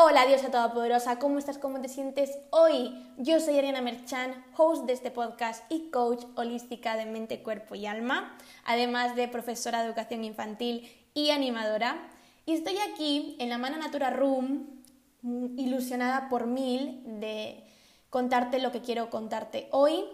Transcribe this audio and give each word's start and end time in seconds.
Hola 0.00 0.26
diosa 0.26 0.48
todopoderosa, 0.48 1.18
¿cómo 1.18 1.40
estás? 1.40 1.58
¿Cómo 1.58 1.80
te 1.80 1.88
sientes 1.88 2.38
hoy? 2.50 3.04
Yo 3.16 3.40
soy 3.40 3.58
Ariana 3.58 3.82
Merchan, 3.82 4.44
host 4.56 4.84
de 4.84 4.92
este 4.92 5.10
podcast 5.10 5.64
y 5.72 5.90
coach 5.90 6.24
holística 6.36 6.96
de 6.96 7.04
mente, 7.04 7.42
cuerpo 7.42 7.74
y 7.74 7.84
alma, 7.86 8.38
además 8.64 9.16
de 9.16 9.26
profesora 9.26 9.80
de 9.80 9.88
educación 9.88 10.22
infantil 10.22 10.88
y 11.14 11.30
animadora. 11.30 11.98
Y 12.46 12.54
estoy 12.54 12.76
aquí 12.78 13.34
en 13.40 13.48
la 13.48 13.58
Mana 13.58 13.76
Natura 13.76 14.10
Room, 14.10 14.68
ilusionada 15.56 16.28
por 16.28 16.46
mil 16.46 17.02
de 17.18 17.64
contarte 18.08 18.60
lo 18.60 18.70
que 18.70 18.82
quiero 18.82 19.10
contarte 19.10 19.66
hoy. 19.72 20.04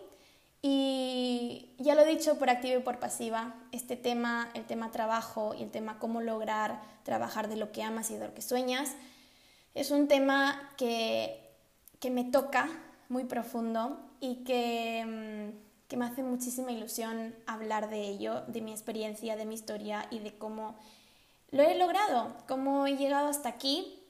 Y 0.63 1.75
ya 1.77 1.95
lo 1.95 2.01
he 2.01 2.07
dicho 2.07 2.39
por 2.39 2.49
activa 2.49 2.77
y 2.81 2.83
por 2.83 3.01
pasiva, 3.01 3.55
este 3.71 3.97
tema, 3.97 4.49
el 4.55 4.65
tema 4.65 4.91
trabajo 4.91 5.55
y 5.55 5.63
el 5.63 5.71
tema 5.71 5.99
cómo 5.99 6.23
lograr 6.23 6.81
trabajar 7.03 7.51
de 7.51 7.57
lo 7.57 7.71
que 7.71 7.83
amas 7.83 8.11
y 8.11 8.17
de 8.17 8.27
lo 8.27 8.33
que 8.33 8.41
sueñas, 8.41 8.95
es 9.75 9.91
un 9.91 10.09
tema 10.09 10.73
que, 10.77 11.51
que 12.01 12.11
me 12.11 12.25
toca 12.25 12.69
muy 13.09 13.25
profundo 13.25 13.99
y 14.21 14.45
que, 14.45 15.05
mm, 15.05 15.89
que, 15.89 15.97
me 15.97 16.07
hace 16.07 16.23
muchísima 16.23 16.73
ilusión 16.73 17.35
hablar 17.47 17.91
de 17.91 18.09
ello, 18.09 18.43
de 18.47 18.61
mi 18.61 18.71
experiencia, 18.71 19.37
de 19.37 19.45
mi 19.45 19.55
historia 19.55 20.07
y 20.11 20.21
de 20.21 20.37
cómo 20.39 20.77
lo 21.51 21.63
he 21.63 21.77
logrado, 21.77 22.35
cómo 22.49 22.87
he 22.87 22.97
llegado 22.97 23.29
hasta 23.29 23.49
aquí 23.49 24.01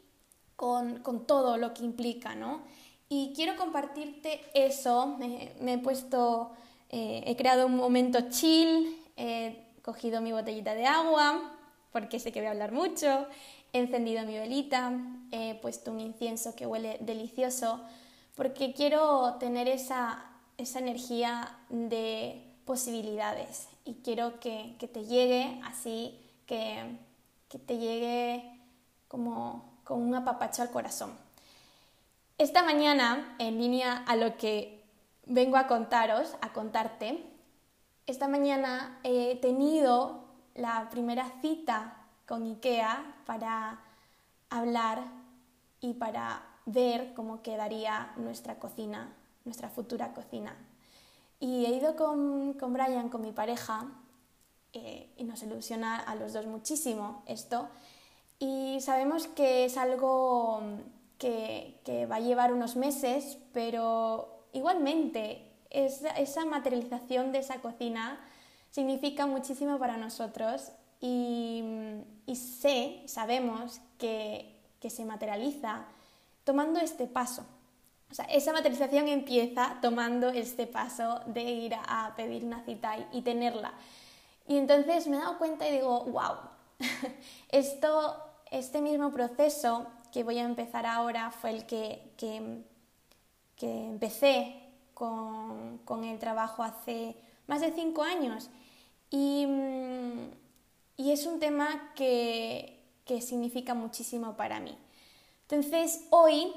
con, 0.57 1.01
con 1.01 1.27
todo 1.27 1.57
lo 1.57 1.75
que 1.75 1.85
implica, 1.85 2.35
¿no? 2.35 2.63
Y 3.09 3.33
quiero 3.35 3.57
compartirte 3.57 4.41
eso, 4.55 5.19
me, 5.19 5.73
he 5.73 5.79
puesto, 5.79 6.53
eh, 6.91 7.23
he 7.27 7.37
creado 7.37 7.67
un 7.67 7.77
momento 7.77 8.31
chill, 8.31 8.97
he 9.17 9.63
cogido 9.83 10.21
mi 10.21 10.33
botellita 10.33 10.75
de 10.75 10.87
agua, 10.87 11.53
porque 11.93 12.19
sé 12.19 12.33
que 12.33 12.41
voy 12.41 12.49
a 12.49 12.53
hablar 12.53 12.73
mucho, 12.73 13.27
he 13.75 13.81
encendido 13.81 14.25
mi 14.25 14.39
velita, 14.39 14.93
he 15.33 15.57
puesto 15.57 15.91
un 15.91 15.99
incienso 15.99 16.55
que 16.55 16.65
huele 16.65 16.97
delicioso, 17.01 17.81
porque 18.37 18.73
quiero 18.73 19.35
tener 19.41 19.67
esa, 19.67 20.25
esa 20.57 20.79
energía 20.79 21.59
de 21.69 22.41
posibilidades 22.65 23.69
y 23.85 23.95
quiero 23.95 24.39
que, 24.39 24.77
que 24.79 24.87
te 24.87 25.05
llegue 25.05 25.61
así, 25.65 26.17
que, 26.47 26.97
que, 27.49 27.59
te 27.59 27.77
llegue 27.79 28.61
como 29.09 29.65
con 29.83 30.01
un 30.01 30.15
apapacho 30.15 30.63
al 30.63 30.71
corazón. 30.71 31.13
Esta 32.39 32.63
mañana, 32.63 33.35
en 33.41 33.59
línea 33.59 34.05
a 34.07 34.15
lo 34.15 34.37
que 34.37 34.85
vengo 35.27 35.57
a 35.57 35.67
contaros, 35.67 36.37
a 36.43 36.53
contarte, 36.53 37.25
esta 38.07 38.29
mañana 38.29 39.01
he 39.03 39.35
tenido 39.37 40.27
la 40.55 40.91
primera 40.91 41.29
cita 41.43 42.04
con 42.27 42.45
IKEA 42.45 43.17
para 43.27 43.81
hablar 44.51 45.05
y 45.81 45.95
para 45.95 46.43
ver 46.67 47.13
cómo 47.15 47.43
quedaría 47.43 48.13
nuestra 48.17 48.59
cocina, 48.59 49.13
nuestra 49.45 49.69
futura 49.69 50.15
cocina. 50.15 50.57
Y 51.41 51.67
he 51.67 51.75
ido 51.75 51.97
con, 51.97 52.55
con 52.55 52.73
Brian, 52.73 53.09
con 53.09 53.21
mi 53.21 53.33
pareja, 53.33 53.87
eh, 54.73 55.11
y 55.17 55.25
nos 55.25 55.43
ilusiona 55.43 55.99
a 55.99 56.15
los 56.15 56.33
dos 56.33 56.47
muchísimo 56.47 57.23
esto. 57.27 57.69
Y 58.39 58.81
sabemos 58.81 59.27
que 59.27 59.67
es 59.67 59.77
algo 59.77 60.63
que, 61.19 61.81
que 61.85 62.07
va 62.07 62.17
a 62.17 62.21
llevar 62.21 62.53
unos 62.53 62.77
meses, 62.77 63.39
pero 63.53 64.45
igualmente 64.53 65.51
esa 65.71 66.45
materialización 66.45 67.33
de 67.33 67.39
esa 67.39 67.61
cocina 67.61 68.21
significa 68.71 69.27
muchísimo 69.27 69.79
para 69.79 69.97
nosotros 69.97 70.73
y, 71.07 72.35
sé, 72.35 73.03
sabemos 73.05 73.81
que, 73.99 74.57
que 74.81 74.89
se 74.89 75.05
materializa 75.05 75.85
tomando 76.45 76.81
este 76.81 77.07
paso. 77.07 77.45
O 78.11 78.15
sea, 78.15 78.25
esa 78.27 78.53
materialización 78.53 79.09
empieza 79.09 79.77
tomando 79.83 80.31
este 80.31 80.67
paso 80.67 81.21
de 81.27 81.43
ir 81.43 81.75
a 81.75 82.15
pedir 82.17 82.45
una 82.45 82.65
cita 82.65 82.97
y, 83.13 83.21
tenerla. 83.21 83.75
Y 84.49 84.57
entonces 84.57 85.07
me 85.07 85.17
he 85.17 85.21
dado 85.21 85.37
cuenta 85.37 85.69
y 85.69 85.73
digo, 85.73 86.05
wow, 86.05 86.37
esto, 87.51 88.17
este 88.51 88.81
mismo 88.81 89.13
proceso 89.13 89.87
que 90.11 90.25
voy 90.25 90.39
a 90.39 90.45
empezar 90.45 90.87
ahora 90.87 91.31
fue 91.31 91.51
el 91.51 91.67
que, 91.67 92.13
que, 92.17 92.63
que 93.57 93.89
empecé 93.89 94.57
con, 94.95 95.79
con, 95.85 96.05
el 96.05 96.19
trabajo 96.19 96.63
hace 96.63 97.15
más 97.47 97.61
de 97.61 97.73
cinco 97.73 98.03
años. 98.03 98.49
Y, 99.11 99.47
y 100.97 101.13
es 101.13 101.27
un 101.27 101.41
tema 101.41 101.93
que, 101.95 102.81
que 103.05 103.21
significa 103.21 103.75
muchísimo 103.75 104.37
para 104.37 104.61
mí. 104.61 104.77
Entonces, 105.43 106.07
hoy 106.11 106.53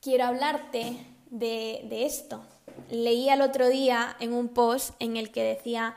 quiero 0.00 0.24
hablarte 0.24 0.96
de, 1.30 1.86
de, 1.88 2.06
esto. 2.06 2.42
Leí 2.90 3.28
el 3.28 3.42
otro 3.42 3.68
día 3.68 4.16
en 4.20 4.32
un 4.32 4.48
post 4.48 4.94
en 4.98 5.16
el 5.16 5.30
que 5.30 5.42
decía, 5.42 5.96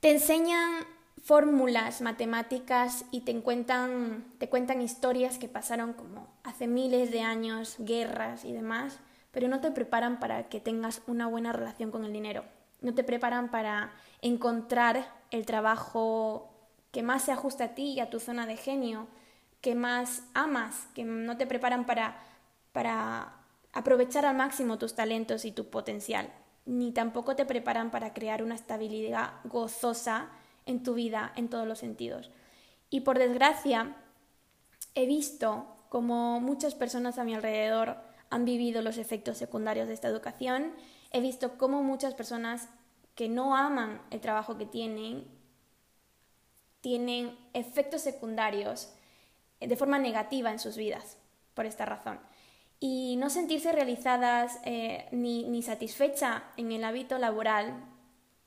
te 0.00 0.10
enseñan 0.10 0.84
fórmulas 1.22 2.02
matemáticas 2.02 3.04
y 3.10 3.22
te 3.22 3.40
cuentan, 3.40 4.24
te 4.38 4.48
cuentan 4.48 4.82
historias 4.82 5.38
que 5.38 5.48
pasaron 5.48 5.92
como 5.92 6.28
hace 6.44 6.66
miles 6.66 7.10
de 7.10 7.22
años, 7.22 7.76
guerras 7.78 8.44
y 8.44 8.52
demás, 8.52 8.98
pero 9.32 9.48
no 9.48 9.60
te 9.60 9.70
preparan 9.70 10.20
para 10.20 10.48
que 10.48 10.60
tengas 10.60 11.02
una 11.06 11.26
buena 11.26 11.52
relación 11.52 11.90
con 11.90 12.04
el 12.04 12.12
dinero. 12.12 12.44
No 12.80 12.94
te 12.94 13.04
preparan 13.04 13.50
para 13.50 13.92
encontrar 14.20 15.06
el 15.30 15.46
trabajo 15.46 16.55
que 16.96 17.02
más 17.02 17.24
se 17.24 17.32
ajusta 17.32 17.64
a 17.64 17.74
ti 17.74 17.92
y 17.92 18.00
a 18.00 18.08
tu 18.08 18.20
zona 18.20 18.46
de 18.46 18.56
genio, 18.56 19.06
que 19.60 19.74
más 19.74 20.22
amas, 20.32 20.88
que 20.94 21.04
no 21.04 21.36
te 21.36 21.46
preparan 21.46 21.84
para, 21.84 22.16
para 22.72 23.34
aprovechar 23.74 24.24
al 24.24 24.34
máximo 24.34 24.78
tus 24.78 24.94
talentos 24.94 25.44
y 25.44 25.52
tu 25.52 25.68
potencial, 25.68 26.32
ni 26.64 26.92
tampoco 26.92 27.36
te 27.36 27.44
preparan 27.44 27.90
para 27.90 28.14
crear 28.14 28.42
una 28.42 28.54
estabilidad 28.54 29.34
gozosa 29.44 30.30
en 30.64 30.82
tu 30.82 30.94
vida 30.94 31.34
en 31.36 31.50
todos 31.50 31.68
los 31.68 31.80
sentidos. 31.80 32.30
Y 32.88 33.02
por 33.02 33.18
desgracia, 33.18 33.94
he 34.94 35.04
visto 35.04 35.66
como 35.90 36.40
muchas 36.40 36.74
personas 36.74 37.18
a 37.18 37.24
mi 37.24 37.34
alrededor 37.34 37.98
han 38.30 38.46
vivido 38.46 38.80
los 38.80 38.96
efectos 38.96 39.36
secundarios 39.36 39.86
de 39.88 39.92
esta 39.92 40.08
educación, 40.08 40.72
he 41.10 41.20
visto 41.20 41.58
cómo 41.58 41.82
muchas 41.82 42.14
personas 42.14 42.70
que 43.14 43.28
no 43.28 43.54
aman 43.54 44.00
el 44.10 44.22
trabajo 44.22 44.56
que 44.56 44.64
tienen 44.64 45.35
tienen 46.86 47.36
efectos 47.52 48.02
secundarios 48.02 48.92
de 49.58 49.74
forma 49.74 49.98
negativa 49.98 50.52
en 50.52 50.60
sus 50.60 50.76
vidas, 50.76 51.18
por 51.52 51.66
esta 51.66 51.84
razón. 51.84 52.20
Y 52.78 53.16
no 53.18 53.28
sentirse 53.28 53.72
realizadas 53.72 54.60
eh, 54.64 55.08
ni, 55.10 55.48
ni 55.48 55.62
satisfecha 55.62 56.44
en 56.56 56.70
el 56.70 56.84
hábito 56.84 57.18
laboral 57.18 57.74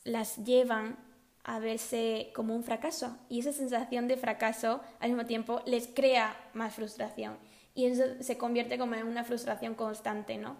las 0.05 0.37
llevan 0.45 0.95
a 1.43 1.59
verse 1.59 2.31
como 2.33 2.55
un 2.55 2.63
fracaso. 2.63 3.17
Y 3.27 3.41
esa 3.41 3.51
sensación 3.51 4.07
de 4.07 4.15
fracaso 4.15 4.79
al 5.01 5.09
mismo 5.09 5.25
tiempo 5.25 5.61
les 5.65 5.87
crea 5.87 6.33
más 6.53 6.73
frustración. 6.73 7.37
Y 7.75 7.87
eso 7.87 8.05
se 8.21 8.37
convierte 8.37 8.77
como 8.77 8.95
en 8.95 9.05
una 9.05 9.25
frustración 9.25 9.75
constante, 9.75 10.37
¿no? 10.37 10.55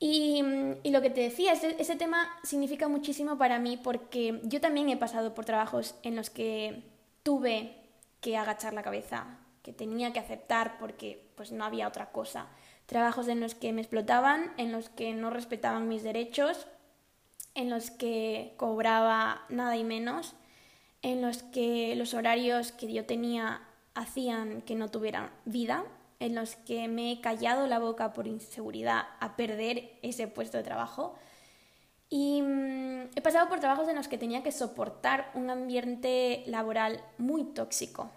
Y, 0.00 0.44
y, 0.84 0.90
lo 0.90 1.02
que 1.02 1.10
te 1.10 1.22
decía, 1.22 1.52
ese, 1.52 1.74
ese, 1.80 1.96
tema 1.96 2.28
significa 2.44 2.86
muchísimo 2.86 3.36
para 3.36 3.58
mí 3.58 3.76
porque 3.76 4.40
yo 4.44 4.60
también 4.60 4.88
he 4.90 4.96
pasado 4.96 5.34
por 5.34 5.44
trabajos 5.44 5.96
en 6.04 6.14
los 6.14 6.30
que 6.30 6.84
tuve 7.24 7.74
que 8.20 8.36
agachar 8.36 8.74
la 8.74 8.84
cabeza, 8.84 9.26
que 9.62 9.72
tenía 9.72 10.12
que 10.12 10.20
aceptar 10.20 10.78
porque 10.78 11.28
pues 11.34 11.50
no 11.50 11.64
había 11.64 11.88
otra 11.88 12.12
cosa. 12.12 12.46
Trabajos 12.86 13.26
en 13.26 13.40
los 13.40 13.56
que 13.56 13.72
me 13.72 13.80
explotaban, 13.80 14.52
en 14.56 14.70
los 14.70 14.88
que 14.88 15.12
no 15.14 15.30
respetaban 15.30 15.88
mis 15.88 16.04
derechos, 16.04 16.66
en 17.54 17.68
los 17.68 17.90
que 17.90 18.54
cobraba 18.56 19.42
nada 19.48 19.76
y 19.76 19.82
menos, 19.82 20.34
en 21.02 21.22
los 21.22 21.42
que 21.42 21.94
los 21.96 22.14
horarios 22.14 22.70
que 22.70 22.92
yo 22.92 23.04
tenía 23.04 23.62
hacían 23.94 24.62
que 24.62 24.76
no 24.76 24.90
tuviera 24.90 25.32
vida 25.44 25.84
en 26.20 26.34
los 26.34 26.56
que 26.56 26.88
me 26.88 27.12
he 27.12 27.20
callado 27.20 27.66
la 27.66 27.78
boca 27.78 28.12
por 28.12 28.26
inseguridad 28.26 29.06
a 29.20 29.36
perder 29.36 29.98
ese 30.02 30.26
puesto 30.28 30.56
de 30.56 30.64
trabajo. 30.64 31.14
Y 32.10 32.42
mmm, 32.42 33.10
he 33.14 33.20
pasado 33.22 33.48
por 33.48 33.60
trabajos 33.60 33.88
en 33.88 33.96
los 33.96 34.08
que 34.08 34.18
tenía 34.18 34.42
que 34.42 34.52
soportar 34.52 35.30
un 35.34 35.50
ambiente 35.50 36.42
laboral 36.46 37.02
muy 37.18 37.44
tóxico. 37.44 38.10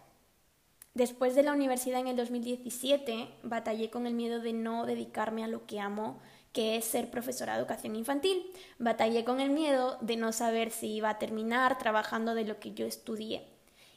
Después 0.93 1.35
de 1.35 1.43
la 1.43 1.53
universidad 1.53 2.01
en 2.01 2.07
el 2.07 2.17
2017, 2.17 3.29
batallé 3.43 3.89
con 3.89 4.07
el 4.07 4.13
miedo 4.13 4.41
de 4.41 4.53
no 4.53 4.85
dedicarme 4.85 5.43
a 5.43 5.47
lo 5.47 5.65
que 5.65 5.79
amo, 5.79 6.19
que 6.51 6.75
es 6.75 6.83
ser 6.83 7.09
profesora 7.09 7.53
de 7.53 7.59
educación 7.59 7.95
infantil. 7.95 8.51
Batallé 8.77 9.23
con 9.23 9.39
el 9.39 9.51
miedo 9.51 9.97
de 10.01 10.17
no 10.17 10.33
saber 10.33 10.71
si 10.71 10.87
iba 10.95 11.09
a 11.09 11.19
terminar 11.19 11.77
trabajando 11.77 12.35
de 12.35 12.43
lo 12.43 12.59
que 12.59 12.73
yo 12.73 12.85
estudié. 12.85 13.47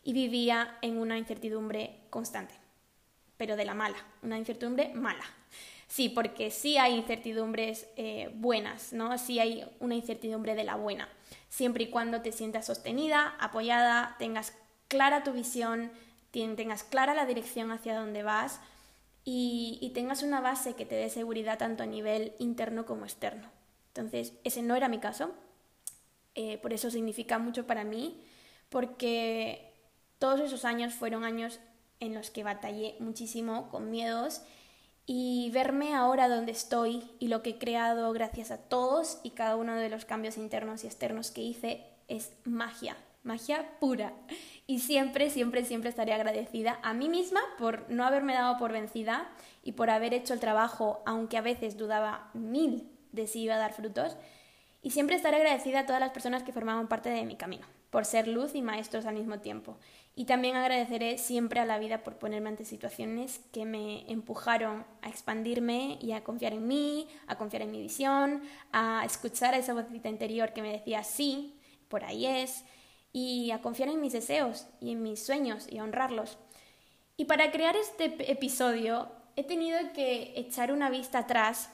Y 0.04 0.12
vivía 0.12 0.78
en 0.82 0.98
una 0.98 1.18
incertidumbre 1.18 1.98
constante 2.10 2.63
pero 3.36 3.56
de 3.56 3.64
la 3.64 3.74
mala, 3.74 3.96
una 4.22 4.38
incertidumbre 4.38 4.92
mala. 4.94 5.24
Sí, 5.86 6.08
porque 6.08 6.50
sí 6.50 6.76
hay 6.78 6.94
incertidumbres 6.94 7.86
eh, 7.96 8.30
buenas, 8.34 8.92
¿no? 8.92 9.16
Sí 9.18 9.38
hay 9.38 9.64
una 9.80 9.94
incertidumbre 9.94 10.54
de 10.54 10.64
la 10.64 10.76
buena, 10.76 11.08
siempre 11.48 11.84
y 11.84 11.90
cuando 11.90 12.20
te 12.20 12.32
sientas 12.32 12.66
sostenida, 12.66 13.36
apoyada, 13.38 14.16
tengas 14.18 14.54
clara 14.88 15.22
tu 15.22 15.32
visión, 15.32 15.92
tengas 16.30 16.82
clara 16.82 17.14
la 17.14 17.26
dirección 17.26 17.70
hacia 17.70 17.96
donde 17.96 18.24
vas 18.24 18.60
y, 19.24 19.92
tengas 19.94 20.22
una 20.22 20.40
base 20.40 20.74
que 20.74 20.84
te 20.84 20.96
dé 20.96 21.08
seguridad 21.08 21.58
tanto 21.58 21.84
a 21.84 21.86
nivel 21.86 22.34
interno 22.38 22.84
como 22.84 23.04
externo. 23.04 23.48
Entonces, 23.88 24.32
ese 24.42 24.62
no 24.62 24.74
era 24.74 24.88
mi 24.88 24.98
caso. 24.98 25.32
Eh, 26.34 26.58
por 26.58 26.72
eso 26.72 26.90
significa 26.90 27.38
mucho 27.38 27.66
para 27.66 27.84
mí, 27.84 28.20
porque 28.68 29.72
todos 30.18 30.40
esos 30.40 30.64
años 30.64 30.92
fueron 30.92 31.22
años 31.22 31.60
en 32.06 32.14
los 32.14 32.30
que 32.30 32.44
batallé 32.44 32.96
muchísimo 33.00 33.68
con 33.68 33.90
miedos 33.90 34.42
y 35.06 35.50
verme 35.52 35.94
ahora 35.94 36.28
donde 36.28 36.52
estoy 36.52 37.10
y 37.18 37.28
lo 37.28 37.42
que 37.42 37.50
he 37.50 37.58
creado 37.58 38.12
gracias 38.12 38.50
a 38.50 38.58
todos 38.58 39.18
y 39.22 39.30
cada 39.30 39.56
uno 39.56 39.74
de 39.76 39.90
los 39.90 40.04
cambios 40.04 40.38
internos 40.38 40.84
y 40.84 40.86
externos 40.86 41.30
que 41.30 41.42
hice 41.42 41.84
es 42.08 42.32
magia, 42.44 42.96
magia 43.22 43.78
pura. 43.80 44.12
Y 44.66 44.80
siempre, 44.80 45.28
siempre, 45.28 45.64
siempre 45.64 45.90
estaré 45.90 46.14
agradecida 46.14 46.78
a 46.82 46.94
mí 46.94 47.08
misma 47.08 47.40
por 47.58 47.90
no 47.90 48.04
haberme 48.04 48.32
dado 48.32 48.56
por 48.56 48.72
vencida 48.72 49.30
y 49.62 49.72
por 49.72 49.90
haber 49.90 50.14
hecho 50.14 50.32
el 50.32 50.40
trabajo, 50.40 51.02
aunque 51.04 51.36
a 51.36 51.42
veces 51.42 51.76
dudaba 51.76 52.30
mil 52.32 52.90
de 53.12 53.26
si 53.26 53.42
iba 53.42 53.56
a 53.56 53.58
dar 53.58 53.74
frutos. 53.74 54.16
Y 54.80 54.90
siempre 54.90 55.16
estaré 55.16 55.36
agradecida 55.36 55.80
a 55.80 55.86
todas 55.86 56.00
las 56.00 56.12
personas 56.12 56.42
que 56.42 56.52
formaban 56.52 56.88
parte 56.88 57.08
de 57.08 57.24
mi 57.24 57.36
camino, 57.36 57.66
por 57.90 58.04
ser 58.04 58.28
luz 58.28 58.54
y 58.54 58.62
maestros 58.62 59.06
al 59.06 59.14
mismo 59.14 59.38
tiempo. 59.40 59.78
Y 60.16 60.26
también 60.26 60.54
agradeceré 60.54 61.18
siempre 61.18 61.58
a 61.58 61.64
la 61.64 61.78
vida 61.78 62.04
por 62.04 62.18
ponerme 62.18 62.48
ante 62.48 62.64
situaciones 62.64 63.40
que 63.52 63.64
me 63.64 64.08
empujaron 64.10 64.86
a 65.02 65.08
expandirme 65.08 65.98
y 66.00 66.12
a 66.12 66.22
confiar 66.22 66.52
en 66.52 66.68
mí, 66.68 67.08
a 67.26 67.36
confiar 67.36 67.62
en 67.62 67.72
mi 67.72 67.82
visión, 67.82 68.42
a 68.72 69.02
escuchar 69.04 69.54
a 69.54 69.58
esa 69.58 69.74
vocita 69.74 70.08
interior 70.08 70.52
que 70.52 70.62
me 70.62 70.70
decía 70.70 71.02
sí, 71.02 71.58
por 71.88 72.04
ahí 72.04 72.26
es, 72.26 72.64
y 73.12 73.50
a 73.50 73.60
confiar 73.60 73.88
en 73.88 74.00
mis 74.00 74.12
deseos 74.12 74.68
y 74.80 74.92
en 74.92 75.02
mis 75.02 75.24
sueños 75.24 75.66
y 75.68 75.78
a 75.78 75.84
honrarlos. 75.84 76.38
Y 77.16 77.24
para 77.24 77.50
crear 77.50 77.74
este 77.74 78.30
episodio 78.30 79.10
he 79.34 79.42
tenido 79.42 79.78
que 79.94 80.32
echar 80.36 80.72
una 80.72 80.90
vista 80.90 81.20
atrás, 81.20 81.70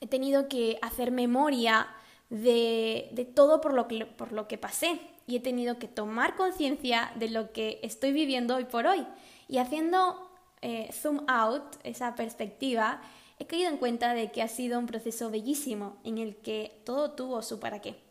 he 0.00 0.06
tenido 0.06 0.48
que 0.48 0.78
hacer 0.80 1.10
memoria 1.10 1.88
de, 2.30 3.10
de 3.12 3.26
todo 3.26 3.60
por 3.60 3.74
lo 3.74 4.48
que 4.48 4.58
pasé 4.58 4.98
y 5.26 5.36
he 5.36 5.40
tenido 5.40 5.78
que 5.78 5.88
tomar 5.88 6.36
conciencia 6.36 7.12
de 7.16 7.30
lo 7.30 7.52
que 7.52 7.80
estoy 7.82 8.12
viviendo 8.12 8.56
hoy 8.56 8.64
por 8.64 8.86
hoy. 8.86 9.06
Y 9.48 9.58
haciendo 9.58 10.30
eh, 10.62 10.90
zoom 10.92 11.24
out, 11.28 11.62
esa 11.82 12.14
perspectiva, 12.14 13.00
he 13.38 13.46
caído 13.46 13.68
en 13.70 13.78
cuenta 13.78 14.14
de 14.14 14.30
que 14.32 14.42
ha 14.42 14.48
sido 14.48 14.78
un 14.78 14.86
proceso 14.86 15.30
bellísimo 15.30 15.96
en 16.04 16.18
el 16.18 16.36
que 16.36 16.80
todo 16.84 17.12
tuvo 17.12 17.42
su 17.42 17.60
para 17.60 17.80
qué 17.80 18.04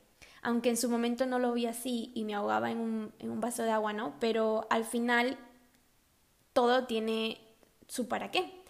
aunque 0.43 0.69
en 0.69 0.77
su 0.77 0.89
momento 0.89 1.25
no 1.25 1.39
lo 1.39 1.53
vi 1.53 1.65
así 1.65 2.11
y 2.13 2.25
me 2.25 2.35
ahogaba 2.35 2.69
en 2.69 2.79
un, 2.79 3.13
en 3.19 3.31
un 3.31 3.39
vaso 3.39 3.63
de 3.63 3.71
agua, 3.71 3.93
¿no? 3.93 4.13
Pero 4.19 4.67
al 4.69 4.83
final 4.83 5.37
todo 6.51 6.85
tiene 6.85 7.39
su 7.87 8.07
para 8.07 8.29
qué. 8.29 8.61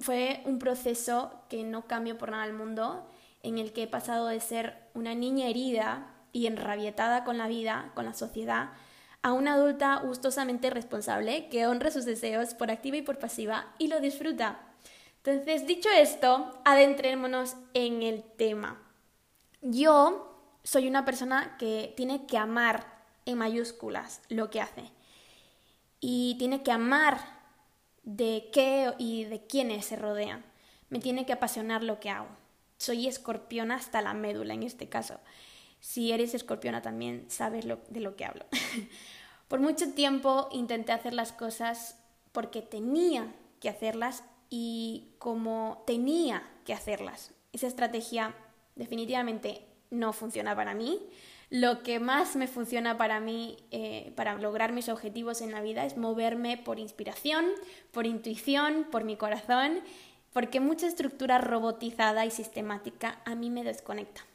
fue 0.00 0.42
un 0.44 0.58
proceso 0.58 1.32
que 1.48 1.64
no 1.64 1.86
cambio 1.86 2.18
por 2.18 2.30
nada 2.30 2.42
al 2.42 2.52
mundo, 2.52 3.06
en 3.42 3.58
el 3.58 3.72
que 3.72 3.84
he 3.84 3.86
pasado 3.86 4.26
de 4.26 4.40
ser 4.40 4.76
una 4.94 5.14
niña 5.14 5.48
herida 5.48 6.14
y 6.32 6.46
enrabietada 6.46 7.24
con 7.24 7.38
la 7.38 7.48
vida, 7.48 7.92
con 7.94 8.04
la 8.04 8.14
sociedad, 8.14 8.70
a 9.22 9.32
una 9.32 9.54
adulta 9.54 10.00
gustosamente 10.02 10.70
responsable 10.70 11.48
que 11.48 11.66
honra 11.66 11.90
sus 11.90 12.04
deseos 12.04 12.54
por 12.54 12.70
activa 12.70 12.96
y 12.96 13.02
por 13.02 13.18
pasiva 13.18 13.74
y 13.78 13.88
lo 13.88 14.00
disfruta. 14.00 14.60
Entonces, 15.22 15.66
dicho 15.66 15.90
esto, 15.90 16.60
adentrémonos 16.64 17.56
en 17.74 18.02
el 18.02 18.22
tema. 18.22 18.80
Yo 19.60 20.30
soy 20.62 20.88
una 20.88 21.04
persona 21.04 21.56
que 21.58 21.92
tiene 21.96 22.26
que 22.26 22.38
amar 22.38 22.86
en 23.26 23.36
mayúsculas 23.36 24.22
lo 24.28 24.48
que 24.48 24.62
hace. 24.62 24.84
Y 26.00 26.36
tiene 26.38 26.62
que 26.62 26.72
amar 26.72 27.18
de 28.02 28.48
qué 28.52 28.94
y 28.98 29.24
de 29.24 29.46
quiénes 29.46 29.84
se 29.84 29.96
rodean. 29.96 30.44
Me 30.88 30.98
tiene 30.98 31.26
que 31.26 31.34
apasionar 31.34 31.82
lo 31.82 32.00
que 32.00 32.08
hago. 32.08 32.28
Soy 32.78 33.06
escorpiona 33.06 33.74
hasta 33.74 34.00
la 34.00 34.14
médula 34.14 34.54
en 34.54 34.62
este 34.62 34.88
caso. 34.88 35.20
Si 35.80 36.12
eres 36.12 36.34
escorpiona 36.34 36.82
también 36.82 37.24
sabes 37.28 37.64
de 37.64 38.00
lo 38.00 38.16
que 38.16 38.24
hablo. 38.24 38.44
Por 39.48 39.58
mucho 39.58 39.92
tiempo 39.94 40.48
intenté 40.52 40.92
hacer 40.92 41.12
las 41.12 41.32
cosas 41.32 41.98
porque 42.30 42.62
tenía 42.62 43.34
que 43.58 43.68
hacerlas 43.68 44.22
y 44.48 45.14
como 45.18 45.82
tenía 45.86 46.42
que 46.64 46.72
hacerlas. 46.72 47.32
Esa 47.52 47.66
estrategia 47.66 48.34
definitivamente 48.76 49.66
no 49.90 50.12
funciona 50.12 50.54
para 50.54 50.74
mí. 50.74 51.00
Lo 51.50 51.82
que 51.82 51.98
más 51.98 52.36
me 52.36 52.46
funciona 52.46 52.96
para 52.96 53.18
mí, 53.18 53.56
eh, 53.72 54.12
para 54.14 54.34
lograr 54.38 54.72
mis 54.72 54.88
objetivos 54.88 55.40
en 55.40 55.50
la 55.50 55.60
vida, 55.60 55.84
es 55.84 55.96
moverme 55.96 56.56
por 56.56 56.78
inspiración, 56.78 57.44
por 57.90 58.06
intuición, 58.06 58.86
por 58.90 59.02
mi 59.02 59.16
corazón, 59.16 59.80
porque 60.32 60.60
mucha 60.60 60.86
estructura 60.86 61.38
robotizada 61.38 62.24
y 62.24 62.30
sistemática 62.30 63.20
a 63.24 63.34
mí 63.34 63.50
me 63.50 63.64
desconecta. 63.64 64.29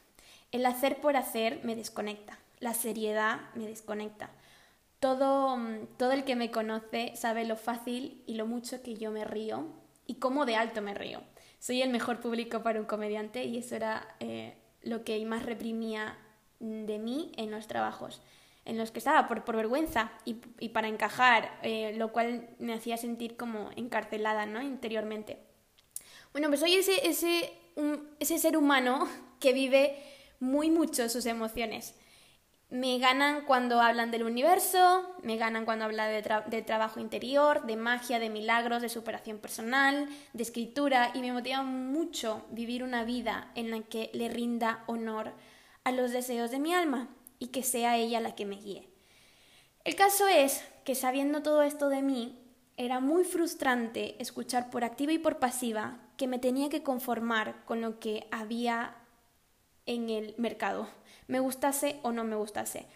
El 0.52 0.66
hacer 0.66 1.00
por 1.00 1.16
hacer 1.16 1.60
me 1.64 1.76
desconecta, 1.76 2.38
la 2.60 2.74
seriedad 2.74 3.40
me 3.54 3.66
desconecta. 3.66 4.30
Todo, 5.00 5.56
mm, 5.56 5.96
todo 5.98 6.12
el 6.12 6.24
que 6.24 6.36
me 6.36 6.50
conoce 6.50 7.12
sabe 7.16 7.44
lo 7.44 7.56
fácil 7.56 8.22
y 8.26 8.34
lo 8.34 8.46
mucho 8.46 8.82
que 8.82 8.94
yo 8.94 9.10
me 9.10 9.24
río 9.24 9.66
y 10.06 10.16
cómo 10.16 10.46
de 10.46 10.56
alto 10.56 10.82
me 10.82 10.94
río. 10.94 11.22
Soy 11.58 11.82
el 11.82 11.90
mejor 11.90 12.20
público 12.20 12.62
para 12.62 12.80
un 12.80 12.86
comediante 12.86 13.44
y 13.44 13.58
eso 13.58 13.76
era 13.76 14.16
eh, 14.20 14.56
lo 14.82 15.04
que 15.04 15.24
más 15.26 15.44
reprimía 15.44 16.18
de 16.60 16.98
mí 16.98 17.32
en 17.36 17.50
los 17.50 17.66
trabajos 17.66 18.22
en 18.66 18.76
los 18.76 18.90
que 18.90 18.98
estaba 18.98 19.28
por, 19.28 19.44
por 19.44 19.56
vergüenza 19.56 20.10
y, 20.24 20.34
para 20.70 20.88
encajar, 20.88 21.58
eh, 21.62 21.94
lo 21.96 22.12
cual 22.12 22.48
me 22.58 22.74
hacía 22.74 22.96
sentir 22.96 23.36
como 23.36 23.70
encarcelada 23.76 24.44
¿no? 24.44 24.60
interiormente. 24.60 25.38
Bueno, 26.32 26.48
pues 26.48 26.60
soy 26.60 26.74
ese, 26.74 27.08
ese, 27.08 27.52
ese 28.18 28.38
ser 28.38 28.56
humano 28.56 29.08
que 29.40 29.52
vive 29.52 29.96
muy 30.40 30.70
mucho 30.70 31.08
sus 31.08 31.26
emociones. 31.26 31.94
Me 32.68 32.98
ganan 32.98 33.44
cuando 33.44 33.80
hablan 33.80 34.10
del 34.10 34.24
universo, 34.24 35.14
me 35.22 35.36
ganan 35.36 35.64
cuando 35.64 35.84
hablan 35.84 36.10
de, 36.10 36.62
trabajo 36.62 36.98
interior, 36.98 37.64
de 37.64 37.76
magia, 37.76 38.18
de 38.18 38.28
milagros, 38.28 38.82
de 38.82 38.88
superación 38.88 39.38
personal, 39.38 40.08
de 40.32 40.42
escritura 40.42 41.12
y 41.14 41.20
me 41.20 41.32
motiva 41.32 41.62
mucho 41.62 42.44
vivir 42.50 42.82
una 42.82 43.04
vida 43.04 43.52
en 43.54 43.70
la 43.70 43.82
que 43.82 44.10
le 44.14 44.28
rinda 44.28 44.82
honor 44.86 45.32
a 45.84 45.92
los 45.92 46.10
deseos 46.10 46.50
de 46.50 46.58
mi 46.58 46.74
alma 46.74 47.08
y 47.38 47.48
que 47.48 47.62
sea 47.62 47.96
ella 47.96 48.20
la 48.20 48.34
que 48.34 48.46
me 48.46 48.56
guíe. 48.56 48.90
El 49.84 49.94
caso 49.94 50.26
es 50.26 50.64
que 50.84 50.96
sabiendo 50.96 51.42
todo 51.42 51.62
esto 51.62 51.88
de 51.88 52.02
mí, 52.02 52.42
era 52.76 52.98
muy 52.98 53.22
frustrante 53.22 54.20
escuchar 54.20 54.70
por 54.70 54.82
activa 54.82 55.12
y 55.12 55.18
por 55.18 55.38
pasiva 55.38 56.00
que 56.16 56.26
me 56.26 56.40
tenía 56.40 56.68
que 56.68 56.82
conformar 56.82 57.64
con 57.64 57.80
lo 57.80 58.00
que 58.00 58.26
había 58.32 58.96
en 59.86 60.10
el 60.10 60.34
mercado 60.36 60.88
me 61.28 61.40
gustase 61.40 61.98
o 62.02 62.12
no 62.12 62.24
me 62.24 62.36
gustase. 62.36 62.86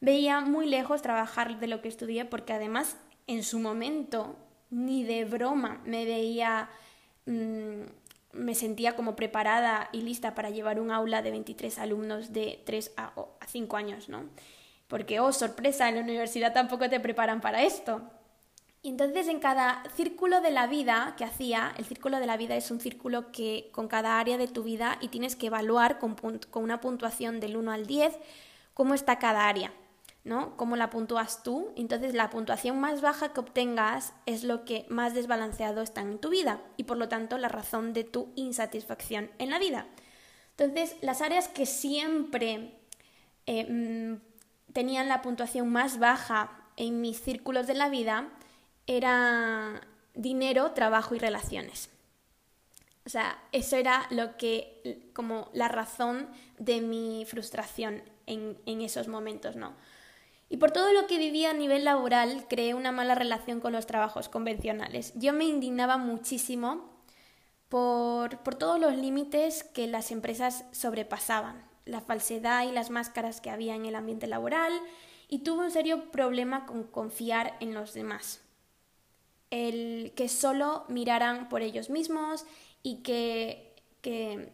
Veía 0.00 0.40
muy 0.40 0.66
lejos 0.66 1.02
trabajar 1.02 1.58
de 1.58 1.66
lo 1.66 1.82
que 1.82 1.88
estudié 1.88 2.24
porque 2.24 2.52
además 2.52 2.96
en 3.26 3.42
su 3.42 3.58
momento 3.58 4.36
ni 4.70 5.04
de 5.04 5.24
broma 5.24 5.80
me 5.84 6.04
veía, 6.04 6.70
mm, 7.26 7.82
me 8.32 8.54
sentía 8.54 8.96
como 8.96 9.16
preparada 9.16 9.88
y 9.92 10.02
lista 10.02 10.34
para 10.34 10.50
llevar 10.50 10.80
un 10.80 10.90
aula 10.90 11.22
de 11.22 11.30
23 11.32 11.78
alumnos 11.78 12.32
de 12.32 12.62
3 12.64 12.92
a, 12.96 13.12
a 13.40 13.46
5 13.46 13.76
años, 13.76 14.08
¿no? 14.08 14.24
Porque, 14.86 15.20
oh, 15.20 15.32
sorpresa, 15.32 15.88
en 15.88 15.96
la 15.96 16.00
universidad 16.02 16.52
tampoco 16.52 16.88
te 16.88 16.98
preparan 17.00 17.40
para 17.40 17.62
esto. 17.62 18.02
Y 18.82 18.88
entonces 18.88 19.28
en 19.28 19.40
cada 19.40 19.82
círculo 19.94 20.40
de 20.40 20.50
la 20.50 20.66
vida 20.66 21.14
que 21.18 21.24
hacía, 21.24 21.74
el 21.76 21.84
círculo 21.84 22.18
de 22.18 22.26
la 22.26 22.38
vida 22.38 22.56
es 22.56 22.70
un 22.70 22.80
círculo 22.80 23.30
que 23.30 23.68
con 23.72 23.88
cada 23.88 24.18
área 24.18 24.38
de 24.38 24.48
tu 24.48 24.62
vida 24.62 24.96
y 25.02 25.08
tienes 25.08 25.36
que 25.36 25.48
evaluar 25.48 25.98
con, 25.98 26.16
una 26.54 26.80
puntuación 26.80 27.40
del 27.40 27.58
1 27.58 27.72
al 27.72 27.86
10 27.86 28.18
cómo 28.72 28.94
está 28.94 29.18
cada 29.18 29.48
área, 29.48 29.74
¿no? 30.24 30.56
Cómo 30.56 30.76
la 30.76 30.88
puntúas 30.88 31.42
tú. 31.42 31.74
Entonces 31.76 32.14
la 32.14 32.30
puntuación 32.30 32.80
más 32.80 33.02
baja 33.02 33.34
que 33.34 33.40
obtengas 33.40 34.14
es 34.24 34.44
lo 34.44 34.64
que 34.64 34.86
más 34.88 35.12
desbalanceado 35.12 35.82
está 35.82 36.00
en 36.00 36.18
tu 36.18 36.30
vida 36.30 36.62
y 36.78 36.84
por 36.84 36.96
lo 36.96 37.08
tanto 37.08 37.36
la 37.36 37.48
razón 37.48 37.92
de 37.92 38.04
tu 38.04 38.32
insatisfacción 38.34 39.30
en 39.38 39.50
la 39.50 39.58
vida. 39.58 39.88
Entonces 40.56 40.96
las 41.02 41.20
áreas 41.20 41.48
que 41.48 41.66
siempre 41.66 42.78
eh, 43.44 43.66
mm, 43.70 44.72
tenían 44.72 45.08
la 45.08 45.20
puntuación 45.20 45.68
más 45.68 45.98
baja 45.98 46.64
en 46.76 47.02
mis 47.02 47.20
círculos 47.20 47.66
de 47.66 47.74
la 47.74 47.90
vida, 47.90 48.30
era 48.90 49.80
dinero, 50.14 50.72
trabajo 50.72 51.14
y 51.14 51.20
relaciones. 51.20 51.90
O 53.06 53.08
sea, 53.08 53.40
eso 53.52 53.76
era 53.76 54.06
lo 54.10 54.36
que, 54.36 55.10
como 55.14 55.48
la 55.52 55.68
razón 55.68 56.28
de 56.58 56.80
mi 56.80 57.24
frustración 57.24 58.02
en, 58.26 58.58
en, 58.66 58.80
esos 58.80 59.06
momentos, 59.06 59.54
¿no? 59.54 59.74
Y 60.48 60.56
por 60.56 60.72
todo 60.72 60.92
lo 60.92 61.06
que 61.06 61.18
vivía 61.18 61.50
a 61.50 61.54
nivel 61.54 61.84
laboral, 61.84 62.46
creé 62.48 62.74
una 62.74 62.90
mala 62.90 63.14
relación 63.14 63.60
con 63.60 63.72
los 63.72 63.86
trabajos 63.86 64.28
convencionales. 64.28 65.12
Yo 65.14 65.32
me 65.32 65.44
indignaba 65.44 65.96
muchísimo 65.96 66.90
por, 67.68 68.38
por 68.38 68.56
todos 68.56 68.80
los 68.80 68.96
límites 68.96 69.62
que 69.62 69.86
las 69.86 70.10
empresas 70.10 70.64
sobrepasaban, 70.72 71.64
la 71.84 72.00
falsedad 72.00 72.68
y 72.68 72.72
las 72.72 72.90
máscaras 72.90 73.40
que 73.40 73.50
había 73.50 73.76
en 73.76 73.86
el 73.86 73.94
ambiente 73.94 74.26
laboral, 74.26 74.72
y 75.28 75.38
tuve 75.38 75.64
un 75.64 75.70
serio 75.70 76.10
problema 76.10 76.66
con 76.66 76.82
confiar 76.82 77.56
en 77.60 77.72
los 77.72 77.94
demás 77.94 78.42
el 79.50 80.12
que 80.14 80.28
solo 80.28 80.84
miraran 80.88 81.48
por 81.48 81.62
ellos 81.62 81.90
mismos 81.90 82.46
y 82.82 83.02
que, 83.02 83.74
que, 84.00 84.52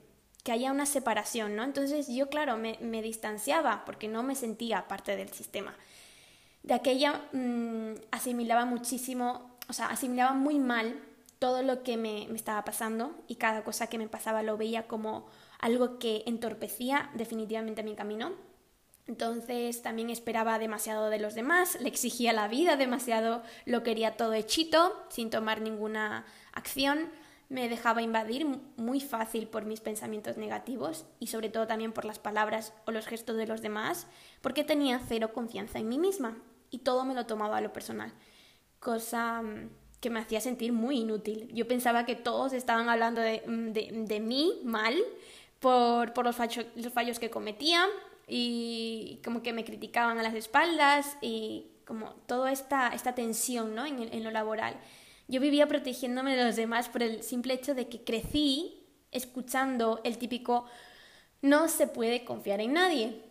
haya 0.51 0.71
una 0.71 0.87
separación, 0.87 1.57
¿no? 1.57 1.65
Entonces 1.65 2.09
yo, 2.09 2.29
claro, 2.29 2.57
me, 2.57 3.03
distanciaba 3.03 3.85
porque 3.85 4.09
no 4.09 4.23
me 4.23 4.35
sentía 4.35 4.87
parte 4.89 5.17
del 5.17 5.29
sistema. 5.29 5.75
De 6.63 6.75
aquella 6.75 7.21
mm, 7.33 7.95
asimilaba 8.13 8.65
muchísimo, 8.65 9.57
o 9.69 9.73
sea, 9.73 9.87
asimilaba 9.87 10.35
muy 10.35 10.59
mal 10.59 11.01
todo 11.41 11.63
lo 11.63 11.83
que 11.83 11.97
me, 11.97 12.27
me 12.29 12.37
estaba 12.37 12.65
pasando 12.65 13.15
y 13.27 13.37
cada 13.37 13.65
cosa 13.65 13.89
que 13.89 13.99
me 13.99 14.09
pasaba 14.09 14.43
lo 14.43 14.57
veía 14.57 14.87
como 14.87 15.27
algo 15.59 15.99
que 15.99 16.23
entorpecía 16.27 17.11
definitivamente 17.15 17.83
mi 17.83 17.95
camino. 17.95 18.33
Entonces 19.07 19.83
también 19.83 20.11
esperaba 20.11 20.59
demasiado 20.59 21.11
de 21.11 21.21
los 21.21 21.35
demás, 21.35 21.81
le 21.81 21.89
exigía 21.89 22.33
la 22.33 22.49
vida 22.49 22.77
demasiado, 22.77 23.43
lo 23.65 23.83
quería 23.85 24.17
todo 24.17 24.33
hechito, 24.33 24.93
sin 25.11 25.31
tomar 25.31 25.61
ninguna 25.61 26.27
acción, 26.53 27.11
me 27.49 27.69
dejaba 27.69 28.03
invadir 28.03 28.45
muy 28.77 29.01
fácil 29.01 29.47
por 29.47 29.65
mis 29.65 29.81
pensamientos 29.81 30.37
negativos 30.37 31.05
y 31.21 31.29
sobre 31.29 31.49
todo 31.49 31.69
también 31.69 31.93
por 31.93 32.05
las 32.05 32.19
palabras 32.19 32.73
o 32.85 32.91
los 32.91 33.07
gestos 33.07 33.37
de 33.37 33.47
los 33.47 33.63
demás, 33.63 34.09
porque 34.41 34.65
tenía 34.65 35.01
cero 35.07 35.33
confianza 35.33 35.79
en 35.79 35.89
mí 35.89 35.99
misma 35.99 36.39
y 36.71 36.79
todo 36.79 37.05
me 37.05 37.15
lo 37.15 37.27
tomaba 37.27 37.59
a 37.59 37.61
lo 37.61 37.73
personal, 37.73 38.13
cosa 38.81 39.43
mm, 39.43 39.71
que 40.01 40.11
me 40.11 40.19
hacía 40.19 40.41
sentir 40.41 40.73
muy 40.73 40.99
inútil. 40.99 41.49
Yo 41.55 41.69
pensaba 41.69 42.05
que 42.05 42.17
todos 42.17 42.53
estaban 42.53 42.89
hablando 42.89 43.21
de, 43.21 43.43
mm, 43.47 44.27
mí 44.27 44.61
mal 44.65 44.97
por, 45.61 46.13
por 46.13 46.25
los, 46.25 46.37
los 46.75 46.93
fallos 46.93 47.21
que 47.21 47.31
cometía 47.31 47.87
y 48.27 49.21
como 49.25 49.43
que 49.43 49.53
me 49.53 49.65
criticaban 49.65 50.19
a 50.19 50.23
las 50.23 50.35
espaldas 50.35 51.17
y 51.21 51.69
como 51.87 52.11
toda 52.27 52.51
esta, 52.51 52.89
esta 52.89 53.15
tensión 53.15 53.75
¿no? 53.75 53.87
en, 53.87 54.25
lo 54.25 54.31
laboral. 54.31 54.77
Yo 55.29 55.41
vivía 55.41 55.69
protegiéndome 55.69 56.37
de 56.37 56.45
los 56.45 56.57
demás 56.57 56.89
por 56.89 57.03
el 57.03 57.23
simple 57.23 57.55
hecho 57.55 57.75
de 57.75 57.89
que 57.89 58.03
crecí 58.03 58.83
escuchando 59.13 60.01
el 60.05 60.19
típico 60.19 60.67
no 61.43 61.69
se 61.69 61.87
puede 61.87 62.25
confiar 62.25 62.61
en 62.61 62.73
nadie. 62.73 63.23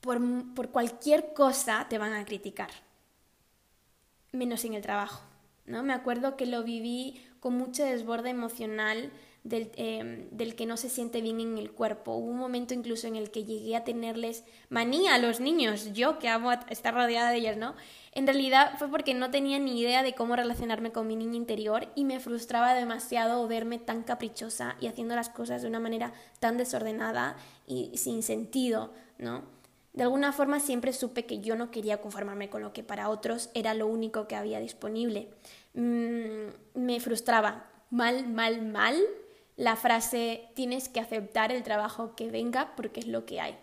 Por, 0.00 0.20
por, 0.54 0.70
cualquier 0.70 1.32
cosa 1.32 1.86
te 1.88 1.98
van 1.98 2.12
a 2.12 2.24
criticar, 2.24 2.70
menos 4.32 4.64
en 4.64 4.74
el 4.74 4.82
trabajo. 4.82 5.22
¿no? 5.66 5.82
Me 5.82 5.92
acuerdo 5.92 6.36
que 6.36 6.46
lo 6.46 6.62
viví 6.62 7.20
con 7.40 7.54
mucho 7.54 7.84
desborde 7.84 8.30
emocional 8.30 9.10
Em, 9.50 10.28
del, 10.30 10.56
que 10.56 10.66
no 10.66 10.76
se 10.76 10.90
siente 10.90 11.22
bien 11.22 11.40
en 11.40 11.58
el 11.58 11.70
cuerpo. 11.70 12.12
Hubo 12.12 12.30
un 12.30 12.38
momento 12.38 12.74
incluso 12.74 13.06
en 13.06 13.16
el 13.16 13.30
que 13.30 13.44
llegué 13.44 13.76
a 13.76 13.84
tenerles 13.84 14.44
manía 14.68 15.14
a 15.14 15.18
los 15.18 15.40
niños, 15.40 15.92
yo 15.92 16.18
que 16.18 16.28
amo 16.28 16.52
estar 16.52 16.92
rodeada 16.92 17.30
de 17.30 17.38
ellos, 17.38 17.56
¿no? 17.56 17.74
En 18.12 18.26
realidad 18.26 18.72
fue 18.78 18.88
porque 18.88 19.14
no 19.14 19.30
tenía 19.30 19.58
ni 19.58 19.80
idea 19.80 20.02
de 20.02 20.14
cómo 20.14 20.36
relacionarme 20.36 20.92
con 20.92 21.06
mi 21.06 21.16
niña 21.16 21.36
interior 21.36 21.88
y 21.94 22.04
me 22.04 22.20
frustraba 22.20 22.74
demasiado 22.74 23.46
verme 23.48 23.78
tan 23.78 24.02
caprichosa 24.02 24.76
y 24.80 24.86
haciendo 24.86 25.14
las 25.14 25.30
cosas 25.30 25.62
de 25.62 25.68
una 25.68 25.80
manera 25.80 26.12
tan 26.40 26.58
desordenada 26.58 27.36
y 27.66 27.96
sin 27.96 28.22
sentido, 28.22 28.92
¿no? 29.18 29.44
De 29.94 30.02
alguna 30.02 30.32
forma 30.32 30.60
siempre 30.60 30.92
supe 30.92 31.24
que 31.24 31.40
yo 31.40 31.56
no 31.56 31.70
quería 31.70 32.00
conformarme 32.00 32.50
con 32.50 32.60
lo 32.60 32.72
que 32.72 32.82
para 32.82 33.08
otros 33.08 33.50
era 33.54 33.72
lo 33.72 33.86
único 33.86 34.28
que 34.28 34.36
había 34.36 34.60
disponible. 34.60 35.30
Mm, 35.74 36.48
me 36.74 37.00
frustraba 37.00 37.70
mal, 37.90 38.28
mal, 38.28 38.60
mal 38.62 38.96
la 39.58 39.74
frase 39.74 40.48
tienes 40.54 40.88
que 40.88 41.00
aceptar 41.00 41.50
el 41.50 41.64
trabajo 41.64 42.14
que 42.14 42.30
venga 42.30 42.76
porque 42.76 43.00
es 43.00 43.08
lo 43.08 43.26
que 43.26 43.40
hay. 43.40 43.58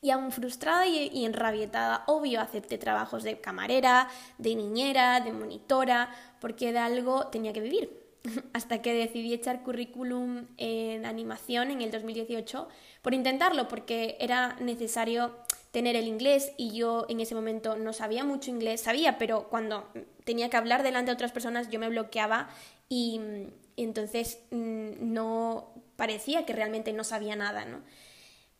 Y 0.00 0.10
aún 0.10 0.30
frustrada 0.30 0.86
y, 0.86 1.24
enrabietada, 1.24 2.04
obvio 2.06 2.40
acepté 2.40 2.78
trabajos 2.78 3.24
de 3.24 3.40
camarera, 3.40 4.08
de 4.38 4.54
niñera, 4.54 5.20
de 5.20 5.32
monitora, 5.32 6.10
porque 6.40 6.72
de 6.72 6.78
algo 6.78 7.26
tenía 7.26 7.52
que 7.52 7.60
vivir. 7.60 8.00
Hasta 8.52 8.80
que 8.80 8.94
decidí 8.94 9.34
echar 9.34 9.64
currículum 9.64 10.46
en 10.56 11.04
animación 11.04 11.72
en 11.72 11.82
el 11.82 11.90
2018 11.90 12.68
por 13.02 13.12
intentarlo, 13.12 13.66
porque 13.66 14.16
era 14.20 14.54
necesario 14.60 15.36
tener 15.72 15.96
el 15.96 16.06
inglés 16.06 16.52
y 16.56 16.76
yo 16.76 17.06
en 17.08 17.18
ese 17.18 17.34
momento 17.34 17.76
no 17.76 17.92
sabía 17.92 18.24
mucho 18.24 18.50
inglés, 18.50 18.82
sabía, 18.82 19.18
pero 19.18 19.48
cuando 19.48 19.88
tenía 20.24 20.48
que 20.48 20.56
hablar 20.56 20.84
delante 20.84 21.10
de 21.10 21.14
otras 21.14 21.32
personas 21.32 21.70
yo 21.70 21.80
me 21.80 21.88
bloqueaba 21.88 22.50
y, 22.88 23.20
entonces 23.84 24.38
mm, 24.50 25.12
no 25.12 25.72
parecía 25.96 26.44
que 26.46 26.52
realmente 26.52 26.92
no 26.92 27.04
sabía 27.04 27.36
nada, 27.36 27.64
¿no? 27.64 27.80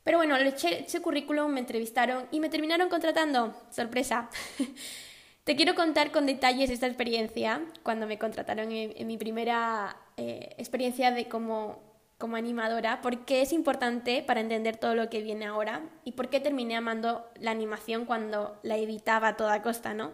Pero 0.04 0.18
bueno, 0.18 0.36
le 0.36 0.48
eché, 0.48 0.84
currículum, 1.00 1.52
me 1.52 1.60
entrevistaron 1.60 2.26
y 2.30 2.40
me 2.40 2.48
terminaron 2.48 2.88
contratando. 2.88 3.54
Sorpresa. 3.70 4.28
Te 5.44 5.56
quiero 5.56 5.74
contar 5.74 6.12
con 6.12 6.26
detalles 6.26 6.70
esta 6.70 6.86
experiencia, 6.86 7.62
cuando 7.82 8.06
me 8.06 8.18
contrataron 8.18 8.70
en, 8.70 9.06
mi 9.06 9.16
primera 9.16 9.96
eh, 10.16 10.54
experiencia 10.56 11.10
de 11.10 11.28
como, 11.28 11.80
como 12.16 12.36
animadora, 12.36 13.00
porque 13.00 13.42
es 13.42 13.52
importante 13.52 14.22
para 14.22 14.40
entender 14.40 14.76
todo 14.76 14.94
lo 14.94 15.10
que 15.10 15.20
viene 15.20 15.46
ahora 15.46 15.82
y 16.04 16.12
por 16.12 16.30
qué 16.30 16.38
terminé 16.38 16.76
amando 16.76 17.28
la 17.40 17.50
animación 17.50 18.04
cuando 18.04 18.56
la 18.62 18.76
evitaba 18.76 19.28
a 19.28 19.36
toda 19.36 19.62
costa, 19.62 19.94
¿no? 19.94 20.12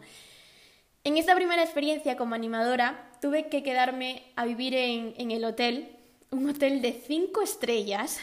En 1.09 1.17
esta 1.17 1.35
primera 1.35 1.63
experiencia 1.63 2.19
como 2.19 2.35
animadora 2.35 3.11
tuve 3.23 3.49
que 3.49 3.63
quedarme 3.63 4.31
a 4.37 4.45
vivir 4.45 4.75
en, 4.75 5.31
el 5.31 5.43
hotel, 5.47 5.97
un 6.31 6.51
hotel 6.51 6.83
de 6.83 6.93
cinco 6.93 7.41
estrellas. 7.41 8.19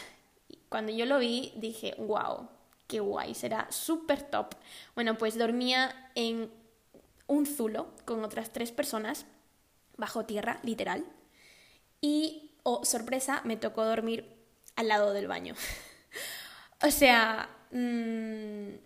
Cuando 0.68 0.92
yo 0.92 1.04
lo 1.04 1.18
vi 1.18 1.52
dije, 1.56 1.96
wow, 1.98 2.48
qué 2.86 3.00
guay, 3.00 3.34
será 3.34 3.66
súper 3.72 4.22
top. 4.22 4.54
Bueno, 4.94 5.18
pues 5.18 5.36
dormía 5.36 6.12
en 6.14 6.48
un 7.26 7.46
zulo 7.46 7.88
con 8.04 8.22
otras 8.22 8.52
tres 8.52 8.70
personas, 8.70 9.26
bajo 9.96 10.24
tierra, 10.24 10.60
literal. 10.62 11.04
Y, 12.00 12.52
oh 12.62 12.84
sorpresa, 12.84 13.40
me 13.42 13.56
tocó 13.56 13.84
dormir 13.84 14.32
al 14.76 14.86
lado 14.86 15.12
del 15.12 15.26
baño. 15.26 15.56
o 16.86 16.90
sea, 16.92 17.50
mmm, 17.72 18.85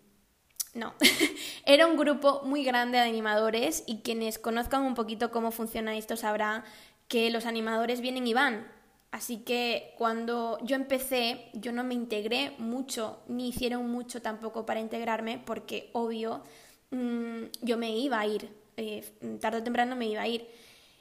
no, 0.75 0.95
era 1.67 1.87
un 1.87 1.97
grupo 1.97 2.43
muy 2.45 2.65
grande 2.65 2.99
de 2.99 3.05
animadores 3.05 3.85
y 3.87 3.99
quienes 3.99 4.39
conozcan 4.39 4.83
un 4.83 4.95
poquito 4.95 5.31
cómo 5.31 5.51
funciona 5.51 5.97
esto 5.97 6.17
sabrán 6.17 6.65
que 7.09 7.31
los 7.31 7.47
animadores 7.47 8.01
vienen 8.01 8.27
y 8.27 8.35
van. 8.35 8.69
Así 9.11 9.39
que 9.39 9.95
cuando 9.99 10.59
yo 10.63 10.77
empecé, 10.77 11.51
yo 11.53 11.73
no 11.73 11.83
me 11.83 11.95
integré 11.95 12.55
mucho, 12.59 13.21
ni 13.27 13.49
hicieron 13.49 13.91
mucho 13.91 14.23
tampoco 14.23 14.65
para 14.65 14.79
integrarme, 14.79 15.43
porque 15.45 15.91
obvio, 15.93 16.45
mm, 16.91 17.43
yo 17.63 17.77
me 17.77 17.91
iba 17.91 18.21
a 18.21 18.27
ir, 18.27 18.55
eh, 18.77 19.05
tarde 19.41 19.59
o 19.59 19.63
temprano 19.65 19.97
me 19.97 20.07
iba 20.07 20.23
a 20.23 20.29
ir. 20.29 20.49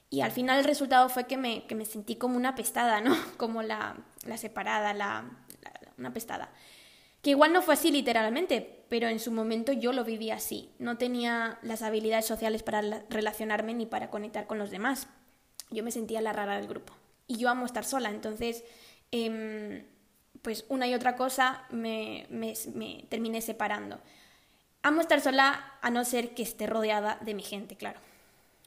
Y 0.09 0.21
al 0.21 0.31
final 0.31 0.57
el 0.57 0.65
resultado 0.65 1.07
fue 1.09 1.27
que 1.27 1.37
me, 1.37 1.67
que 1.67 1.75
me 1.75 1.85
sentí 1.85 2.15
como 2.15 2.35
una 2.35 2.55
pestada, 2.55 2.99
¿no? 3.01 3.15
Como 3.37 3.61
la, 3.61 3.95
la 4.25 4.37
separada, 4.37 4.93
la, 4.93 5.25
una 5.99 6.11
pestada. 6.11 6.49
Que 7.21 7.31
igual 7.31 7.53
no 7.53 7.61
fue 7.61 7.75
así 7.75 7.91
literalmente, 7.91 8.78
pero 8.89 9.07
en 9.07 9.19
su 9.19 9.31
momento 9.31 9.71
yo 9.71 9.93
lo 9.93 10.03
viví 10.03 10.31
así. 10.31 10.71
No 10.79 10.97
tenía 10.97 11.59
las 11.61 11.83
habilidades 11.83 12.25
sociales 12.25 12.63
para 12.63 12.81
relacionarme 13.09 13.73
ni 13.75 13.85
para 13.85 14.09
conectar 14.09 14.47
con 14.47 14.57
los 14.57 14.71
demás. 14.71 15.07
Yo 15.69 15.83
me 15.83 15.91
sentía 15.91 16.21
la 16.21 16.33
rara 16.33 16.57
del 16.57 16.67
grupo. 16.67 16.93
Y 17.27 17.37
yo 17.37 17.49
amo 17.49 17.67
estar 17.67 17.85
sola, 17.85 18.09
entonces, 18.09 18.63
em, 19.11 19.85
pues 20.41 20.65
una 20.69 20.87
y 20.87 20.95
otra 20.95 21.15
cosa 21.15 21.65
me, 21.69 22.25
me, 22.29 22.55
terminé 23.09 23.41
separando. 23.41 23.99
Amo 24.81 25.01
estar 25.01 25.21
sola 25.21 25.77
a 25.81 25.91
no 25.91 26.03
ser 26.05 26.33
que 26.33 26.41
esté 26.41 26.65
rodeada 26.65 27.19
de 27.21 27.35
mi 27.35 27.43
gente, 27.43 27.75
claro. 27.75 27.99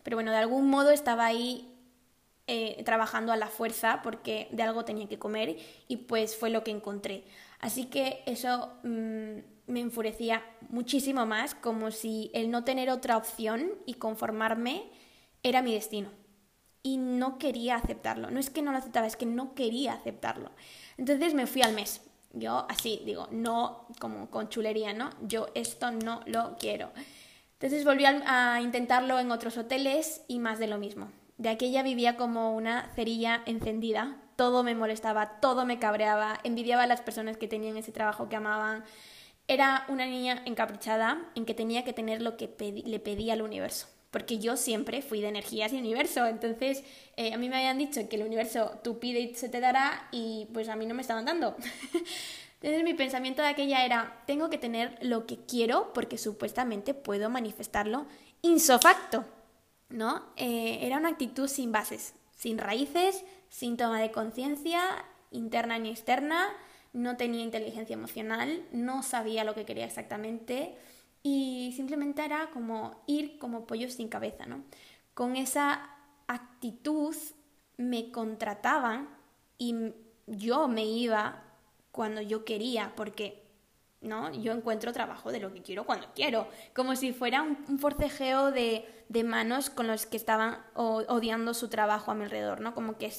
Pero 0.04 0.16
bueno, 0.16 0.30
de 0.30 0.36
algún 0.36 0.68
modo 0.70 0.90
estaba 0.90 1.26
ahí 1.26 1.74
eh, 2.46 2.82
trabajando 2.84 3.32
a 3.32 3.36
la 3.36 3.48
fuerza 3.48 4.00
porque 4.02 4.48
de 4.52 4.62
algo 4.62 4.84
tenía 4.84 5.08
que 5.08 5.18
comer 5.18 5.56
y 5.88 5.96
pues 5.96 6.36
fue 6.36 6.50
lo 6.50 6.62
que 6.62 6.70
encontré. 6.70 7.24
Así 7.60 7.86
que 7.86 8.22
eso 8.26 8.78
mm, 8.84 9.38
me 9.66 9.80
enfurecía 9.80 10.42
muchísimo 10.68 11.26
más, 11.26 11.54
como 11.54 11.90
si 11.90 12.30
el 12.34 12.50
no 12.50 12.64
tener 12.64 12.90
otra 12.90 13.16
opción 13.16 13.70
y 13.86 13.94
conformarme 13.94 14.90
era 15.42 15.62
mi 15.62 15.74
destino. 15.74 16.10
Y 16.82 16.96
no 16.96 17.38
quería 17.38 17.76
aceptarlo. 17.76 18.30
No 18.30 18.40
es 18.40 18.50
que 18.50 18.62
no 18.62 18.72
lo 18.72 18.78
aceptaba, 18.78 19.06
es 19.06 19.16
que 19.16 19.26
no 19.26 19.54
quería 19.54 19.92
aceptarlo. 19.92 20.50
Entonces 20.96 21.34
me 21.34 21.46
fui 21.46 21.62
al 21.62 21.74
mes. 21.74 22.02
Yo 22.32 22.66
así 22.68 23.02
digo, 23.04 23.28
no 23.30 23.86
como 24.00 24.30
con 24.30 24.48
chulería, 24.48 24.92
¿no? 24.92 25.10
Yo 25.22 25.48
esto 25.54 25.90
no 25.90 26.22
lo 26.26 26.56
quiero. 26.58 26.90
Entonces 27.54 27.84
volví 27.84 28.04
a 28.04 28.60
intentarlo 28.60 29.20
en 29.20 29.30
otros 29.30 29.56
hoteles 29.58 30.22
y 30.26 30.38
más 30.38 30.58
de 30.58 30.66
lo 30.66 30.78
mismo. 30.78 31.10
De 31.38 31.48
aquella 31.48 31.82
vivía 31.82 32.16
como 32.16 32.56
una 32.56 32.90
cerilla 32.94 33.42
encendida, 33.46 34.16
todo 34.36 34.62
me 34.62 34.74
molestaba, 34.74 35.40
todo 35.40 35.64
me 35.64 35.78
cabreaba, 35.78 36.40
envidiaba 36.42 36.84
a 36.84 36.86
las 36.86 37.02
personas 37.02 37.36
que 37.36 37.48
tenían 37.48 37.76
ese 37.76 37.92
trabajo 37.92 38.28
que 38.28 38.36
amaban. 38.36 38.84
Era 39.48 39.84
una 39.88 40.06
niña 40.06 40.42
encaprichada 40.46 41.30
en 41.34 41.44
que 41.44 41.54
tenía 41.54 41.84
que 41.84 41.92
tener 41.92 42.22
lo 42.22 42.36
que 42.36 42.48
le 42.84 42.98
pedía 43.00 43.32
al 43.34 43.42
universo, 43.42 43.88
porque 44.10 44.38
yo 44.38 44.56
siempre 44.56 45.02
fui 45.02 45.20
de 45.20 45.28
energías 45.28 45.72
y 45.72 45.78
universo, 45.78 46.26
entonces 46.26 46.84
eh, 47.16 47.34
a 47.34 47.38
mí 47.38 47.48
me 47.48 47.56
habían 47.56 47.78
dicho 47.78 48.08
que 48.08 48.16
el 48.16 48.22
universo 48.22 48.78
tú 48.82 48.98
pide 48.98 49.20
y 49.20 49.34
se 49.34 49.48
te 49.48 49.60
dará 49.60 50.08
y 50.12 50.48
pues 50.52 50.68
a 50.68 50.76
mí 50.76 50.86
no 50.86 50.94
me 50.94 51.02
estaban 51.02 51.24
dando. 51.24 51.56
Entonces 52.62 52.84
mi 52.84 52.94
pensamiento 52.94 53.42
de 53.42 53.48
aquella 53.48 53.84
era, 53.84 54.22
tengo 54.24 54.48
que 54.48 54.56
tener 54.56 54.96
lo 55.02 55.26
que 55.26 55.36
quiero 55.46 55.92
porque 55.92 56.16
supuestamente 56.16 56.94
puedo 56.94 57.28
manifestarlo 57.28 58.06
insofacto. 58.40 59.24
¿no? 59.92 60.22
Eh, 60.36 60.78
era 60.82 60.96
una 60.96 61.10
actitud 61.10 61.48
sin 61.48 61.70
bases, 61.70 62.14
sin 62.34 62.58
raíces, 62.58 63.24
sin 63.48 63.76
toma 63.76 64.00
de 64.00 64.10
conciencia 64.10 64.82
interna 65.30 65.78
ni 65.78 65.90
externa, 65.90 66.48
no 66.92 67.16
tenía 67.16 67.42
inteligencia 67.42 67.94
emocional, 67.94 68.66
no 68.72 69.02
sabía 69.02 69.44
lo 69.44 69.54
que 69.54 69.64
quería 69.64 69.86
exactamente 69.86 70.76
y 71.22 71.72
simplemente 71.76 72.24
era 72.24 72.50
como 72.50 73.02
ir 73.06 73.38
como 73.38 73.66
pollos 73.66 73.94
sin 73.94 74.08
cabeza, 74.08 74.46
¿no? 74.46 74.64
Con 75.14 75.36
esa 75.36 75.90
actitud 76.26 77.16
me 77.76 78.10
contrataban 78.10 79.08
y 79.58 79.92
yo 80.26 80.68
me 80.68 80.84
iba 80.84 81.42
cuando 81.90 82.20
yo 82.20 82.44
quería, 82.44 82.92
porque 82.96 83.42
¿no? 84.02 84.32
Yo 84.32 84.52
encuentro 84.52 84.92
trabajo 84.92 85.30
de 85.30 85.40
lo 85.40 85.52
que 85.52 85.62
quiero 85.62 85.86
cuando 85.86 86.08
quiero, 86.14 86.48
como 86.74 86.96
si 86.96 87.12
fuera 87.12 87.42
un, 87.42 87.78
forcejeo 87.78 88.50
de, 88.50 88.84
manos 89.24 89.70
con 89.70 89.86
los 89.86 90.06
que 90.06 90.16
estaban 90.16 90.58
odiando 90.74 91.54
su 91.54 91.68
trabajo 91.68 92.10
a 92.10 92.14
mi 92.14 92.24
alrededor, 92.24 92.60
¿no? 92.60 92.74
Como 92.74 92.98
que 92.98 93.12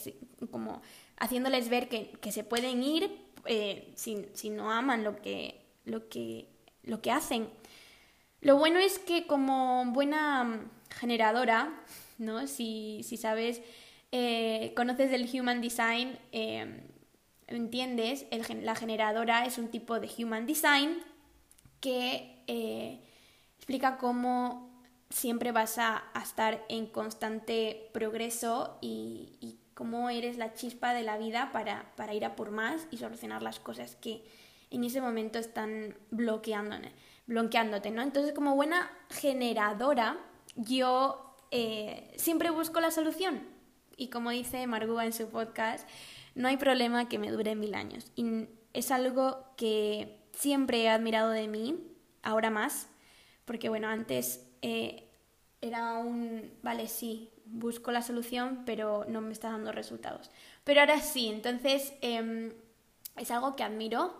como 0.51 0.81
haciéndoles 1.17 1.69
ver 1.69 1.87
que, 1.87 2.31
se 2.31 2.43
pueden 2.43 2.83
ir 2.83 3.32
eh, 3.45 3.93
si, 3.95 4.49
no 4.49 4.71
aman 4.71 5.03
lo 5.03 5.21
que, 5.21 5.61
lo, 5.85 6.09
que, 6.09 6.47
lo 6.83 7.01
que 7.01 7.11
hacen. 7.11 7.49
Lo 8.41 8.57
bueno 8.57 8.79
es 8.79 8.99
que 8.99 9.25
como 9.25 9.85
buena 9.87 10.65
generadora, 10.89 11.73
¿no? 12.17 12.47
Si, 12.47 13.03
sabes, 13.17 13.61
eh, 14.11 14.73
conoces 14.75 15.11
el 15.13 15.29
Human 15.33 15.61
Design, 15.61 16.17
eh, 16.31 16.83
entiendes, 17.47 18.25
la 18.61 18.75
generadora 18.75 19.45
es 19.45 19.57
un 19.57 19.69
tipo 19.69 19.99
de 19.99 20.09
Human 20.17 20.45
Design 20.45 20.97
que 21.79 22.43
eh, 22.47 22.99
explica 23.57 23.97
cómo 23.97 24.71
siempre 25.09 25.51
vas 25.51 25.77
a, 25.77 26.03
estar 26.21 26.65
en 26.69 26.87
constante 26.87 27.89
progreso 27.93 28.77
y, 28.81 29.59
cómo 29.73 30.09
eres 30.09 30.37
la 30.37 30.53
chispa 30.53 30.93
de 30.93 31.03
la 31.03 31.17
vida 31.17 31.51
para, 31.51 31.91
para, 31.95 32.13
ir 32.13 32.25
a 32.25 32.35
por 32.35 32.51
más 32.51 32.87
y 32.91 32.97
solucionar 32.97 33.41
las 33.41 33.59
cosas 33.59 33.95
que 33.95 34.23
en 34.71 34.83
ese 34.83 35.01
momento 35.01 35.39
están 35.39 35.95
bloqueándote. 36.11 36.91
bloqueándote 37.27 37.91
¿no? 37.91 38.01
Entonces, 38.01 38.33
como 38.33 38.55
buena 38.55 38.91
generadora, 39.09 40.17
yo 40.55 41.35
eh, 41.51 42.11
siempre 42.17 42.49
busco 42.49 42.79
la 42.79 42.91
solución. 42.91 43.41
Y 43.95 44.09
como 44.09 44.31
dice 44.31 44.65
Margot 44.65 45.01
en 45.03 45.13
su 45.13 45.29
podcast, 45.29 45.87
no 46.35 46.47
hay 46.47 46.57
problema 46.57 47.07
que 47.07 47.19
me 47.19 47.31
dure 47.31 47.55
mil 47.55 47.75
años. 47.75 48.11
Y 48.15 48.47
es 48.73 48.91
algo 48.91 49.45
que 49.55 50.19
siempre 50.33 50.81
he 50.81 50.89
admirado 50.89 51.29
de 51.29 51.47
mí, 51.47 51.79
ahora 52.23 52.49
más, 52.49 52.87
porque 53.45 53.69
bueno, 53.69 53.87
antes 53.87 54.47
eh, 54.61 55.07
era 55.61 55.99
un, 55.99 56.51
vale, 56.63 56.87
sí, 56.87 57.29
busco 57.45 57.91
la 57.91 58.01
solución, 58.01 58.63
pero 58.65 59.05
no 59.07 59.21
me 59.21 59.31
está 59.31 59.49
dando 59.51 59.71
resultados. 59.71 60.29
Pero 60.63 60.81
ahora 60.81 60.99
sí, 60.99 61.27
entonces 61.27 61.93
em, 62.01 62.53
es 63.17 63.31
algo 63.31 63.55
que 63.55 63.63
admiro. 63.63 64.15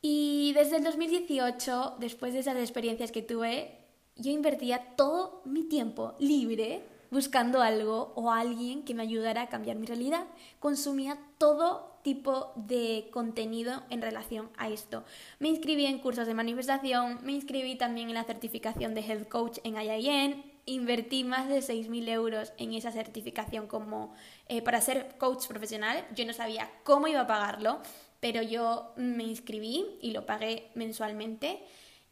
Y 0.00 0.52
desde 0.54 0.76
el 0.76 0.84
2018, 0.84 1.96
después 1.98 2.34
de 2.34 2.40
esas 2.40 2.56
experiencias 2.56 3.10
que 3.10 3.22
tuve, 3.22 3.78
yo 4.16 4.30
invertía 4.30 4.94
todo 4.96 5.42
mi 5.44 5.64
tiempo 5.64 6.14
libre 6.18 6.84
buscando 7.10 7.62
algo 7.62 8.12
o 8.16 8.32
alguien 8.32 8.84
que 8.84 8.92
me 8.92 9.02
ayudara 9.02 9.42
a 9.42 9.48
cambiar 9.48 9.76
mi 9.76 9.86
realidad. 9.86 10.26
Consumía 10.58 11.18
todo 11.38 11.94
tipo 12.02 12.52
de 12.56 13.08
contenido 13.12 13.82
en 13.88 14.02
relación 14.02 14.50
a 14.56 14.68
esto. 14.68 15.04
Me 15.38 15.48
inscribí 15.48 15.86
en 15.86 16.00
cursos 16.00 16.26
de 16.26 16.34
manifestación, 16.34 17.18
me 17.22 17.32
inscribí 17.32 17.76
también 17.76 18.08
en 18.08 18.14
la 18.14 18.24
certificación 18.24 18.94
de 18.94 19.00
Health 19.00 19.28
Coach 19.28 19.58
en 19.64 19.76
IIN, 19.76 20.53
invertí 20.66 21.24
más 21.24 21.48
de 21.48 21.58
6.000 21.58 22.08
euros 22.08 22.52
en 22.58 22.72
esa 22.72 22.90
certificación 22.92 23.66
como 23.66 24.14
eh, 24.48 24.62
para 24.62 24.80
ser 24.80 25.16
coach 25.18 25.46
profesional. 25.46 26.06
Yo 26.14 26.24
no 26.26 26.32
sabía 26.32 26.70
cómo 26.84 27.08
iba 27.08 27.20
a 27.20 27.26
pagarlo, 27.26 27.80
pero 28.20 28.42
yo 28.42 28.92
me 28.96 29.24
inscribí 29.24 29.98
y 30.00 30.12
lo 30.12 30.26
pagué 30.26 30.70
mensualmente. 30.74 31.60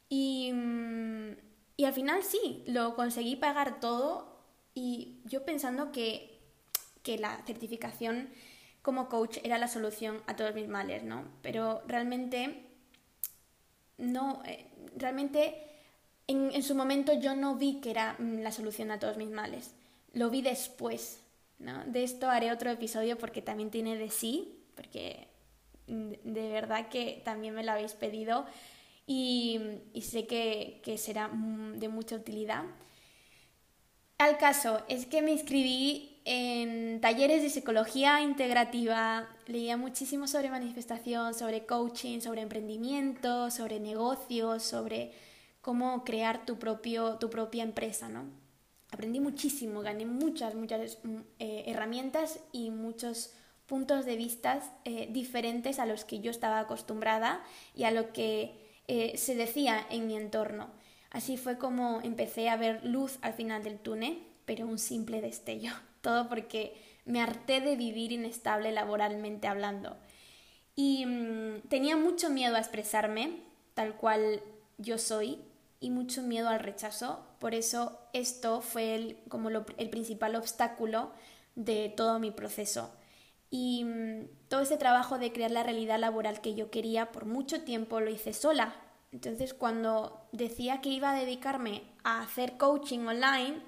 Y, 0.08 0.52
mm, 0.52 1.32
y 1.76 1.84
al 1.84 1.92
final 1.92 2.22
sí, 2.22 2.62
lo 2.66 2.94
conseguí 2.94 3.36
pagar 3.36 3.80
todo 3.80 4.38
y 4.74 5.20
yo 5.24 5.44
pensando 5.44 5.92
que, 5.92 6.40
que 7.02 7.18
la 7.18 7.42
certificación 7.46 8.28
como 8.82 9.08
coach 9.08 9.38
era 9.44 9.58
la 9.58 9.68
solución 9.68 10.22
a 10.26 10.36
todos 10.36 10.54
mis 10.54 10.68
males, 10.68 11.04
¿no? 11.04 11.24
Pero 11.40 11.82
realmente 11.86 12.66
no, 13.98 14.42
eh, 14.44 14.66
realmente 14.96 15.71
en, 16.26 16.62
su 16.62 16.74
momento 16.74 17.12
yo 17.14 17.34
no 17.34 17.56
vi 17.56 17.80
que 17.80 17.90
era 17.90 18.16
mm, 18.18 18.40
la 18.40 18.52
solución 18.52 18.90
a 18.90 18.98
todos 18.98 19.16
mis 19.16 19.30
males. 19.30 19.74
Lo 20.12 20.30
vi 20.30 20.42
después, 20.42 21.20
¿no? 21.58 21.84
De 21.86 22.04
esto 22.04 22.28
haré 22.28 22.52
otro 22.52 22.70
episodio 22.70 23.18
porque 23.18 23.42
también 23.42 23.70
tiene 23.70 23.96
de 23.96 24.10
sí, 24.10 24.58
porque 24.74 25.28
mm, 25.88 26.12
de 26.24 26.48
verdad 26.50 26.88
que 26.88 27.22
también 27.24 27.54
me 27.54 27.64
lo 27.64 27.72
habéis 27.72 27.92
pedido 27.92 28.46
y, 29.06 29.60
y 29.92 30.02
sé 30.02 30.26
que, 30.26 30.80
que 30.84 30.98
será 30.98 31.28
mm, 31.28 31.78
de 31.78 31.88
mucha 31.88 32.16
utilidad. 32.16 32.64
Al 34.18 34.38
caso, 34.38 34.82
es 34.88 35.06
que 35.06 35.20
me 35.20 35.32
inscribí 35.32 36.20
en 36.24 37.00
talleres 37.00 37.42
de 37.42 37.50
psicología 37.50 38.22
integrativa, 38.22 39.28
leía 39.46 39.76
muchísimo 39.76 40.28
sobre 40.28 40.48
manifestación, 40.48 41.34
sobre 41.34 41.66
coaching, 41.66 42.20
sobre 42.20 42.42
emprendimiento, 42.42 43.50
sobre 43.50 43.80
negocios, 43.80 44.62
sobre 44.62 45.12
cómo 45.62 46.04
crear 46.04 46.44
tu, 46.44 46.58
propio, 46.58 47.16
tu 47.16 47.30
propia 47.30 47.62
empresa, 47.62 48.08
¿no? 48.08 48.24
Aprendí 48.90 49.20
muchísimo, 49.20 49.80
gané 49.80 50.04
muchas, 50.04 50.54
muchas 50.54 50.98
mm, 51.02 51.16
eh, 51.38 51.64
herramientas 51.66 52.40
y 52.52 52.70
muchos 52.70 53.32
puntos 53.66 54.04
de 54.04 54.16
vista 54.16 54.60
eh, 54.84 55.08
diferentes 55.10 55.78
a 55.78 55.86
los 55.86 56.04
que 56.04 56.20
yo 56.20 56.30
estaba 56.30 56.58
acostumbrada 56.58 57.42
y 57.74 57.84
a 57.84 57.90
lo 57.90 58.12
que 58.12 58.52
eh, 58.88 59.16
se 59.16 59.34
decía 59.34 59.86
en 59.88 60.06
mi 60.06 60.16
entorno. 60.16 60.68
Así 61.10 61.38
fue 61.38 61.56
como 61.56 62.00
empecé 62.02 62.50
a 62.50 62.56
ver 62.56 62.84
luz 62.84 63.18
al 63.22 63.32
final 63.32 63.62
del 63.62 63.78
túnel, 63.78 64.22
pero 64.44 64.66
un 64.66 64.78
simple 64.78 65.22
destello. 65.22 65.72
Todo 66.02 66.28
porque 66.28 66.74
me 67.06 67.22
harté 67.22 67.60
de 67.60 67.76
vivir 67.76 68.12
inestable 68.12 68.72
laboralmente 68.72 69.46
hablando. 69.46 69.96
Y 70.74 71.06
mm, 71.06 71.62
tenía 71.68 71.96
mucho 71.96 72.28
miedo 72.30 72.56
a 72.56 72.60
expresarme 72.60 73.38
tal 73.74 73.94
cual 73.94 74.42
yo 74.76 74.98
soy 74.98 75.38
y 75.82 75.90
mucho 75.90 76.22
miedo 76.22 76.48
al 76.48 76.60
rechazo. 76.60 77.26
Por 77.38 77.54
eso 77.54 77.98
esto 78.14 78.62
fue 78.62 78.94
el, 78.94 79.18
como 79.28 79.50
el 79.50 79.90
principal 79.90 80.34
obstáculo 80.36 81.12
de 81.54 81.92
todo 81.94 82.18
mi 82.18 82.30
proceso. 82.30 82.90
Y 83.50 83.84
mm, 83.84 84.48
todo 84.48 84.62
ese 84.62 84.78
trabajo 84.78 85.18
de 85.18 85.32
crear 85.32 85.50
la 85.50 85.62
realidad 85.62 85.98
laboral 85.98 86.40
que 86.40 86.54
yo 86.54 86.70
quería 86.70 87.12
por 87.12 87.26
mucho 87.26 87.62
tiempo 87.62 88.00
lo 88.00 88.10
hice 88.10 88.32
sola, 88.32 88.74
entonces, 89.12 89.52
cuando 89.52 90.26
decía 90.32 90.80
que 90.80 90.88
iba 90.88 91.10
a 91.10 91.14
dedicarme 91.14 91.82
a 92.02 92.22
hacer 92.22 92.56
coaching 92.56 93.00
online, 93.00 93.58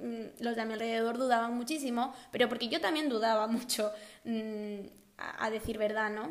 mm, 0.00 0.42
los 0.42 0.56
de 0.56 0.64
mi 0.64 0.72
alrededor 0.72 1.18
dudaban 1.18 1.54
muchísimo, 1.54 2.14
pero 2.32 2.48
porque 2.48 2.68
yo 2.68 2.80
también 2.80 3.10
dudaba 3.10 3.46
mucho, 3.46 3.92
mm, 4.24 4.86
a, 5.18 5.50
decir 5.50 5.76
verdad, 5.78 6.10
¿no? 6.10 6.30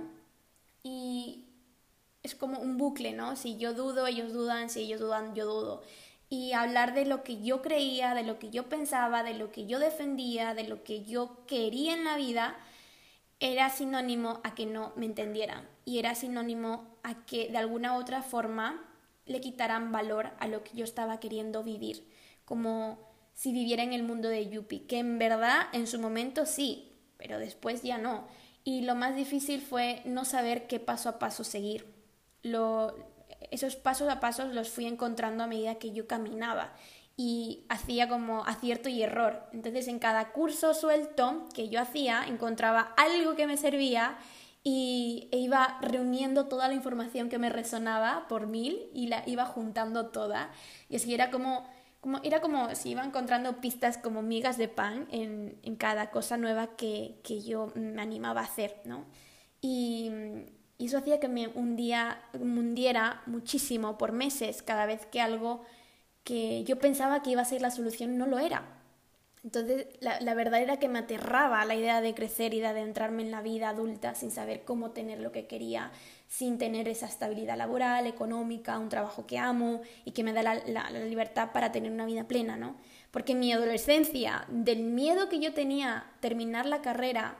Y 0.83 1.44
es 2.25 2.35
como 2.35 2.59
un 2.59 2.77
bucle, 2.77 3.13
¿no? 3.13 3.35
Si 3.35 3.57
yo 3.57 3.73
dudo, 3.73 4.07
ellos 4.07 4.33
dudan, 4.33 4.69
si 4.69 4.81
ellos 4.81 4.99
dudan, 4.99 5.35
yo 5.35 5.45
dudo. 5.45 5.83
Y 6.29 6.53
hablar 6.53 6.93
de 6.93 7.05
lo 7.05 7.23
que 7.23 7.41
yo 7.41 7.61
creía, 7.61 8.13
de 8.13 8.23
lo 8.23 8.39
que 8.39 8.49
yo 8.49 8.67
pensaba, 8.67 9.23
de 9.23 9.35
lo 9.35 9.51
que 9.51 9.65
yo 9.65 9.79
defendía, 9.79 10.53
de 10.53 10.67
lo 10.67 10.83
que 10.83 11.03
yo 11.03 11.45
quería 11.45 11.93
en 11.93 12.03
la 12.03 12.17
vida, 12.17 12.57
era 13.39 13.69
sinónimo 13.69 14.39
a 14.43 14.55
que 14.55 14.65
no 14.65 14.93
me 14.95 15.05
entendieran 15.05 15.67
y 15.83 15.99
era 15.99 16.15
sinónimo 16.15 16.97
a 17.03 17.25
que 17.25 17.49
de 17.49 17.57
alguna 17.57 17.97
otra 17.97 18.23
forma 18.23 18.83
le 19.25 19.41
quitaran 19.41 19.91
valor 19.91 20.31
a 20.39 20.47
lo 20.47 20.63
que 20.63 20.75
yo 20.75 20.83
estaba 20.83 21.19
queriendo 21.19 21.63
vivir, 21.63 22.07
como 22.45 22.99
si 23.33 23.51
viviera 23.51 23.83
en 23.83 23.93
el 23.93 24.03
mundo 24.03 24.29
de 24.29 24.49
Yuppie, 24.49 24.87
que 24.87 24.99
en 24.99 25.19
verdad 25.19 25.67
en 25.73 25.87
su 25.87 25.99
momento 25.99 26.45
sí, 26.45 26.93
pero 27.17 27.39
después 27.39 27.83
ya 27.83 27.97
no. 27.97 28.27
Y 28.63 28.81
lo 28.81 28.95
más 28.95 29.15
difícil 29.15 29.61
fue 29.61 30.01
no 30.05 30.25
saber 30.25 30.67
qué 30.67 30.79
paso 30.79 31.09
a 31.09 31.19
paso 31.19 31.43
seguir. 31.43 31.93
Lo, 32.45 32.95
esos 33.51 33.75
pasos 33.75 34.07
a 34.09 34.19
pasos 34.19 34.53
los 34.53 34.69
fui 34.69 34.85
encontrando 34.85 35.43
a 35.43 35.47
medida 35.47 35.75
que 35.75 35.91
yo 35.91 36.07
caminaba 36.07 36.73
y 37.17 37.65
hacía 37.69 38.07
como 38.09 38.45
acierto 38.45 38.89
y 38.89 39.01
error. 39.01 39.43
Entonces 39.53 39.87
en 39.87 39.99
cada 39.99 40.31
curso 40.31 40.73
suelto 40.73 41.47
que 41.53 41.69
yo 41.69 41.81
hacía 41.81 42.23
encontraba 42.27 42.93
algo 42.97 43.35
que 43.35 43.47
me 43.47 43.57
servía 43.57 44.17
y 44.63 45.29
e 45.31 45.37
iba 45.37 45.77
reuniendo 45.81 46.47
toda 46.47 46.67
la 46.67 46.73
información 46.73 47.29
que 47.29 47.37
me 47.37 47.49
resonaba 47.49 48.27
por 48.27 48.47
mil 48.47 48.89
y 48.93 49.07
la 49.07 49.23
iba 49.27 49.45
juntando 49.45 50.07
toda. 50.07 50.51
Y 50.89 50.97
así 50.97 51.13
era 51.13 51.31
como, 51.31 51.65
como, 52.01 52.19
era 52.23 52.41
como 52.41 52.73
si 52.75 52.89
iba 52.89 53.03
encontrando 53.03 53.61
pistas 53.61 53.97
como 53.97 54.21
migas 54.21 54.57
de 54.57 54.67
pan 54.67 55.07
en, 55.11 55.59
en 55.63 55.75
cada 55.75 56.11
cosa 56.11 56.37
nueva 56.37 56.75
que, 56.75 57.21
que, 57.23 57.41
yo 57.41 57.71
me 57.75 58.01
animaba 58.01 58.41
a 58.41 58.45
hacer, 58.45 58.81
¿no? 58.85 59.05
Y, 59.61 60.11
y 60.77 60.87
eso 60.87 60.97
hacía 60.97 61.19
que 61.19 61.27
me 61.27 61.47
hundía, 61.47 62.21
hundiera 62.33 63.21
muchísimo 63.25 63.97
por 63.97 64.11
meses 64.11 64.61
cada 64.61 64.85
vez 64.85 65.05
que 65.05 65.21
algo 65.21 65.63
que 66.23 66.63
yo 66.65 66.79
pensaba 66.79 67.21
que 67.21 67.31
iba 67.31 67.41
a 67.41 67.45
ser 67.45 67.61
la 67.61 67.71
solución 67.71 68.17
no 68.17 68.25
lo 68.25 68.39
era. 68.39 68.63
Entonces, 69.43 69.87
la, 69.99 70.19
la, 70.21 70.33
verdad 70.33 70.59
era 70.59 70.77
que 70.79 70.89
me 70.89 70.97
aterraba 70.97 71.63
la 71.65 71.75
idea 71.75 72.01
de 72.01 72.15
crecer 72.15 72.55
y 72.55 72.59
de 72.59 72.65
adentrarme 72.65 73.21
en 73.21 73.29
la 73.29 73.43
vida 73.43 73.69
adulta 73.69 74.15
sin 74.15 74.31
saber 74.31 74.63
cómo 74.65 74.89
tener 74.89 75.19
lo 75.19 75.31
que 75.31 75.45
quería, 75.45 75.91
sin 76.27 76.57
tener 76.57 76.87
esa 76.87 77.05
estabilidad 77.05 77.55
laboral, 77.55 78.07
económica, 78.07 78.79
un 78.79 78.89
trabajo 78.89 79.27
que 79.27 79.37
amo 79.37 79.81
y 80.03 80.11
que 80.11 80.23
me 80.23 80.33
da 80.33 80.41
la, 80.41 80.55
la, 80.65 80.89
la 80.89 80.99
libertad 81.05 81.51
para 81.53 81.71
tener 81.71 81.91
una 81.91 82.07
vida 82.07 82.23
plena, 82.23 82.57
¿no? 82.57 82.75
Porque 83.11 83.35
mi 83.35 83.53
adolescencia, 83.53 84.45
del 84.49 84.81
miedo 84.81 85.29
que 85.29 85.39
yo 85.39 85.53
tenía 85.53 86.07
terminar 86.21 86.65
la 86.65 86.81
carrera, 86.81 87.37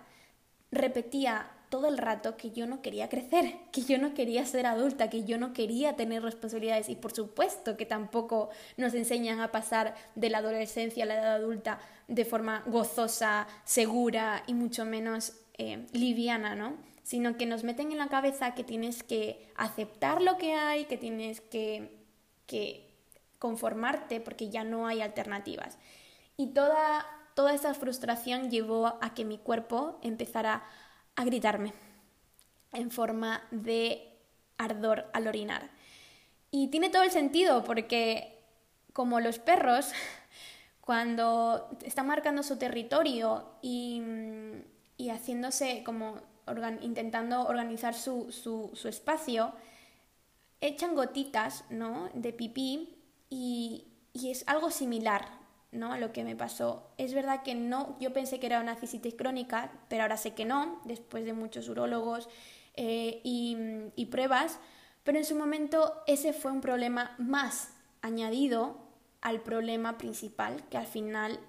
repetía 0.71 1.54
todo 1.75 1.89
el 1.89 1.97
rato 1.97 2.37
que 2.37 2.51
yo 2.51 2.67
no 2.67 2.81
quería 2.81 3.09
crecer, 3.09 3.57
que 3.73 3.81
yo 3.81 3.97
no 3.97 4.13
quería 4.13 4.45
ser 4.45 4.65
adulta, 4.65 5.09
que 5.09 5.25
yo 5.25 5.37
no 5.37 5.51
quería 5.51 5.97
tener 5.97 6.23
responsabilidades 6.23 6.87
y 6.87 6.95
por 6.95 7.11
supuesto 7.11 7.75
que 7.75 7.85
tampoco 7.85 8.49
nos 8.77 8.93
enseñan 8.93 9.41
a 9.41 9.51
pasar 9.51 9.93
de 10.15 10.29
la 10.29 10.37
adolescencia 10.37 11.03
a 11.03 11.07
la 11.07 11.15
edad 11.15 11.35
adulta 11.35 11.79
de 12.07 12.23
forma 12.23 12.63
gozosa, 12.65 13.45
segura 13.65 14.43
y 14.47 14.53
mucho 14.53 14.85
menos 14.85 15.33
eh, 15.57 15.85
liviana, 15.91 16.55
¿no? 16.55 16.77
Sino 17.03 17.35
que 17.35 17.45
nos 17.45 17.65
meten 17.65 17.91
en 17.91 17.97
la 17.97 18.07
cabeza 18.07 18.55
que 18.55 18.63
tienes 18.63 19.03
que 19.03 19.45
aceptar 19.57 20.21
lo 20.21 20.37
que 20.37 20.53
hay, 20.53 20.85
que 20.85 20.95
tienes 20.95 21.41
que, 21.41 22.05
que 22.45 22.89
conformarte 23.37 24.21
porque 24.21 24.49
ya 24.49 24.63
no 24.63 24.87
hay 24.87 25.01
alternativas. 25.01 25.77
Y 26.37 26.53
toda, 26.53 27.05
toda 27.33 27.53
esa 27.53 27.73
frustración 27.73 28.49
llevó 28.49 28.97
a 29.01 29.13
que 29.13 29.25
mi 29.25 29.37
cuerpo 29.37 29.99
empezara 30.03 30.55
a 30.55 30.84
gritarme 31.23 31.73
en 32.73 32.91
forma 32.91 33.43
de 33.51 34.11
ardor 34.57 35.09
al 35.13 35.27
orinar. 35.27 35.69
Y 36.51 36.67
tiene 36.67 36.89
todo 36.89 37.03
el 37.03 37.11
sentido 37.11 37.63
porque 37.63 38.35
como 38.93 39.19
los 39.19 39.39
perros, 39.39 39.91
cuando 40.81 41.69
están 41.83 42.07
marcando 42.07 42.43
su 42.43 42.57
territorio 42.57 43.49
y, 43.61 44.01
y 44.97 45.09
haciéndose 45.09 45.83
como 45.83 46.21
intentando 46.81 47.47
organizar 47.47 47.95
su, 47.95 48.31
su, 48.31 48.69
su, 48.73 48.87
espacio, 48.87 49.53
echan 50.61 50.95
gotitas 50.95 51.65
¿no? 51.69 52.09
de 52.13 52.33
pipí 52.33 52.97
y, 53.29 53.87
es 54.13 54.43
algo 54.47 54.71
similar 54.71 55.27
¿no? 55.75 55.97
lo 55.97 56.11
que 56.11 56.23
me 56.23 56.35
pasó. 56.35 56.91
Es 56.97 57.13
verdad 57.13 57.43
que 57.43 57.55
no, 57.55 57.97
yo 57.99 58.13
pensé 58.13 58.39
que 58.39 58.47
era 58.47 58.59
una 58.59 58.75
cistitis 58.75 59.15
crónica, 59.15 59.71
pero 59.89 60.03
ahora 60.03 60.17
sé 60.17 60.33
que 60.33 60.45
no, 60.45 60.81
después 60.85 61.25
de 61.25 61.33
muchos 61.33 61.69
urólogos 61.69 62.29
eh, 62.75 63.21
y, 63.23 63.57
y 63.95 64.05
pruebas, 64.07 64.59
pero 65.03 65.17
en 65.17 65.25
su 65.25 65.35
momento 65.35 66.01
ese 66.07 66.33
fue 66.33 66.51
un 66.51 66.61
problema 66.61 67.15
más 67.17 67.73
añadido 68.01 68.77
al 69.21 69.41
problema 69.41 69.97
principal, 69.97 70.67
que 70.69 70.77
al 70.77 70.87
final, 70.87 71.39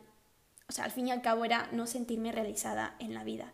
o 0.69 0.73
sea, 0.73 0.85
al 0.85 0.91
fin 0.91 1.09
y 1.09 1.11
al 1.11 1.23
cabo 1.23 1.45
era 1.45 1.69
no 1.73 1.87
sentirme 1.87 2.33
realizada 2.33 2.97
en 2.99 3.15
la 3.15 3.25
vida. 3.25 3.53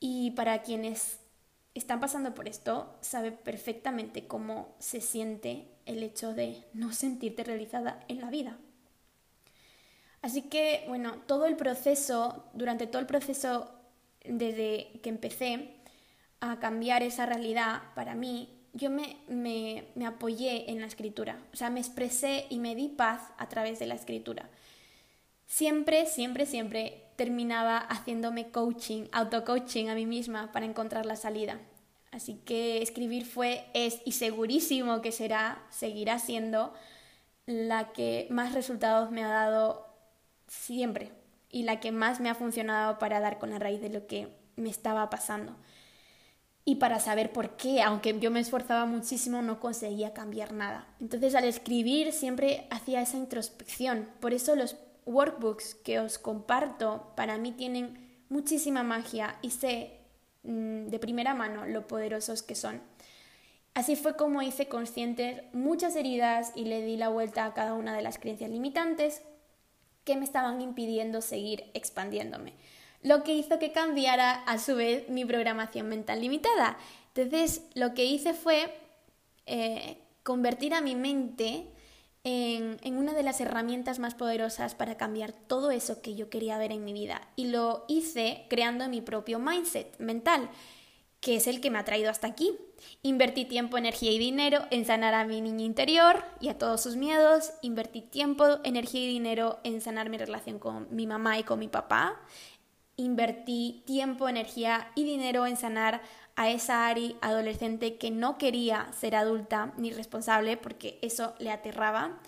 Y 0.00 0.32
para 0.32 0.62
quienes 0.62 1.20
están 1.74 2.00
pasando 2.00 2.34
por 2.34 2.48
esto, 2.48 2.96
sabe 3.00 3.32
perfectamente 3.32 4.26
cómo 4.26 4.74
se 4.78 5.00
siente 5.00 5.68
el 5.84 6.02
hecho 6.02 6.32
de 6.32 6.64
no 6.72 6.92
sentirte 6.92 7.44
realizada 7.44 8.04
en 8.08 8.20
la 8.20 8.30
vida. 8.30 8.58
Así 10.26 10.42
que, 10.42 10.82
bueno, 10.88 11.18
todo 11.28 11.46
el 11.46 11.54
proceso, 11.54 12.42
durante 12.52 12.88
todo 12.88 12.98
el 12.98 13.06
proceso 13.06 13.70
desde 14.24 14.98
que 15.00 15.08
empecé 15.08 15.76
a 16.40 16.58
cambiar 16.58 17.04
esa 17.04 17.26
realidad 17.26 17.82
para 17.94 18.16
mí, 18.16 18.48
yo 18.72 18.90
me, 18.90 19.18
me, 19.28 19.84
me 19.94 20.04
apoyé 20.04 20.68
en 20.68 20.80
la 20.80 20.88
escritura, 20.88 21.38
o 21.52 21.56
sea, 21.56 21.70
me 21.70 21.78
expresé 21.78 22.46
y 22.50 22.58
me 22.58 22.74
di 22.74 22.88
paz 22.88 23.22
a 23.38 23.48
través 23.48 23.78
de 23.78 23.86
la 23.86 23.94
escritura. 23.94 24.50
Siempre, 25.46 26.06
siempre, 26.06 26.44
siempre 26.44 27.04
terminaba 27.14 27.78
haciéndome 27.78 28.50
coaching, 28.50 29.04
auto-coaching 29.12 29.90
a 29.90 29.94
mí 29.94 30.06
misma 30.06 30.50
para 30.50 30.66
encontrar 30.66 31.06
la 31.06 31.14
salida. 31.14 31.60
Así 32.10 32.34
que 32.44 32.82
escribir 32.82 33.26
fue, 33.26 33.64
es 33.74 34.00
y 34.04 34.10
segurísimo 34.10 35.02
que 35.02 35.12
será, 35.12 35.64
seguirá 35.70 36.18
siendo 36.18 36.74
la 37.46 37.92
que 37.92 38.26
más 38.28 38.54
resultados 38.54 39.12
me 39.12 39.22
ha 39.22 39.28
dado 39.28 39.85
siempre 40.46 41.12
y 41.50 41.62
la 41.62 41.80
que 41.80 41.92
más 41.92 42.20
me 42.20 42.30
ha 42.30 42.34
funcionado 42.34 42.98
para 42.98 43.20
dar 43.20 43.38
con 43.38 43.50
la 43.50 43.58
raíz 43.58 43.80
de 43.80 43.88
lo 43.88 44.06
que 44.06 44.28
me 44.56 44.70
estaba 44.70 45.08
pasando. 45.10 45.56
Y 46.64 46.76
para 46.76 46.98
saber 46.98 47.32
por 47.32 47.56
qué, 47.56 47.82
aunque 47.82 48.18
yo 48.18 48.30
me 48.30 48.40
esforzaba 48.40 48.86
muchísimo, 48.86 49.40
no 49.40 49.60
conseguía 49.60 50.12
cambiar 50.12 50.52
nada. 50.52 50.88
Entonces 51.00 51.34
al 51.34 51.44
escribir 51.44 52.12
siempre 52.12 52.66
hacía 52.70 53.02
esa 53.02 53.16
introspección. 53.16 54.08
Por 54.20 54.34
eso 54.34 54.56
los 54.56 54.76
workbooks 55.04 55.76
que 55.76 56.00
os 56.00 56.18
comparto 56.18 57.12
para 57.14 57.38
mí 57.38 57.52
tienen 57.52 58.24
muchísima 58.28 58.82
magia 58.82 59.38
y 59.42 59.50
sé 59.50 59.96
Mm, 60.46 60.86
de 60.90 60.98
primera 61.00 61.34
mano 61.34 61.66
lo 61.66 61.86
poderosos 61.88 62.42
que 62.42 62.54
son. 62.54 62.80
Así 63.74 63.96
fue 63.96 64.16
como 64.16 64.42
hice 64.42 64.68
conscientes 64.68 65.42
muchas 65.52 65.96
heridas 65.96 66.52
y 66.54 66.64
le 66.64 66.82
di 66.82 66.96
la 66.96 67.08
vuelta 67.08 67.44
a 67.44 67.52
cada 67.52 67.74
una 67.74 67.94
de 67.94 68.02
las 68.02 68.18
creencias 68.18 68.50
limitantes 68.50 69.22
que 70.06 70.16
me 70.16 70.24
estaban 70.24 70.62
impidiendo 70.62 71.20
seguir 71.20 71.64
expandiéndome. 71.74 72.54
Lo 73.02 73.24
que 73.24 73.34
hizo 73.34 73.58
que 73.58 73.72
cambiara 73.72 74.32
a 74.44 74.58
su 74.58 74.76
vez 74.76 75.08
mi 75.10 75.24
programación 75.26 75.88
mental 75.88 76.20
limitada. 76.22 76.78
Entonces 77.14 77.62
lo 77.74 77.92
que 77.92 78.04
hice 78.04 78.32
fue 78.32 78.72
eh, 79.44 79.98
convertir 80.22 80.74
a 80.74 80.80
mi 80.80 80.94
mente 80.94 81.66
en, 82.22 82.96
una 82.96 83.14
de 83.14 83.22
las 83.22 83.40
herramientas 83.40 83.98
más 83.98 84.14
poderosas 84.14 84.74
para 84.74 84.96
cambiar 84.96 85.32
todo 85.32 85.70
eso 85.70 86.02
que 86.02 86.14
yo 86.14 86.30
quería 86.30 86.58
ver 86.58 86.72
en 86.72 86.84
mi 86.84 86.92
vida. 86.92 87.20
Y 87.36 87.48
lo 87.48 87.84
hice 87.88 88.46
creando 88.48 88.88
mi 88.88 89.00
propio 89.00 89.38
mindset 89.38 89.96
mental, 89.98 90.50
que 91.26 91.34
es 91.34 91.48
el 91.48 91.60
que 91.60 91.72
me 91.72 91.80
ha 91.80 91.84
traído 91.84 92.08
hasta 92.08 92.28
aquí. 92.28 92.56
Invertí 93.02 93.46
tiempo, 93.46 93.76
energía 93.76 94.12
y 94.12 94.18
dinero 94.18 94.60
en 94.70 94.84
sanar 94.84 95.12
a 95.12 95.24
mi 95.24 95.40
niño 95.40 95.66
interior 95.66 96.22
y 96.38 96.50
a 96.50 96.56
todos 96.56 96.80
sus 96.80 96.94
miedos. 96.94 97.52
Invertí 97.62 98.00
tiempo, 98.00 98.60
energía 98.62 99.00
y 99.00 99.08
dinero 99.08 99.58
en 99.64 99.80
sanar 99.80 100.08
mi 100.08 100.18
relación 100.18 100.60
con 100.60 100.86
mi 100.94 101.04
mamá 101.08 101.36
y 101.36 101.42
con 101.42 101.58
mi 101.58 101.66
papá. 101.66 102.20
Invertí 102.94 103.82
tiempo, 103.86 104.28
energía 104.28 104.92
y 104.94 105.02
dinero 105.02 105.48
en 105.48 105.56
sanar 105.56 106.00
a 106.36 106.48
esa 106.48 106.86
Ari 106.86 107.16
adolescente 107.20 107.98
que 107.98 108.12
no 108.12 108.38
quería 108.38 108.86
ser 108.92 109.16
adulta 109.16 109.74
ni 109.78 109.90
responsable 109.90 110.56
porque 110.56 111.00
eso 111.02 111.34
le 111.40 111.50
aterraba 111.50 112.20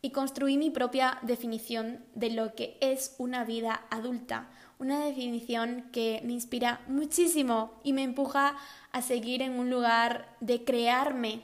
y 0.00 0.10
construí 0.10 0.58
mi 0.58 0.70
propia 0.70 1.18
definición 1.22 2.04
de 2.14 2.30
lo 2.30 2.54
que 2.54 2.78
es 2.80 3.16
una 3.18 3.42
vida 3.42 3.86
adulta, 3.90 4.48
una 4.78 5.04
definición 5.04 5.88
que 5.92 6.20
me 6.24 6.32
inspira 6.32 6.80
muchísimo 6.88 7.80
y 7.84 7.92
me 7.92 8.02
empuja 8.02 8.56
a 8.92 9.02
seguir 9.02 9.42
en 9.42 9.58
un 9.58 9.70
lugar 9.70 10.36
de 10.40 10.64
crearme, 10.64 11.42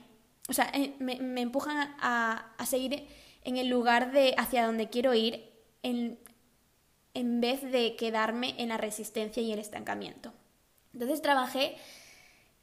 o 0.49 0.53
sea, 0.53 0.71
eh, 0.75 0.95
me, 0.99 1.17
me 1.17 1.41
empujan 1.41 1.95
a, 2.01 2.53
a, 2.59 2.67
seguir 2.67 3.07
en 3.45 3.57
el 3.57 3.69
lugar 3.69 4.13
de 4.13 4.35
hacia 4.37 4.67
donde 4.67 4.91
quiero 4.91 5.15
ir 5.15 5.49
en, 5.83 6.19
en 7.15 7.41
vez 7.41 7.63
de 7.63 7.97
quedarme 7.97 8.55
en 8.59 8.69
la 8.69 8.77
resistencia 8.77 9.43
y 9.43 9.53
el 9.53 9.59
estancamiento. 9.59 10.33
Entonces 10.93 11.23
trabajé 11.23 11.77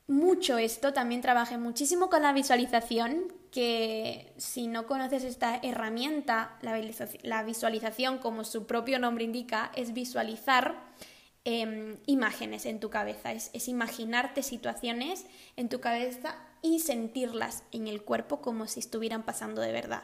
mucho 0.08 0.58
esto, 0.58 0.93
también 0.93 1.22
trabajé 1.22 1.58
muchísimo 1.58 2.10
con 2.10 2.22
la 2.22 2.32
visualización, 2.32 3.34
que 3.52 4.34
si 4.38 4.67
no 4.67 4.88
conoces 4.88 5.24
esta 5.24 5.58
herramienta, 5.58 6.58
la 6.62 7.43
visualización, 7.43 8.17
como 8.17 8.46
su 8.46 8.65
propio 8.65 9.00
nombre 9.00 9.26
indica, 9.26 9.72
es 9.76 9.93
visualizar 9.93 10.82
em, 11.43 11.98
imágenes 12.06 12.65
en 12.65 12.80
tu 12.80 12.89
cabeza, 12.89 13.34
es, 13.34 13.67
imaginarte 13.67 14.43
situaciones 14.43 15.26
en 15.58 15.70
tu 15.70 15.82
cabeza 15.82 16.38
y 16.62 16.80
sentirlas 16.80 17.63
en 17.72 17.88
el 17.88 18.02
cuerpo 18.02 18.41
como 18.41 18.67
si 18.67 18.80
estuvieran 18.80 19.24
pasando 19.24 19.62
de 19.62 19.72
verdad. 19.74 20.04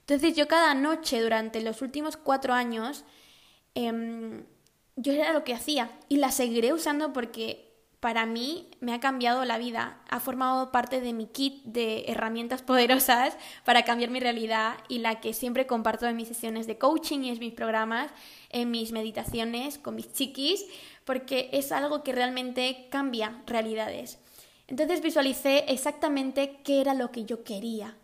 Entonces 0.00 0.36
yo 0.36 0.48
cada 0.48 0.74
noche 0.74 1.20
durante 1.20 1.62
los 1.62 1.80
últimos 1.80 2.16
cuatro 2.16 2.54
años, 2.54 3.04
em, 3.74 4.44
yo 4.96 5.12
era 5.12 5.32
lo 5.32 5.44
que 5.44 5.54
hacía 5.54 5.90
y 6.08 6.16
la 6.16 6.30
seguiré 6.30 6.72
usando 6.72 7.12
porque 7.12 7.73
para 8.04 8.26
mí 8.26 8.68
me 8.80 8.92
ha 8.92 9.00
cambiado 9.00 9.46
la 9.46 9.56
vida, 9.56 9.98
ha 10.10 10.20
formado 10.20 10.70
parte 10.70 11.00
de 11.00 11.14
mi 11.14 11.24
kit 11.24 11.64
de 11.64 12.04
herramientas 12.06 12.60
poderosas 12.70 13.34
para 13.64 13.86
cambiar 13.86 14.10
mi 14.10 14.20
realidad 14.20 14.74
y 14.88 14.98
la 14.98 15.22
que 15.22 15.32
siempre 15.32 15.66
comparto 15.66 16.06
en 16.06 16.14
mis 16.14 16.28
sesiones 16.28 16.66
de 16.66 16.76
coaching 16.76 17.20
y 17.20 17.30
en 17.30 17.38
mis 17.38 17.54
programas, 17.54 18.10
en 18.50 18.70
mis 18.70 18.92
meditaciones 18.92 19.78
con 19.78 19.94
mis 19.94 20.12
chiquis, 20.12 20.66
porque 21.06 21.48
es 21.54 21.72
algo 21.72 22.02
que 22.02 22.12
realmente 22.12 22.88
cambia 22.90 23.42
realidades. 23.46 24.18
Entonces 24.66 25.00
visualicé 25.00 25.64
exactamente 25.68 26.60
qué 26.62 26.82
era 26.82 26.92
lo 26.92 27.10
que 27.10 27.24
yo 27.24 27.42
quería 27.42 27.96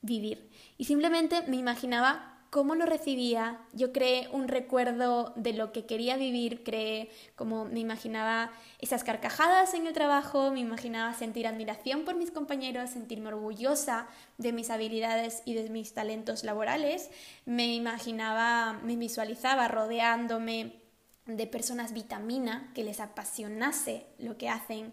vivir 0.00 0.50
y 0.76 0.86
simplemente 0.86 1.42
me 1.46 1.54
imaginaba 1.54 2.35
cómo 2.50 2.74
lo 2.74 2.86
recibía, 2.86 3.60
yo 3.72 3.92
creé 3.92 4.28
un 4.32 4.48
recuerdo 4.48 5.32
de 5.36 5.52
lo 5.52 5.72
que 5.72 5.86
quería 5.86 6.16
vivir, 6.16 6.62
creé 6.64 7.10
como 7.34 7.64
me 7.64 7.80
imaginaba 7.80 8.50
esas 8.78 9.04
carcajadas 9.04 9.74
en 9.74 9.86
el 9.86 9.92
trabajo, 9.92 10.50
me 10.50 10.60
imaginaba 10.60 11.12
sentir 11.14 11.46
admiración 11.46 12.04
por 12.04 12.14
mis 12.14 12.30
compañeros, 12.30 12.90
sentirme 12.90 13.28
orgullosa 13.28 14.08
de 14.38 14.52
mis 14.52 14.70
habilidades 14.70 15.42
y 15.44 15.54
de 15.54 15.68
mis 15.70 15.92
talentos 15.94 16.44
laborales, 16.44 17.10
me 17.44 17.74
imaginaba, 17.74 18.74
me 18.82 18.96
visualizaba 18.96 19.68
rodeándome 19.68 20.80
de 21.26 21.46
personas 21.46 21.92
vitamina 21.92 22.70
que 22.74 22.84
les 22.84 23.00
apasionase 23.00 24.06
lo 24.18 24.38
que 24.38 24.48
hacen, 24.48 24.92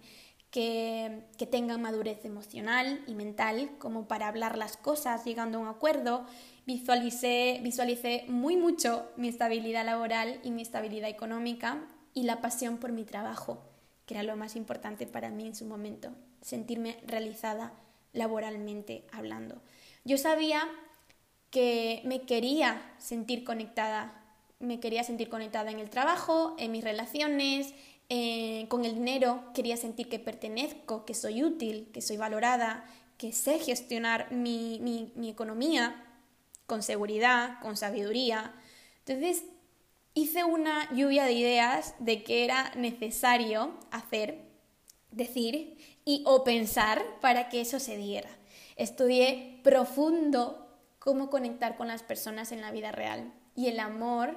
que, 0.50 1.24
que, 1.38 1.48
tengan 1.48 1.82
madurez 1.82 2.26
emocional 2.26 3.04
y 3.08 3.16
mental 3.16 3.72
como 3.80 4.08
para 4.08 4.28
hablar 4.28 4.58
las 4.58 4.78
cosas 4.78 5.26
llegando 5.26 5.58
a 5.58 5.62
un 5.62 5.68
acuerdo, 5.68 6.26
visualicé, 6.66 7.60
visualicé 7.62 8.26
muy 8.28 8.56
mucho 8.56 9.10
mi 9.18 9.28
estabilidad 9.28 9.86
laboral 9.86 10.40
y 10.44 10.52
mi 10.52 10.62
estabilidad 10.62 11.10
económica 11.10 11.86
y 12.14 12.24
la 12.24 12.42
pasión 12.42 12.78
por 12.78 12.92
mi 12.92 13.04
trabajo, 13.04 13.64
que 14.06 14.14
era 14.16 14.24
lo 14.24 14.36
más 14.36 14.56
importante 14.56 15.08
para 15.08 15.30
mí 15.30 15.48
en 15.48 15.56
su 15.56 15.66
momento, 15.66 16.12
sentirme 16.42 16.98
realizada 17.06 17.74
laboralmente 18.14 19.04
hablando. 19.12 19.62
Yo 20.06 20.18
sabía 20.18 20.68
que 21.50 22.02
me 22.06 22.22
quería 22.22 22.82
sentir 22.98 23.44
conectada, 23.44 24.24
me 24.60 24.80
quería 24.80 25.04
sentir 25.04 25.30
conectada 25.30 25.72
en 25.72 25.80
el 25.80 25.90
trabajo, 25.90 26.56
en 26.58 26.72
mis 26.72 26.84
relaciones, 26.84 27.74
eh, 28.10 28.68
con 28.70 28.86
el 28.86 28.96
dinero, 28.96 29.44
quería 29.54 29.78
sentir 29.78 30.10
que 30.10 30.20
pertenezco, 30.20 31.06
que 31.06 31.14
soy 31.14 31.44
útil, 31.44 31.90
que 31.94 32.02
soy 32.02 32.18
valorada, 32.18 32.86
que 33.18 33.32
sé 33.32 33.60
gestionar 33.60 34.32
mi, 34.32 34.80
mi, 34.82 35.12
mi 35.16 35.30
economía 35.30 36.03
con 36.74 36.82
seguridad, 36.82 37.60
con 37.62 37.78
sabiduría. 37.78 38.52
Entonces 39.06 39.44
hice 40.16 40.44
una 40.44 40.92
lluvia 40.92 41.26
de 41.26 41.34
ideas 41.34 41.94
de 42.00 42.24
qué 42.24 42.46
era 42.46 42.72
necesario 42.74 43.78
hacer, 43.92 44.40
decir 45.12 45.78
y 46.04 46.24
o 46.26 46.44
pensar 46.44 47.00
para 47.22 47.50
que 47.50 47.62
eso 47.62 47.80
se 47.80 47.96
diera. 47.96 48.32
Estudié 48.76 49.60
profundo 49.64 50.68
cómo 50.98 51.30
conectar 51.30 51.78
con 51.78 51.88
las 51.88 52.02
personas 52.02 52.52
en 52.52 52.62
la 52.62 52.72
vida 52.72 52.92
real 52.92 53.32
y 53.56 53.68
el 53.68 53.80
amor 53.80 54.36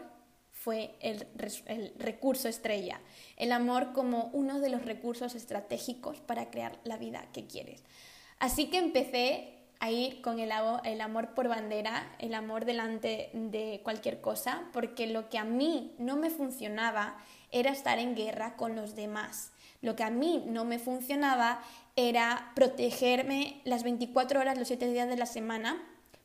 fue 0.53 0.95
el, 1.01 1.27
el, 1.65 1.95
recurso 1.97 2.51
estrella. 2.51 3.01
El 3.39 3.51
amor 3.51 3.95
como 3.95 4.29
uno 4.35 4.61
de 4.61 4.69
los 4.69 4.85
recursos 4.85 5.35
estratégicos 5.35 6.21
para 6.21 6.51
crear 6.51 6.79
la 6.85 6.99
vida 6.99 7.31
que 7.33 7.47
quieres. 7.47 7.83
Así 8.39 8.67
que 8.67 8.77
empecé 8.77 9.56
a 9.81 9.91
ir 9.91 10.21
con 10.23 10.39
el, 10.39 10.51
el 10.85 11.01
amor 11.01 11.35
por 11.35 11.49
bandera, 11.49 12.11
el 12.19 12.35
amor 12.35 12.65
delante 12.65 13.31
de 13.33 13.81
cualquier 13.83 14.21
cosa, 14.21 14.65
porque 14.73 15.07
lo 15.07 15.29
que 15.29 15.39
a 15.39 15.45
mí 15.45 15.95
no 15.99 16.17
me 16.17 16.31
funcionaba 16.31 17.17
era 17.51 17.71
estar 17.71 17.99
en 17.99 18.15
guerra 18.15 18.57
con 18.57 18.77
los 18.77 18.95
demás. 18.95 19.53
Lo 19.83 19.97
que 19.97 20.05
a 20.05 20.11
mí 20.11 20.45
no 20.47 20.65
me 20.65 20.79
funcionaba 20.79 21.61
era 21.95 22.53
protegerme 22.55 23.61
las 23.65 23.83
24 23.83 24.41
horas, 24.41 24.59
los 24.59 24.69
7 24.69 24.89
días 24.91 25.09
de 25.09 25.17
la 25.17 25.27
semana, 25.27 25.83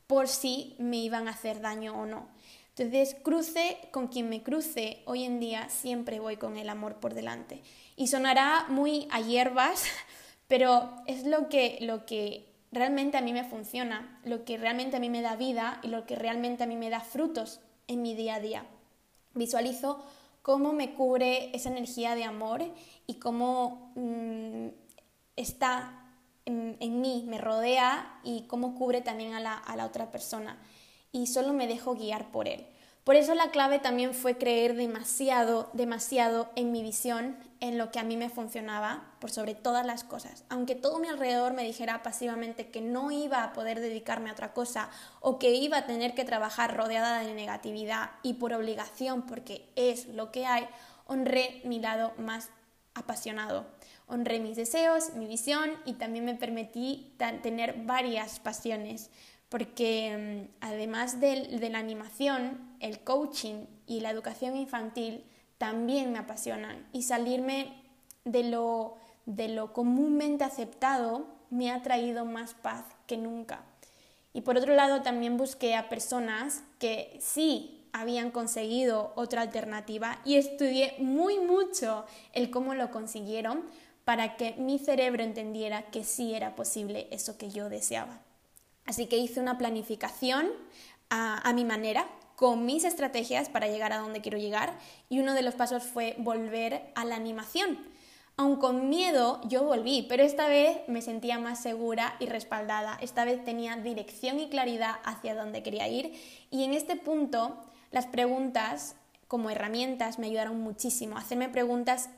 por 0.08 0.28
si 0.28 0.76
me 0.78 0.98
iban 0.98 1.28
a 1.28 1.32
hacer 1.32 1.62
daño 1.62 1.94
o 1.94 2.06
no. 2.06 2.28
Entonces, 2.76 3.16
cruce 3.22 3.78
con 3.92 4.08
quien 4.08 4.30
me 4.30 4.44
cruce, 4.44 5.02
hoy 5.06 5.24
en 5.24 5.40
día 5.40 5.70
siempre 5.70 6.20
voy 6.20 6.38
con 6.38 6.58
el 6.58 6.70
amor 6.70 6.96
por 6.96 7.14
delante. 7.14 7.62
Y 7.96 8.08
sonará 8.08 8.66
muy 8.70 9.08
a 9.12 9.20
hierbas, 9.20 9.86
pero 10.48 10.92
es 11.06 11.26
lo 11.26 11.50
que, 11.50 11.78
lo 11.82 12.06
que 12.06 12.51
realmente 12.72 13.18
a 13.18 13.22
mí 13.22 13.34
me 13.34 13.44
funciona, 13.44 14.20
lo 14.24 14.46
que 14.46 14.58
realmente 14.58 14.98
a 14.98 15.00
mí 15.00 15.10
me 15.10 15.22
da 15.22 15.36
vida 15.36 15.80
y 15.84 15.88
lo 15.88 16.06
que 16.06 16.16
realmente 16.16 16.64
a 16.64 16.68
mí 16.68 16.76
me 16.76 16.90
da 16.90 17.02
frutos 17.02 17.60
en 17.88 18.02
mi 18.02 18.16
día 18.16 18.36
a 18.36 18.40
día. 18.40 18.66
Visualizo 19.34 20.04
cómo 20.42 20.74
me 20.74 20.94
cubre 20.94 21.56
esa 21.56 21.70
energía 21.70 22.16
de 22.16 22.24
amor 22.24 22.64
y 23.08 23.16
cómo 23.16 23.92
mm, 23.96 24.68
está 25.36 25.98
en, 26.46 27.02
mí, 27.02 27.26
me 27.28 27.38
rodea 27.38 28.20
y 28.24 28.44
cómo 28.48 28.76
cubre 28.76 29.02
también 29.02 29.34
a 29.34 29.40
la, 29.40 29.54
a 29.54 29.76
la 29.76 29.86
otra 29.86 30.12
persona. 30.12 30.58
Y 31.12 31.28
solo 31.28 31.54
me 31.54 31.68
dejo 31.68 31.96
guiar 31.96 32.32
por 32.32 32.48
él. 32.48 32.66
Por 33.04 33.16
eso 33.16 33.34
la 33.34 33.50
clave 33.50 33.80
también 33.80 34.14
fue 34.14 34.38
creer 34.38 34.76
demasiado, 34.76 35.72
demasiado 35.74 36.52
en 36.56 36.72
mi 36.72 36.84
visión, 36.84 37.36
en 37.60 37.80
lo 37.80 37.92
que 37.92 37.98
a 37.98 38.04
mí 38.04 38.16
me 38.16 38.30
funcionaba, 38.30 39.12
por 39.20 39.32
sobre 39.32 39.56
todas 39.56 39.84
las 39.84 40.04
cosas. 40.04 40.44
Aunque 40.50 40.76
todo 40.76 41.00
mi 41.00 41.08
alrededor 41.08 41.54
me 41.54 41.64
dijera 41.64 42.04
pasivamente 42.04 42.70
que 42.70 42.80
no 42.82 43.10
iba 43.10 43.44
a 43.44 43.54
poder 43.54 43.80
dedicarme 43.80 44.30
a 44.30 44.34
otra 44.34 44.54
cosa 44.54 44.90
o 45.20 45.40
que 45.40 45.52
iba 45.52 45.78
a 45.78 45.86
tener 45.88 46.14
que 46.14 46.26
trabajar 46.26 46.78
rodeada 46.78 47.22
de 47.22 47.34
negatividad 47.34 48.12
y 48.22 48.36
por 48.36 48.54
obligación, 48.54 49.24
porque 49.24 49.68
es 49.76 50.08
lo 50.08 50.32
que 50.32 50.46
hay, 50.46 50.68
honré 51.08 51.62
mi 51.64 51.80
lado 51.80 52.14
más 52.18 52.50
apasionado. 52.94 53.66
Honré 54.08 54.40
mis 54.40 54.58
deseos, 54.58 55.14
mi 55.16 55.26
visión 55.26 55.72
y 55.86 55.94
también 55.94 56.26
me 56.26 56.36
permití 56.36 57.16
tener 57.42 57.86
varias 57.86 58.40
pasiones 58.40 59.10
porque 59.52 60.48
mm, 60.48 60.56
además 60.62 61.20
de, 61.20 61.70
la 61.70 61.78
animación, 61.78 62.58
el 62.80 63.02
coaching 63.02 63.66
y 63.86 64.00
la 64.00 64.10
educación 64.10 64.56
infantil 64.56 65.26
también 65.58 66.14
me 66.14 66.20
apasionan 66.20 66.88
y 66.94 67.04
salirme 67.04 67.84
de 68.24 68.46
lo, 68.46 68.96
de 69.26 69.50
lo 69.50 69.74
comúnmente 69.74 70.46
aceptado 70.46 71.26
me 71.50 71.70
ha 71.70 71.82
traído 71.84 72.24
más 72.24 72.54
paz 72.54 72.86
que 73.08 73.18
nunca. 73.18 73.62
Y 74.34 74.40
por 74.40 74.56
otro 74.56 74.74
lado 74.74 75.02
también 75.02 75.36
busqué 75.36 75.76
a 75.76 75.90
personas 75.90 76.64
que 76.80 77.20
sí 77.20 77.86
habían 77.92 78.32
conseguido 78.32 79.12
otra 79.18 79.42
alternativa 79.42 80.22
y 80.24 80.38
estudié 80.38 80.96
muy 81.00 81.40
mucho 81.40 82.06
el 82.32 82.52
cómo 82.52 82.74
lo 82.74 82.90
consiguieron 82.90 83.66
para 84.06 84.38
que 84.38 84.54
mi 84.54 84.80
cerebro 84.80 85.24
entendiera 85.24 85.92
que 85.92 86.06
sí 86.06 86.34
era 86.34 86.56
posible 86.56 87.10
eso 87.12 87.38
que 87.38 87.50
yo 87.50 87.68
deseaba. 87.68 88.22
Así 88.92 89.06
que 89.06 89.16
hice 89.16 89.40
una 89.40 89.58
planificación 89.58 90.50
a, 91.10 91.54
mi 91.54 91.64
manera, 91.64 92.10
con 92.36 92.66
mis 92.66 92.84
estrategias 92.84 93.48
para 93.48 93.68
llegar 93.68 93.94
a 93.94 94.00
donde 94.00 94.20
quiero 94.20 94.38
llegar 94.38 94.78
y 95.08 95.20
uno 95.20 95.34
de 95.34 95.44
los 95.44 95.56
pasos 95.56 95.84
fue 95.84 96.16
volver 96.18 96.92
a 96.96 97.06
la 97.06 97.16
animación. 97.16 97.80
Aun 98.36 98.58
con 98.58 98.90
miedo 98.90 99.40
yo 99.48 99.64
volví, 99.64 100.06
pero 100.10 100.24
esta 100.24 100.50
vez 100.50 100.80
me 100.90 101.02
sentía 101.02 101.40
más 101.40 101.62
segura 101.62 102.18
y 102.20 102.26
respaldada. 102.26 102.98
Esta 103.00 103.24
vez 103.24 103.42
tenía 103.46 103.78
dirección 103.78 104.42
y 104.42 104.50
claridad 104.50 104.96
hacia 105.06 105.36
dónde 105.36 105.64
quería 105.64 105.88
ir 105.88 106.12
y 106.50 106.66
en 106.66 106.74
este 106.74 106.98
punto 106.98 107.64
las 107.92 108.08
preguntas 108.08 108.98
como 109.30 109.52
herramientas 109.52 110.20
me 110.20 110.28
ayudaron 110.28 110.60
muchísimo. 110.60 111.18
Hacerme 111.18 111.48
preguntas 111.48 112.10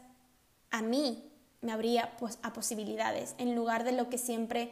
a 0.71 0.81
mí 0.81 1.23
me 1.61 1.71
abría 1.71 2.17
pues, 2.17 2.39
a 2.41 2.51
posibilidades 2.51 3.35
en 3.37 3.53
lugar 3.53 3.83
de 3.83 3.91
lo 3.91 4.09
que 4.09 4.17
siempre 4.17 4.71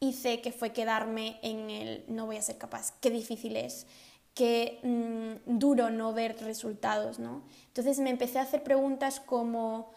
hice 0.00 0.40
que 0.40 0.52
fue 0.52 0.72
quedarme 0.72 1.38
en 1.42 1.70
el 1.70 2.04
no 2.08 2.26
voy 2.26 2.36
a 2.36 2.42
ser 2.42 2.58
capaz, 2.58 2.92
qué 3.00 3.10
difícil 3.10 3.56
es, 3.56 3.86
qué 4.34 4.80
mm, 4.82 5.58
duro 5.58 5.90
no 5.90 6.12
ver 6.12 6.36
resultados, 6.42 7.18
¿no? 7.18 7.42
Entonces 7.68 7.98
me 7.98 8.10
empecé 8.10 8.38
a 8.38 8.42
hacer 8.42 8.62
preguntas 8.62 9.20
como 9.20 9.90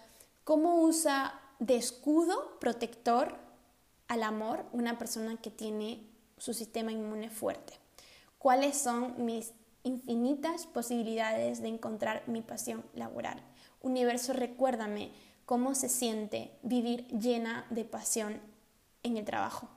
¿cómo 0.50 0.82
usa 0.82 1.40
de 1.60 1.76
escudo 1.76 2.58
protector 2.60 3.38
al 4.08 4.24
amor 4.24 4.66
una 4.72 4.98
persona 4.98 5.38
que 5.38 5.52
tiene 5.52 6.08
su 6.38 6.54
sistema 6.54 6.92
inmune 6.92 7.30
fuerte? 7.30 7.74
¿Cuáles 8.40 8.78
son 8.78 9.26
mis 9.26 9.54
infinitas 9.84 10.66
posibilidades 10.66 11.62
de 11.62 11.68
encontrar 11.68 12.24
mi 12.28 12.42
pasión 12.42 12.84
laboral? 12.96 13.44
Universo, 13.82 14.34
recuérdame 14.34 15.12
cómo 15.46 15.76
se 15.76 15.90
siente 15.90 16.58
vivir 16.64 17.06
llena 17.10 17.68
de 17.70 17.86
pasión 17.86 18.42
en 19.04 19.18
el 19.18 19.26
trabajo. 19.26 19.68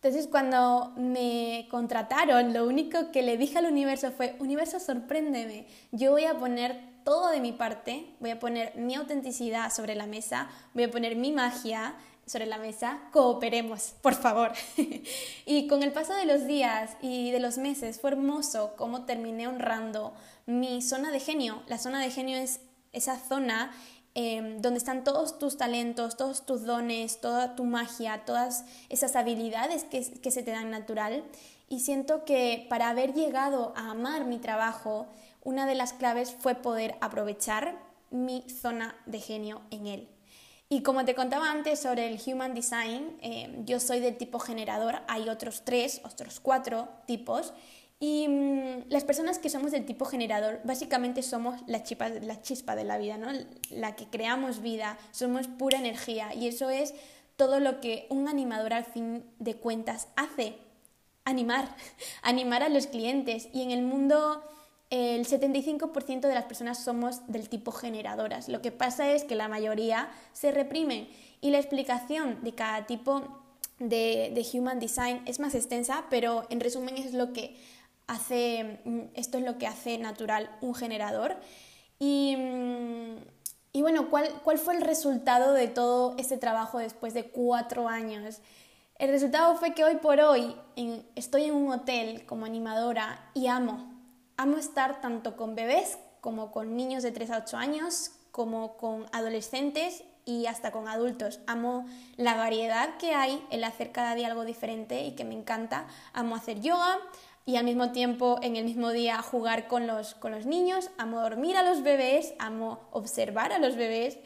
Entonces 0.00 0.28
cuando 0.28 0.92
me 0.96 1.66
contrataron, 1.70 2.52
lo 2.52 2.66
único 2.66 3.10
que 3.10 3.22
le 3.22 3.36
dije 3.36 3.58
al 3.58 3.66
universo 3.66 4.12
fue, 4.12 4.36
universo, 4.38 4.78
sorpréndeme, 4.78 5.66
yo 5.90 6.12
voy 6.12 6.24
a 6.24 6.38
poner 6.38 6.80
todo 7.04 7.30
de 7.30 7.40
mi 7.40 7.50
parte, 7.50 8.14
voy 8.20 8.30
a 8.30 8.38
poner 8.38 8.76
mi 8.76 8.94
autenticidad 8.94 9.72
sobre 9.72 9.96
la 9.96 10.06
mesa, 10.06 10.48
voy 10.72 10.84
a 10.84 10.90
poner 10.90 11.16
mi 11.16 11.32
magia 11.32 11.96
sobre 12.26 12.46
la 12.46 12.58
mesa, 12.58 13.00
cooperemos, 13.10 13.94
por 14.00 14.14
favor. 14.14 14.52
y 15.46 15.66
con 15.66 15.82
el 15.82 15.90
paso 15.90 16.14
de 16.14 16.26
los 16.26 16.46
días 16.46 16.96
y 17.02 17.32
de 17.32 17.40
los 17.40 17.58
meses 17.58 18.00
fue 18.00 18.10
hermoso 18.10 18.74
cómo 18.76 19.04
terminé 19.04 19.48
honrando 19.48 20.14
mi 20.46 20.80
zona 20.80 21.10
de 21.10 21.18
genio. 21.18 21.62
La 21.66 21.78
zona 21.78 22.00
de 22.00 22.10
genio 22.10 22.36
es 22.36 22.60
esa 22.92 23.18
zona 23.18 23.72
Em, 24.20 24.60
donde 24.60 24.78
están 24.78 25.04
todos 25.04 25.38
tus 25.38 25.56
talentos, 25.56 26.16
todos 26.16 26.44
tus 26.44 26.64
dones, 26.64 27.20
toda 27.20 27.54
tu 27.54 27.62
magia, 27.62 28.24
todas 28.24 28.64
esas 28.88 29.14
habilidades 29.14 29.84
que, 29.84 30.02
que 30.20 30.32
se 30.32 30.42
te 30.42 30.50
dan 30.50 30.72
natural. 30.72 31.22
Y 31.68 31.78
siento 31.78 32.24
que 32.24 32.66
para 32.68 32.88
haber 32.88 33.14
llegado 33.14 33.72
a 33.76 33.92
amar 33.92 34.24
mi 34.24 34.38
trabajo, 34.38 35.06
una 35.44 35.66
de 35.66 35.76
las 35.76 35.92
claves 35.92 36.34
fue 36.36 36.56
poder 36.56 36.96
aprovechar 37.00 37.78
mi 38.10 38.42
zona 38.50 38.96
de 39.06 39.20
genio 39.20 39.60
en 39.70 39.86
él. 39.86 40.08
Y 40.68 40.82
como 40.82 41.04
te 41.04 41.14
contaba 41.14 41.52
antes 41.52 41.78
sobre 41.78 42.08
el 42.08 42.20
Human 42.26 42.54
Design, 42.54 43.18
em, 43.20 43.64
yo 43.66 43.78
soy 43.78 44.00
del 44.00 44.16
tipo 44.16 44.40
generador, 44.40 44.96
hay 45.06 45.28
otros 45.28 45.62
tres, 45.64 46.00
otros 46.02 46.40
cuatro 46.40 46.88
tipos, 47.06 47.52
Y 48.00 48.28
mm, 48.28 48.90
las 48.90 49.04
personas 49.04 49.38
que 49.38 49.50
somos 49.50 49.72
del 49.72 49.84
tipo 49.84 50.04
generador, 50.04 50.60
básicamente 50.64 51.22
somos 51.22 51.60
la 51.66 51.82
chispa, 51.82 52.08
la 52.08 52.40
chispa 52.40 52.76
de 52.76 52.84
la 52.84 52.98
vida, 52.98 53.18
¿no? 53.18 53.28
La 53.70 53.96
que 53.96 54.06
creamos 54.06 54.62
vida, 54.62 54.98
somos 55.10 55.48
pura 55.48 55.78
energía 55.78 56.32
y 56.34 56.46
eso 56.46 56.70
es 56.70 56.94
todo 57.36 57.60
lo 57.60 57.80
que 57.80 58.06
un 58.10 58.28
animador 58.28 58.72
al 58.72 58.84
fin 58.84 59.24
de 59.38 59.56
cuentas 59.56 60.08
hace, 60.16 60.56
animar, 61.24 61.74
animar 62.22 62.62
a 62.62 62.68
los 62.68 62.86
clientes. 62.86 63.48
Y 63.52 63.62
en 63.62 63.72
el 63.72 63.82
mundo 63.82 64.42
el 64.90 65.26
75% 65.26 66.20
de 66.20 66.34
las 66.34 66.44
personas 66.44 66.82
somos 66.82 67.26
del 67.26 67.48
tipo 67.48 67.72
generadoras. 67.72 68.48
Lo 68.48 68.62
que 68.62 68.72
pasa 68.72 69.10
es 69.10 69.24
que 69.24 69.34
la 69.34 69.48
mayoría 69.48 70.08
se 70.32 70.50
reprimen 70.50 71.08
y 71.40 71.50
la 71.50 71.58
explicación 71.58 72.42
de 72.42 72.54
cada 72.54 72.86
tipo 72.86 73.42
de, 73.78 74.32
de 74.34 74.46
Human 74.58 74.80
Design 74.80 75.22
es 75.26 75.40
más 75.40 75.54
extensa, 75.54 76.06
pero 76.10 76.46
en 76.48 76.60
resumen 76.60 76.96
es 76.96 77.12
lo 77.12 77.32
que 77.32 77.56
hace, 78.08 78.80
mm, 78.84 79.00
esto 79.14 79.38
es 79.38 79.44
lo 79.44 79.58
que 79.58 79.68
hace 79.68 79.98
natural 79.98 80.50
un 80.60 80.74
generador. 80.74 81.36
Y, 82.00 82.36
mm, 82.36 83.16
y 83.72 83.82
bueno, 83.82 84.10
¿cuál, 84.10 84.28
¿cuál 84.42 84.58
fue 84.58 84.74
el 84.74 84.82
resultado 84.82 85.52
de 85.52 85.68
todo 85.68 86.16
este 86.18 86.36
trabajo 86.36 86.78
después 86.78 87.14
de 87.14 87.30
cuatro 87.30 87.88
años? 87.88 88.40
El 88.96 89.10
resultado 89.10 89.54
fue 89.56 89.74
que 89.74 89.84
hoy 89.84 89.94
por 89.96 90.18
hoy 90.20 90.56
estoy 91.14 91.44
en 91.44 91.54
un 91.54 91.70
hotel 91.70 92.26
como 92.26 92.46
animadora 92.46 93.30
y 93.32 93.46
amo, 93.46 93.94
amo 94.36 94.56
estar 94.56 95.00
tanto 95.00 95.36
con 95.36 95.54
bebés 95.54 95.98
como 96.20 96.50
con 96.50 96.76
niños 96.76 97.04
de 97.04 97.12
3 97.12 97.30
a 97.30 97.38
8 97.38 97.56
años, 97.56 98.10
como 98.32 98.76
con 98.76 99.06
adolescentes 99.12 100.02
y 100.24 100.46
hasta 100.46 100.72
con 100.72 100.88
adultos. 100.88 101.40
Amo 101.46 101.86
la 102.16 102.36
variedad 102.36 102.96
que 102.98 103.14
hay, 103.14 103.42
el 103.50 103.64
hacer 103.64 103.92
cada 103.92 104.14
día 104.14 104.26
algo 104.26 104.44
diferente 104.44 105.04
y 105.04 105.12
que 105.12 105.24
me 105.24 105.34
encanta. 105.34 105.86
Amo 106.12 106.34
hacer 106.34 106.60
yoga, 106.60 106.98
y 107.48 107.56
al 107.56 107.64
mismo 107.64 107.92
tiempo 107.92 108.38
en 108.42 108.56
el 108.56 108.66
mismo 108.66 108.90
día 108.92 109.22
jugar 109.22 109.68
con 109.68 109.86
los, 109.86 110.14
con 110.14 110.32
los 110.32 110.44
niños, 110.44 110.90
amo 110.98 111.22
dormir 111.22 111.56
a 111.56 111.62
los 111.62 111.82
bebés, 111.82 112.34
amo 112.38 112.78
observar 112.90 113.54
a 113.54 113.58
los 113.58 113.74
bebés, 113.74 114.18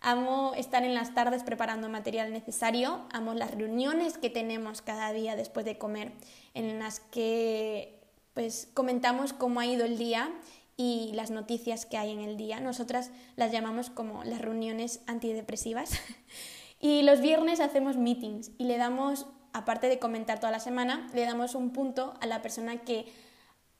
amo 0.00 0.54
estar 0.56 0.82
en 0.82 0.94
las 0.94 1.12
tardes 1.12 1.42
preparando 1.42 1.90
material 1.90 2.32
necesario, 2.32 3.04
amo 3.12 3.34
las 3.34 3.50
reuniones 3.50 4.16
que 4.16 4.30
tenemos 4.30 4.80
cada 4.80 5.12
día 5.12 5.36
después 5.36 5.66
de 5.66 5.76
comer, 5.76 6.12
en 6.54 6.78
las 6.78 7.00
que 7.00 8.00
pues 8.32 8.70
comentamos 8.72 9.34
cómo 9.34 9.60
ha 9.60 9.66
ido 9.66 9.84
el 9.84 9.98
día 9.98 10.30
y 10.78 11.10
las 11.12 11.30
noticias 11.30 11.84
que 11.84 11.98
hay 11.98 12.12
en 12.12 12.20
el 12.20 12.38
día. 12.38 12.60
Nosotras 12.60 13.10
las 13.36 13.52
llamamos 13.52 13.90
como 13.90 14.24
las 14.24 14.40
reuniones 14.40 15.02
antidepresivas. 15.06 16.00
y 16.80 17.02
los 17.02 17.20
viernes 17.20 17.60
hacemos 17.60 17.98
meetings 17.98 18.52
y 18.56 18.64
le 18.64 18.78
damos 18.78 19.26
aparte 19.52 19.88
de 19.88 19.98
comentar 19.98 20.40
toda 20.40 20.52
la 20.52 20.60
semana, 20.60 21.08
le 21.12 21.24
damos 21.24 21.54
un 21.54 21.70
punto 21.70 22.14
a 22.20 22.26
la 22.26 22.42
persona 22.42 22.78
que 22.78 23.12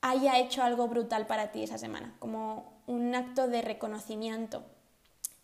haya 0.02 0.38
hecho 0.38 0.62
algo 0.62 0.88
brutal 0.88 1.26
para 1.26 1.52
ti 1.52 1.62
esa 1.62 1.78
semana, 1.78 2.14
como 2.18 2.72
un 2.86 3.14
acto 3.14 3.48
de 3.48 3.62
reconocimiento. 3.62 4.64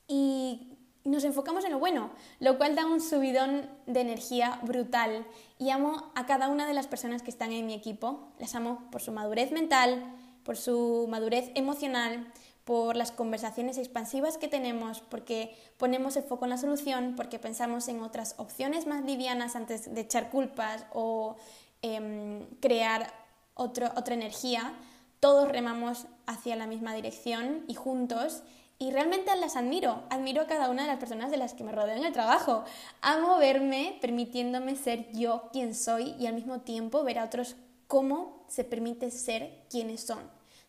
Y 0.09 0.77
nos 1.05 1.25
enfocamos 1.25 1.65
en 1.65 1.73
lo 1.73 1.79
bueno, 1.79 2.11
lo 2.41 2.59
cual 2.59 2.75
da 2.75 2.87
un 2.87 3.01
subidón 3.01 3.69
de 3.87 4.01
energía 4.01 4.59
brutal. 4.63 5.27
Y 5.59 5.71
amo 5.71 6.11
a 6.15 6.27
cada 6.27 6.49
una 6.49 6.67
de 6.67 6.75
las 6.75 6.87
personas 6.87 7.23
que 7.23 7.31
están 7.31 7.53
en 7.53 7.67
mi 7.67 7.75
equipo. 7.75 8.29
Las 8.39 8.55
amo 8.55 8.89
por 8.91 9.03
su 9.03 9.13
madurez 9.13 9.53
mental, 9.53 10.03
por 10.43 10.57
su 10.57 11.07
madurez 11.09 11.51
emocional, 11.55 12.27
por 12.67 12.97
las 12.97 13.13
conversaciones 13.13 13.79
expansivas 13.79 14.39
que 14.39 14.49
tenemos, 14.49 15.01
porque 15.01 15.57
ponemos 15.77 16.17
el 16.17 16.25
foco 16.25 16.47
en 16.47 16.51
la 16.51 16.59
solución, 16.59 17.15
porque 17.17 17.39
pensamos 17.39 17.87
en 17.87 18.03
otras 18.03 18.35
opciones 18.39 18.89
más 18.89 19.05
livianas 19.05 19.55
antes 19.55 19.95
de 19.95 20.01
echar 20.01 20.31
culpas 20.31 20.85
o 20.93 21.37
em, 21.83 22.45
crear 22.61 23.15
otra 23.55 24.15
energía, 24.15 24.75
todos 25.21 25.49
remamos 25.49 26.07
hacia 26.27 26.57
la 26.57 26.67
misma 26.67 26.93
dirección 26.93 27.65
y 27.69 27.75
juntos. 27.75 28.43
Y 28.81 28.91
realmente 28.91 29.35
las 29.37 29.55
admiro, 29.55 30.03
admiro 30.11 30.43
a 30.43 30.47
cada 30.49 30.69
una 30.69 30.83
de 30.83 30.89
las 30.89 30.99
personas 30.99 31.31
de 31.31 31.37
las 31.37 31.55
que 31.55 31.63
me 31.63 31.71
rodeo 31.71 31.95
en 31.95 32.05
el 32.05 32.13
trabajo. 32.13 32.65
Amo 33.01 33.39
verme 33.39 33.97
permitiéndome 34.01 34.75
ser 34.75 35.11
yo 35.13 35.51
quien 35.53 35.73
soy 35.73 36.17
y 36.19 36.27
al 36.27 36.35
mismo 36.35 36.63
tiempo 36.63 37.05
ver 37.05 37.21
a 37.21 37.25
otros 37.25 37.55
cómo 37.87 38.45
se 38.49 38.65
permite 38.65 39.13
ser 39.13 39.65
quienes 39.71 40.01
son. 40.01 40.19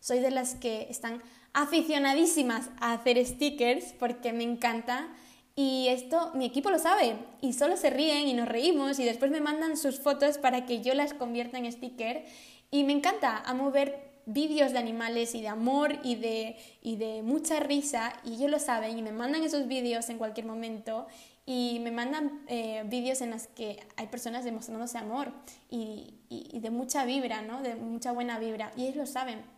Soy 0.00 0.20
de 0.20 0.30
las 0.30 0.54
que 0.54 0.86
están 0.88 1.20
aficionadísimas 1.58 2.70
a 2.80 2.92
hacer 2.92 3.24
stickers 3.26 3.92
porque 3.98 4.32
me 4.32 4.44
encanta 4.44 5.08
y 5.56 5.88
esto 5.88 6.30
mi 6.34 6.46
equipo 6.46 6.70
lo 6.70 6.78
sabe 6.78 7.16
y 7.40 7.52
solo 7.52 7.76
se 7.76 7.90
ríen 7.90 8.28
y 8.28 8.32
nos 8.32 8.46
reímos 8.46 9.00
y 9.00 9.04
después 9.04 9.32
me 9.32 9.40
mandan 9.40 9.76
sus 9.76 9.98
fotos 9.98 10.38
para 10.38 10.66
que 10.66 10.82
yo 10.82 10.94
las 10.94 11.14
convierta 11.14 11.58
en 11.58 11.70
sticker 11.72 12.24
y 12.70 12.84
me 12.84 12.92
encanta, 12.92 13.42
amo 13.44 13.72
ver 13.72 14.08
vídeos 14.24 14.70
de 14.70 14.78
animales 14.78 15.34
y 15.34 15.40
de 15.40 15.48
amor 15.48 15.98
y 16.04 16.14
de, 16.14 16.56
y 16.80 16.94
de 16.94 17.22
mucha 17.22 17.58
risa 17.58 18.12
y 18.24 18.34
ellos 18.34 18.52
lo 18.52 18.60
saben 18.60 18.96
y 18.96 19.02
me 19.02 19.10
mandan 19.10 19.42
esos 19.42 19.66
vídeos 19.66 20.08
en 20.10 20.18
cualquier 20.18 20.46
momento 20.46 21.08
y 21.44 21.80
me 21.82 21.90
mandan 21.90 22.42
eh, 22.46 22.84
vídeos 22.86 23.20
en 23.20 23.30
los 23.30 23.48
que 23.48 23.80
hay 23.96 24.06
personas 24.06 24.44
demostrándose 24.44 24.96
amor 24.96 25.32
y, 25.68 26.14
y, 26.28 26.60
de 26.60 26.70
mucha 26.70 27.04
vibra, 27.04 27.42
¿no? 27.42 27.62
de 27.62 27.74
mucha 27.74 28.12
buena 28.12 28.38
vibra 28.38 28.70
y 28.76 28.82
ellos 28.82 28.96
lo 28.96 29.06
saben 29.06 29.57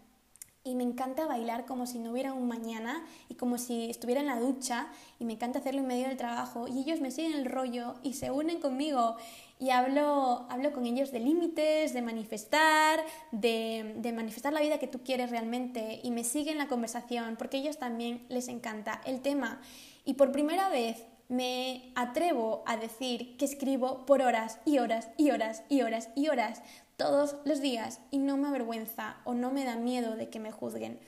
y 0.62 0.74
me 0.74 0.84
encanta 0.84 1.26
bailar 1.26 1.64
como 1.64 1.86
si 1.86 1.98
no 1.98 2.12
hubiera 2.12 2.34
un 2.34 2.46
mañana 2.46 3.04
y 3.28 3.34
como 3.34 3.56
si 3.56 3.88
estuviera 3.88 4.20
en 4.20 4.26
la 4.26 4.38
ducha 4.38 4.88
y 5.18 5.24
me 5.24 5.32
encanta 5.32 5.60
hacerlo 5.60 5.80
en 5.80 5.86
medio 5.86 6.08
del 6.08 6.18
trabajo 6.18 6.68
y 6.68 6.80
ellos 6.80 7.00
me 7.00 7.10
siguen 7.10 7.32
el 7.32 7.46
rollo 7.46 7.94
y 8.02 8.12
se 8.14 8.30
unen 8.30 8.60
conmigo 8.60 9.16
y 9.58 9.70
hablo, 9.70 10.46
hablo 10.50 10.72
con 10.72 10.84
ellos 10.86 11.12
de 11.12 11.20
límites, 11.20 11.94
de 11.94 12.02
manifestar, 12.02 13.00
de, 13.30 13.94
de 13.96 14.12
manifestar 14.12 14.52
la 14.52 14.60
vida 14.60 14.78
que 14.78 14.86
tú 14.86 15.00
quieres 15.02 15.30
realmente 15.30 16.00
y 16.02 16.10
me 16.10 16.24
siguen 16.24 16.58
la 16.58 16.68
conversación 16.68 17.36
porque 17.36 17.56
a 17.56 17.60
ellos 17.60 17.78
también 17.78 18.26
les 18.28 18.48
encanta 18.48 19.00
el 19.06 19.20
tema. 19.22 19.60
Y 20.04 20.14
por 20.14 20.32
primera 20.32 20.68
vez 20.68 21.04
me 21.30 21.92
atrevo 21.94 22.64
a 22.66 22.76
decir 22.76 23.36
que 23.36 23.44
escribo 23.44 24.04
por 24.04 24.20
horas 24.20 24.58
y 24.64 24.78
horas 24.78 25.08
y 25.16 25.30
horas 25.30 25.62
y 25.68 25.82
horas 25.82 26.10
y 26.16 26.28
horas 26.28 26.60
todos 27.00 27.36
los 27.46 27.62
días 27.62 28.02
y 28.10 28.18
no 28.18 28.36
me 28.36 28.48
avergüenza 28.48 29.16
o 29.24 29.32
no 29.32 29.50
me 29.50 29.64
da 29.64 29.76
miedo 29.76 30.16
de 30.16 30.28
que 30.28 30.38
me 30.38 30.52
juzguen. 30.52 31.00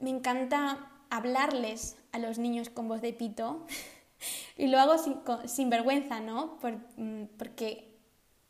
Me 0.00 0.10
encanta 0.10 0.90
hablarles 1.08 1.96
a 2.12 2.18
los 2.18 2.36
niños 2.36 2.68
con 2.68 2.88
voz 2.88 3.00
de 3.00 3.14
pito 3.14 3.64
y 4.58 4.66
lo 4.66 4.78
hago 4.78 4.96
sin, 5.46 5.70
vergüenza, 5.70 6.20
¿no? 6.20 6.58
Mm, 6.98 7.22
porque 7.38 7.96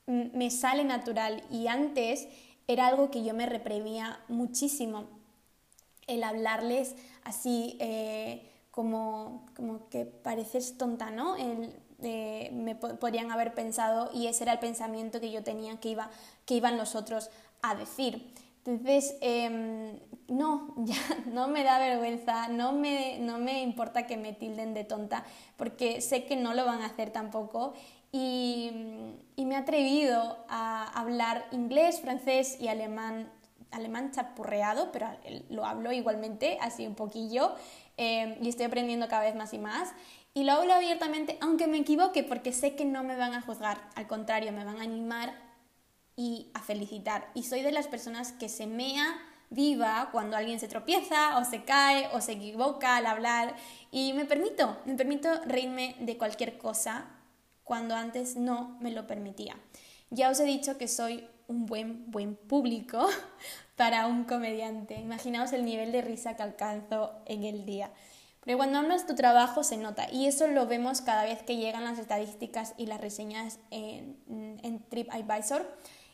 me 0.06 0.50
sale 0.50 0.82
natural 0.82 1.44
y 1.48 1.68
antes 1.68 2.26
era 2.66 2.88
algo 2.88 3.08
que 3.12 3.22
yo 3.22 3.34
me 3.34 3.46
reprimía 3.46 4.18
muchísimo, 4.26 5.06
el 6.08 6.24
hablarles 6.24 6.96
así 7.22 7.76
eh, 7.78 8.50
como, 8.72 9.46
como 9.54 9.88
que 9.90 10.06
pareces 10.06 10.76
tonta, 10.76 11.12
¿no? 11.12 11.36
El, 11.36 11.72
me 11.98 12.74
podrían 12.76 13.30
haber 13.32 13.54
pensado 13.54 14.10
y 14.14 14.26
ese 14.26 14.44
era 14.44 14.52
el 14.52 14.58
pensamiento 14.58 15.20
que 15.20 15.30
yo 15.30 15.42
tenía 15.42 15.78
que, 15.80 15.90
iba, 15.90 16.10
que 16.46 16.54
iban 16.54 16.76
los 16.76 16.94
otros 16.94 17.30
a 17.62 17.74
decir. 17.74 18.32
Entonces, 18.64 19.16
em, 19.20 19.98
no, 20.28 20.74
ya 20.84 20.96
no 21.26 21.48
me 21.48 21.64
da 21.64 21.78
vergüenza, 21.78 22.48
no 22.48 22.72
me, 22.72 23.18
no 23.18 23.38
me 23.38 23.62
importa 23.62 24.06
que 24.06 24.16
me 24.16 24.32
tilden 24.32 24.74
de 24.74 24.84
tonta, 24.84 25.24
porque 25.56 26.00
sé 26.00 26.24
que 26.24 26.36
no 26.36 26.54
lo 26.54 26.66
van 26.66 26.82
a 26.82 26.86
hacer 26.86 27.10
tampoco. 27.10 27.74
Y, 28.12 28.70
y 29.36 29.44
me 29.44 29.54
he 29.54 29.58
atrevido 29.58 30.38
a 30.48 30.88
hablar 30.98 31.46
inglés, 31.50 32.00
francés 32.00 32.58
y 32.60 32.68
alemán, 32.68 33.30
alemán 33.70 34.12
chapurreado, 34.12 34.92
pero 34.92 35.08
lo 35.50 35.64
hablo 35.64 35.92
igualmente, 35.92 36.58
así 36.60 36.86
un 36.86 36.94
poquillo, 36.94 37.54
em, 37.96 38.36
y 38.40 38.48
estoy 38.48 38.66
aprendiendo 38.66 39.08
cada 39.08 39.22
vez 39.22 39.34
más 39.34 39.52
y 39.52 39.58
más. 39.58 39.92
Y 40.38 40.44
lo 40.44 40.52
hablo 40.52 40.72
abiertamente, 40.72 41.36
aunque 41.40 41.66
me 41.66 41.78
equivoque, 41.78 42.22
porque 42.22 42.52
sé 42.52 42.76
que 42.76 42.84
no 42.84 43.02
me 43.02 43.16
van 43.16 43.34
a 43.34 43.42
juzgar, 43.42 43.80
al 43.96 44.06
contrario, 44.06 44.52
me 44.52 44.64
van 44.64 44.78
a 44.78 44.84
animar 44.84 45.34
y 46.14 46.52
a 46.54 46.60
felicitar. 46.60 47.28
Y 47.34 47.42
soy 47.42 47.62
de 47.62 47.72
las 47.72 47.88
personas 47.88 48.30
que 48.30 48.48
se 48.48 48.68
mea 48.68 49.18
viva 49.50 50.10
cuando 50.12 50.36
alguien 50.36 50.60
se 50.60 50.68
tropieza 50.68 51.38
o 51.38 51.44
se 51.44 51.64
cae 51.64 52.08
o 52.12 52.20
se 52.20 52.34
equivoca 52.34 52.94
al 52.94 53.06
hablar 53.06 53.56
y 53.90 54.12
me 54.12 54.26
permito, 54.26 54.78
me 54.84 54.94
permito 54.94 55.28
reírme 55.44 55.96
de 55.98 56.16
cualquier 56.16 56.56
cosa 56.56 57.06
cuando 57.64 57.96
antes 57.96 58.36
no 58.36 58.76
me 58.78 58.92
lo 58.92 59.08
permitía. 59.08 59.56
Ya 60.10 60.30
os 60.30 60.38
he 60.38 60.44
dicho 60.44 60.78
que 60.78 60.86
soy 60.86 61.26
un 61.48 61.66
buen, 61.66 62.12
buen 62.12 62.36
público 62.36 63.08
para 63.74 64.06
un 64.06 64.22
comediante. 64.22 65.00
Imaginaos 65.00 65.52
el 65.52 65.64
nivel 65.64 65.90
de 65.90 66.02
risa 66.02 66.36
que 66.36 66.44
alcanzo 66.44 67.10
en 67.26 67.42
el 67.42 67.66
día. 67.66 67.90
Pero 68.44 68.56
cuando 68.56 68.78
amas 68.78 69.06
tu 69.06 69.14
trabajo 69.14 69.62
se 69.62 69.76
nota 69.76 70.10
y 70.10 70.26
eso 70.26 70.46
lo 70.46 70.66
vemos 70.66 71.00
cada 71.00 71.24
vez 71.24 71.42
que 71.42 71.56
llegan 71.56 71.84
las 71.84 71.98
estadísticas 71.98 72.74
y 72.76 72.86
las 72.86 73.00
reseñas 73.00 73.58
en, 73.70 74.16
en 74.62 74.82
TripAdvisor 74.88 75.66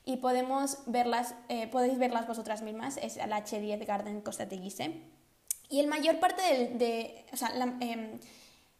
y 0.04 0.18
podemos 0.18 0.78
verlas, 0.86 1.34
eh, 1.48 1.66
podéis 1.68 1.98
verlas 1.98 2.26
vosotras 2.26 2.62
mismas, 2.62 2.98
es 2.98 3.16
el 3.16 3.30
H10 3.30 3.86
Garden 3.86 4.20
Costa 4.20 4.48
Teguise. 4.48 5.00
Y 5.70 5.80
el 5.80 5.86
mayor 5.86 6.20
parte 6.20 6.42
del, 6.42 6.78
de, 6.78 7.26
o 7.32 7.36
sea, 7.36 7.50
la, 7.54 7.74
em, 7.80 8.20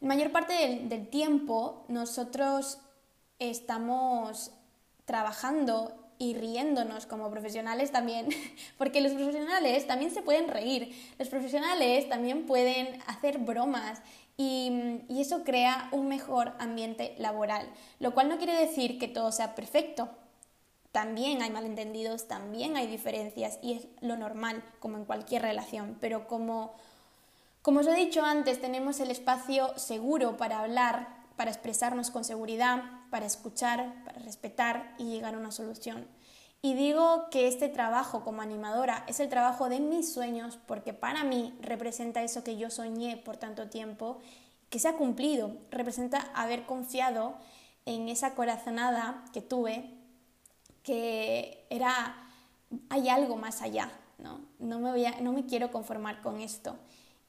mayor 0.01 0.33
parte 0.33 0.53
del, 0.53 0.89
del 0.89 1.09
tiempo 1.09 1.87
nosotros 1.89 2.79
estamos 3.39 4.53
trabajando 5.07 6.04
y 6.19 6.35
riéndonos 6.35 7.07
como 7.07 7.31
profesionales 7.31 7.91
también, 7.93 8.29
porque 8.79 9.01
los 9.01 9.13
profesionales 9.13 9.87
también 9.87 10.11
se 10.11 10.23
pueden 10.23 10.49
reír, 10.49 10.95
los 11.19 11.29
profesionales 11.29 12.09
también 12.09 12.47
pueden 12.47 13.01
hacer 13.07 13.39
bromas 13.39 14.01
y, 14.37 15.01
y, 15.09 15.21
eso 15.21 15.45
crea 15.45 15.89
un 15.93 16.09
mejor 16.09 16.55
ambiente 16.59 17.15
laboral, 17.19 17.69
lo 18.01 18.15
cual 18.15 18.29
no 18.29 18.37
quiere 18.39 18.55
decir 18.55 18.99
que 18.99 19.07
todo 19.07 19.31
sea 19.31 19.55
perfecto. 19.55 20.09
También 20.91 21.43
hay 21.43 21.51
malentendidos, 21.51 22.29
también 22.29 22.77
hay 22.77 22.87
diferencias 22.87 23.59
y 23.63 23.75
es 23.75 23.89
lo 24.01 24.17
normal, 24.17 24.63
como 24.79 24.97
en 24.97 25.05
cualquier 25.05 25.43
relación, 25.43 25.97
pero 26.01 26.29
como, 26.29 26.75
como 27.63 27.81
os 27.81 27.87
he 27.89 27.95
dicho 27.95 28.23
antes, 28.23 28.61
tenemos 28.61 29.01
el 29.01 29.11
espacio 29.11 29.77
seguro 29.77 30.37
para 30.37 30.61
hablar, 30.61 31.24
para 31.37 31.51
expresarnos 31.51 32.11
con 32.11 32.25
seguridad, 32.25 32.83
para 33.11 33.27
escuchar, 33.27 33.95
para 34.05 34.19
respetar 34.21 34.95
y 34.99 35.05
llegar 35.05 35.35
a 35.35 35.39
una 35.39 35.53
solución. 35.53 36.07
Y 36.63 36.75
digo 36.75 37.29
que 37.31 37.47
este 37.47 37.69
trabajo 37.69 38.25
como 38.25 38.41
animadora 38.41 39.05
es 39.07 39.21
el 39.21 39.29
trabajo 39.29 39.69
de 39.69 39.81
mis 39.81 40.13
sueños 40.13 40.59
porque 40.67 40.95
para 40.95 41.23
mí 41.23 41.55
representa 41.61 42.23
eso 42.23 42.43
que 42.43 42.57
yo 42.57 42.71
soñé 42.71 43.19
por 43.19 43.37
tanto 43.37 43.69
tiempo, 43.69 44.19
que 44.71 44.79
se 44.79 44.89
ha 44.89 44.97
cumplido, 44.97 45.57
representa 45.71 46.31
haber 46.35 46.65
confiado 46.65 47.35
en 47.85 48.09
esa 48.09 48.35
corazonada 48.35 49.25
que 49.33 49.43
tuve 49.43 49.91
que 50.83 51.67
era, 51.71 52.29
hay 52.89 53.09
algo 53.09 53.37
más 53.37 53.63
allá, 53.63 53.91
¿no? 54.19 54.41
No 54.59 54.79
me, 54.79 54.91
voy 54.91 55.07
no 55.21 55.33
me 55.33 55.47
quiero 55.47 55.71
conformar 55.71 56.23
con 56.23 56.41
esto. 56.41 56.77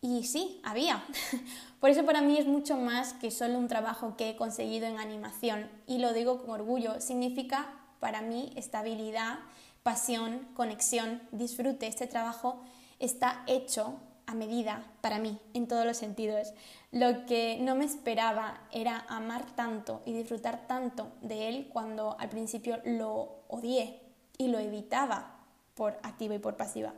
Y 0.01 0.23
sí, 0.23 0.59
había. 0.63 1.03
Por 1.79 1.89
eso 1.89 2.05
para 2.05 2.21
mí 2.21 2.37
es 2.37 2.45
mucho 2.45 2.77
más 2.77 3.13
que 3.13 3.31
solo 3.31 3.57
un 3.57 3.67
trabajo 3.67 4.15
que 4.17 4.29
he 4.29 4.35
conseguido 4.35 4.87
en 4.87 4.99
animación. 4.99 5.69
Y 5.87 5.99
lo 5.99 6.13
digo 6.13 6.41
con 6.41 6.51
orgullo. 6.51 7.01
Significa 7.01 7.73
para 7.99 8.21
mí 8.21 8.51
estabilidad, 8.55 9.39
pasión, 9.83 10.47
conexión, 10.53 11.21
disfrute. 11.31 11.87
Este 11.87 12.07
trabajo 12.07 12.61
está 12.99 13.43
hecho 13.47 13.99
a 14.27 14.33
medida 14.33 14.83
para 15.01 15.19
mí, 15.19 15.39
en 15.53 15.67
todos 15.67 15.85
los 15.85 15.97
sentidos. 15.97 16.53
Lo 16.91 17.25
que 17.25 17.57
no 17.61 17.75
me 17.75 17.85
esperaba 17.85 18.61
era 18.71 19.05
amar 19.09 19.45
tanto 19.55 20.01
y 20.05 20.13
disfrutar 20.13 20.67
tanto 20.67 21.11
de 21.21 21.49
él 21.49 21.69
cuando 21.71 22.15
al 22.19 22.29
principio 22.29 22.79
lo 22.85 23.43
odié 23.47 24.01
y 24.37 24.47
lo 24.47 24.59
evitaba 24.59 25.35
por 25.75 25.97
activa 26.03 26.35
y 26.35 26.39
por 26.39 26.57
pasiva. 26.57 26.93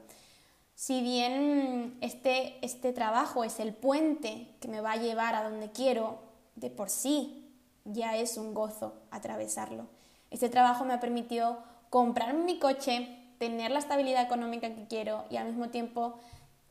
Si 0.78 1.02
bien 1.02 1.98
este, 2.02 2.64
este 2.64 2.94
trabajo 2.94 3.44
es 3.44 3.60
el 3.60 3.74
puente 3.74 4.48
que 4.62 4.68
me 4.68 4.80
va 4.80 4.92
a 4.92 4.98
llevar 4.98 5.34
a 5.34 5.42
donde 5.42 5.72
quiero, 5.72 6.20
de 6.54 6.70
por 6.70 6.92
sí 6.92 7.52
ya 7.84 8.16
es 8.16 8.38
un 8.38 8.54
gozo 8.54 8.94
atravesarlo. 9.10 9.88
Este 10.30 10.50
trabajo 10.50 10.86
me 10.86 10.94
ha 10.94 11.00
permitido 11.00 11.64
comprarme 11.90 12.44
mi 12.44 12.60
coche, 12.60 13.18
tener 13.40 13.72
la 13.72 13.80
estabilidad 13.80 14.22
económica 14.22 14.70
que 14.70 14.86
quiero 14.86 15.26
y 15.32 15.38
al 15.38 15.48
mismo 15.48 15.70
tiempo 15.70 16.20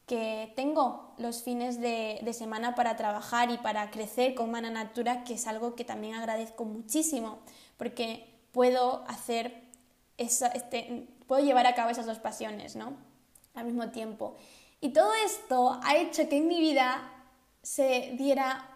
que 0.07 0.53
tengo 0.55 1.13
los 1.19 1.43
fines 1.43 1.81
de, 1.81 2.21
semana 2.33 2.77
para 2.77 2.95
trabajar 2.95 3.51
y 3.51 3.59
para 3.59 3.91
crecer 3.91 4.37
con 4.37 4.53
Mana 4.53 4.71
Natura, 4.71 5.25
que 5.25 5.35
es 5.35 5.49
algo 5.49 5.75
que 5.75 5.85
también 5.85 6.15
agradezco 6.15 6.65
muchísimo, 6.65 7.41
porque 7.77 8.39
puedo 8.53 9.03
hacer 9.09 9.65
este, 10.17 11.09
puedo 11.27 11.45
llevar 11.45 11.67
a 11.67 11.75
cabo 11.75 11.91
esas 11.91 12.07
dos 12.07 12.21
pasiones, 12.21 12.77
¿no? 12.77 13.06
Al 13.57 13.65
mismo 13.65 13.91
tiempo. 13.91 14.37
Y 14.81 14.91
todo 14.91 15.13
esto 15.25 15.81
ha 15.83 15.97
hecho 15.97 16.29
que 16.29 16.37
en 16.37 16.47
mi 16.47 16.61
vida 16.61 17.11
se 17.63 18.15
diera 18.17 18.69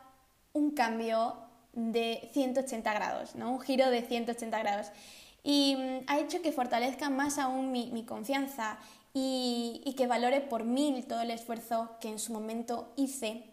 un 0.53 0.73
cambio 0.73 1.37
de 1.73 2.29
180 2.33 2.93
grados, 2.93 3.37
¿no? 3.37 3.53
Un 3.53 3.61
giro 3.61 3.89
de 3.91 4.03
180 4.03 4.59
grados. 4.59 4.89
Y 5.45 5.77
mm, 5.77 6.05
ha 6.09 6.19
hecho 6.19 6.43
que 6.43 6.51
fortalezca 6.51 7.11
más 7.11 7.39
aún 7.39 7.71
mi, 7.71 7.91
mi 7.93 8.05
confianza 8.05 8.79
y, 9.13 9.95
que 9.97 10.07
valore 10.07 10.41
por 10.41 10.65
mil 10.65 11.05
todo 11.07 11.23
el 11.23 11.31
esfuerzo 11.31 11.91
que 12.01 12.09
en 12.09 12.19
su 12.19 12.33
momento 12.33 12.93
hice. 12.97 13.45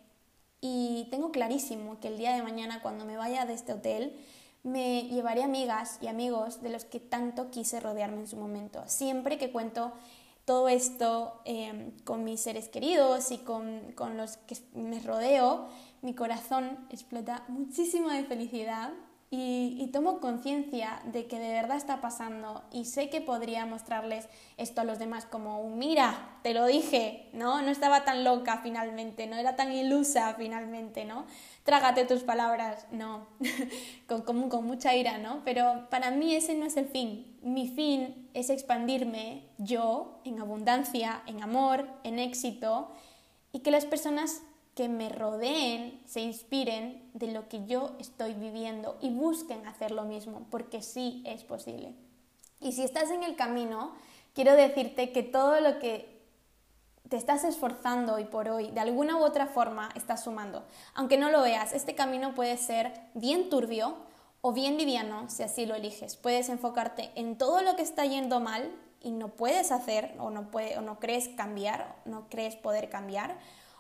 Y 0.62 1.08
tengo 1.12 1.32
clarísimo 1.32 2.00
que 2.00 2.08
el 2.08 2.18
día 2.18 2.36
de 2.36 2.44
mañana, 2.44 2.82
cuando 2.82 3.06
me 3.06 3.18
vaya 3.18 3.46
de 3.46 3.54
este 3.54 3.74
hotel, 3.74 4.16
me 4.64 5.04
llevaré 5.04 5.44
amigas 5.44 6.00
y 6.02 6.08
amigos 6.08 6.62
de 6.62 6.70
los 6.70 6.86
que 6.86 7.00
tanto 7.00 7.52
quise 7.52 7.80
rodearme 7.80 8.22
en 8.22 8.28
su 8.28 8.38
momento. 8.38 8.84
Siempre 8.88 9.38
que 9.38 9.52
cuento 9.52 9.94
todo 10.48 10.70
esto 10.70 11.42
eh, 11.44 11.92
con 12.06 12.24
mis 12.24 12.40
seres 12.40 12.70
queridos 12.70 13.32
y 13.32 13.40
con, 13.40 13.92
con 13.96 14.16
los 14.16 14.38
que 14.38 14.56
me 14.74 15.02
rodeo, 15.02 15.68
mi 16.02 16.16
corazón 16.16 16.88
explota 16.90 17.44
muchísimo 17.50 18.10
de 18.10 18.24
felicidad 18.24 18.94
y, 19.30 19.90
tomo 19.92 20.20
conciencia 20.20 21.02
de 21.06 21.28
que 21.28 21.40
de 21.40 21.52
verdad 21.52 21.76
está 21.76 22.00
pasando 22.00 22.64
y 22.72 22.86
sé 22.86 23.10
que 23.10 23.20
podría 23.20 23.66
mostrarles 23.66 24.30
esto 24.58 24.82
a 24.82 24.84
los 24.86 25.00
demás 25.00 25.26
como 25.26 25.62
un 25.62 25.78
mira, 25.80 26.38
te 26.44 26.54
lo 26.54 26.66
dije, 26.66 27.30
¿no? 27.34 27.62
No 27.62 27.70
estaba 27.70 28.06
tan 28.06 28.24
loca 28.24 28.60
finalmente, 28.64 29.28
no 29.28 29.36
era 29.36 29.56
tan 29.56 29.74
ilusa 29.74 30.36
finalmente, 30.36 31.04
¿no? 31.04 31.26
Trágate 31.64 32.06
tus 32.06 32.24
palabras, 32.24 32.88
no, 32.92 33.28
con, 34.08 34.22
con, 34.22 34.50
con 34.50 34.66
mucha 34.66 34.96
ira, 34.96 35.18
¿no? 35.18 35.42
Pero 35.44 35.88
para 35.90 36.12
mí 36.12 36.34
ese 36.34 36.54
no 36.56 36.66
es 36.66 36.78
el 36.78 36.88
fin. 36.88 37.38
Mi 37.42 37.68
fin 37.68 38.30
es 38.34 38.50
expandirme 38.50 39.44
yo 39.58 40.22
en 40.24 40.40
abundancia, 40.40 41.22
en 41.26 41.44
amor, 41.44 41.88
en 42.04 42.20
éxito 42.20 42.92
y 43.52 43.60
que 43.60 43.72
las 43.72 43.86
personas 43.86 44.42
que 44.78 44.88
me 44.90 45.10
rodeen 45.10 46.00
se 46.06 46.22
inspiren 46.22 47.10
de 47.16 47.32
lo 47.32 47.50
que 47.50 47.66
yo 47.66 47.96
estoy 48.00 48.36
viviendo 48.36 48.96
y 49.02 49.10
busquen 49.10 49.66
hacer 49.66 49.90
lo 49.90 50.04
mismo, 50.04 50.46
porque 50.52 50.84
sí 50.84 51.24
es 51.26 51.44
posible. 51.44 51.96
Y 52.62 52.74
si 52.74 52.84
estás 52.84 53.10
en 53.10 53.24
el 53.24 53.36
camino, 53.36 53.94
quiero 54.36 54.54
decirte 54.54 55.12
que 55.12 55.24
todo 55.24 55.60
lo 55.62 55.80
que 55.80 56.22
te 57.10 57.18
estás 57.18 57.44
esforzando 57.44 58.14
hoy 58.14 58.26
por 58.26 58.50
hoy, 58.50 58.70
de 58.70 58.80
alguna 58.80 59.18
u 59.18 59.24
otra 59.24 59.48
forma, 59.48 59.90
estás 59.96 60.26
sumando. 60.26 60.64
Aunque 60.94 61.18
no 61.18 61.32
lo 61.32 61.42
veas, 61.42 61.74
este 61.74 61.96
camino 61.96 62.36
puede 62.36 62.56
ser 62.58 62.94
bien 63.16 63.50
turbio 63.50 63.96
o 64.42 64.54
bien 64.54 64.78
liviano, 64.78 65.28
si 65.28 65.42
así 65.42 65.66
lo 65.66 65.74
eliges. 65.74 66.18
Puedes 66.18 66.50
enfocarte 66.50 67.10
en 67.16 67.36
todo 67.36 67.64
lo 67.64 67.76
que 67.76 67.82
está 67.82 68.06
yendo 68.06 68.40
mal 68.40 68.72
y 69.02 69.10
no 69.10 69.30
puedes 69.30 69.72
hacer 69.72 70.14
o 70.20 70.30
no, 70.30 70.52
puede, 70.52 70.78
o 70.78 70.82
no 70.82 71.00
crees 71.00 71.30
cambiar, 71.30 71.96
no 72.06 72.30
crees 72.30 72.56
poder 72.56 72.90
cambiar, 72.90 73.38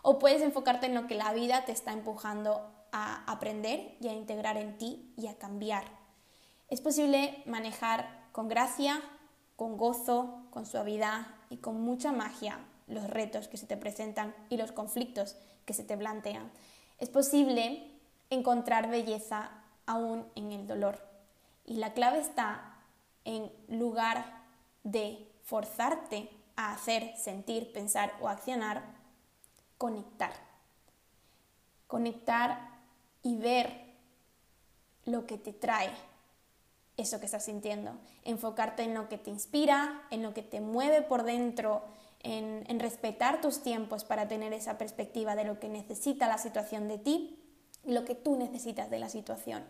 o 0.09 0.19
puedes 0.19 0.41
enfocarte 0.41 0.85
en 0.85 0.95
lo 0.95 1.05
que 1.05 1.15
la 1.15 1.33
vida 1.33 1.65
te 1.65 1.73
está 1.73 1.91
empujando 1.91 2.65
a 2.93 3.29
aprender 3.29 3.97
y 3.99 4.07
a 4.07 4.13
integrar 4.13 4.55
en 4.55 4.77
ti 4.77 5.13
y 5.17 5.27
a 5.27 5.37
cambiar. 5.37 5.83
Es 6.69 6.79
posible 6.79 7.43
manejar 7.45 8.07
con 8.31 8.47
gracia, 8.47 9.01
con 9.57 9.75
gozo, 9.75 10.45
con 10.49 10.65
suavidad 10.65 11.27
y 11.49 11.57
con 11.57 11.81
mucha 11.81 12.13
magia 12.13 12.57
los 12.87 13.09
retos 13.09 13.49
que 13.49 13.57
se 13.57 13.67
te 13.67 13.75
presentan 13.75 14.33
y 14.47 14.55
los 14.55 14.71
conflictos 14.71 15.35
que 15.65 15.73
se 15.73 15.83
te 15.83 15.97
plantean. 15.97 16.53
Es 16.99 17.09
posible 17.09 17.91
encontrar 18.29 18.89
belleza 18.89 19.51
aún 19.85 20.25
en 20.35 20.53
el 20.53 20.67
dolor. 20.67 21.05
Y 21.65 21.75
la 21.75 21.91
clave 21.91 22.19
está 22.19 22.77
en 23.25 23.51
lugar 23.67 24.41
de 24.85 25.29
forzarte 25.43 26.29
a 26.55 26.71
hacer, 26.71 27.13
sentir, 27.17 27.73
pensar 27.73 28.13
o 28.21 28.29
accionar, 28.29 28.96
conectar. 29.77 30.33
Conectar 31.87 32.79
y 33.23 33.37
ver 33.37 33.87
lo 35.05 35.25
que 35.25 35.37
te 35.37 35.53
trae 35.53 35.91
eso 36.97 37.19
que 37.19 37.27
estás 37.27 37.45
sintiendo. 37.45 37.91
Enfocarte 38.25 38.83
en 38.83 38.93
lo 38.93 39.07
que 39.07 39.17
te 39.17 39.29
inspira, 39.29 40.01
en 40.09 40.23
lo 40.23 40.33
que 40.33 40.41
te 40.41 40.59
mueve 40.59 41.03
por 41.03 41.23
dentro, 41.23 41.83
en, 42.21 42.79
respetar 42.79 43.39
tus 43.39 43.61
tiempos 43.61 44.03
para 44.03 44.27
tener 44.27 44.51
esa 44.53 44.77
perspectiva 44.77 45.35
de 45.35 45.45
lo 45.45 45.59
que 45.59 45.69
necesita 45.69 46.27
la 46.27 46.37
situación 46.37 46.87
de 46.87 46.97
ti 46.97 47.39
y 47.85 47.93
lo 47.93 48.03
que 48.03 48.15
tú 48.15 48.35
necesitas 48.35 48.89
de 48.89 48.99
la 48.99 49.09
situación. 49.09 49.63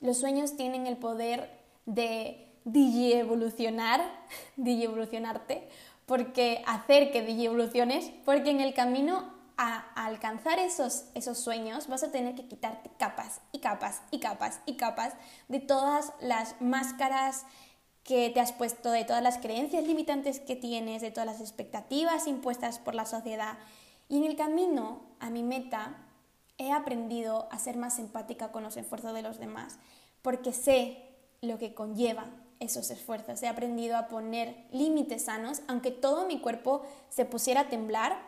Los 0.00 0.18
sueños 0.18 0.56
tienen 0.56 0.86
el 0.86 0.96
poder 0.96 1.50
de 1.86 2.52
evolucionar, 2.64 4.02
evolucionarte, 4.56 5.68
porque 6.04 6.62
hacer 6.66 7.12
que 7.12 7.20
evoluciones, 7.44 8.10
porque 8.24 8.50
en 8.50 8.60
el 8.60 8.74
camino 8.74 9.35
a, 9.56 9.78
alcanzar 9.94 10.58
esos, 10.58 11.04
esos 11.14 11.38
sueños 11.38 11.88
vas 11.88 12.02
a 12.02 12.10
tener 12.10 12.34
que 12.34 12.46
quitarte 12.46 12.90
capas 12.98 13.40
y 13.52 13.60
capas 13.60 14.02
y 14.10 14.20
capas 14.20 14.60
y 14.66 14.76
capas 14.76 15.14
de 15.48 15.60
todas 15.60 16.12
las 16.20 16.60
máscaras 16.60 17.44
que 18.04 18.30
te 18.30 18.40
has 18.40 18.52
puesto, 18.52 18.90
de 18.90 19.04
todas 19.04 19.22
las 19.22 19.38
creencias 19.38 19.84
limitantes 19.84 20.38
que 20.38 20.54
tienes, 20.54 21.02
de 21.02 21.10
todas 21.10 21.26
las 21.26 21.40
expectativas 21.40 22.26
impuestas 22.26 22.78
por 22.78 22.94
la 22.94 23.06
sociedad. 23.06 23.58
Y 24.08 24.18
en 24.18 24.24
el 24.24 24.36
camino 24.36 25.00
a 25.18 25.30
mi 25.30 25.42
meta 25.42 25.96
he 26.58 26.70
aprendido 26.70 27.48
a 27.50 27.58
ser 27.58 27.76
más 27.76 27.98
empática 27.98 28.52
con 28.52 28.62
los 28.62 28.76
esfuerzos 28.76 29.12
de 29.12 29.22
los 29.22 29.38
demás, 29.38 29.78
porque 30.22 30.52
sé 30.52 31.02
lo 31.40 31.58
que 31.58 31.74
conlleva 31.74 32.26
esos 32.60 32.90
esfuerzos. 32.90 33.42
He 33.42 33.48
aprendido 33.48 33.96
a 33.96 34.08
poner 34.08 34.66
límites 34.70 35.24
sanos, 35.24 35.62
aunque 35.66 35.90
todo 35.90 36.26
mi 36.26 36.40
cuerpo 36.40 36.82
se 37.10 37.24
pusiera 37.24 37.62
a 37.62 37.68
temblar, 37.68 38.18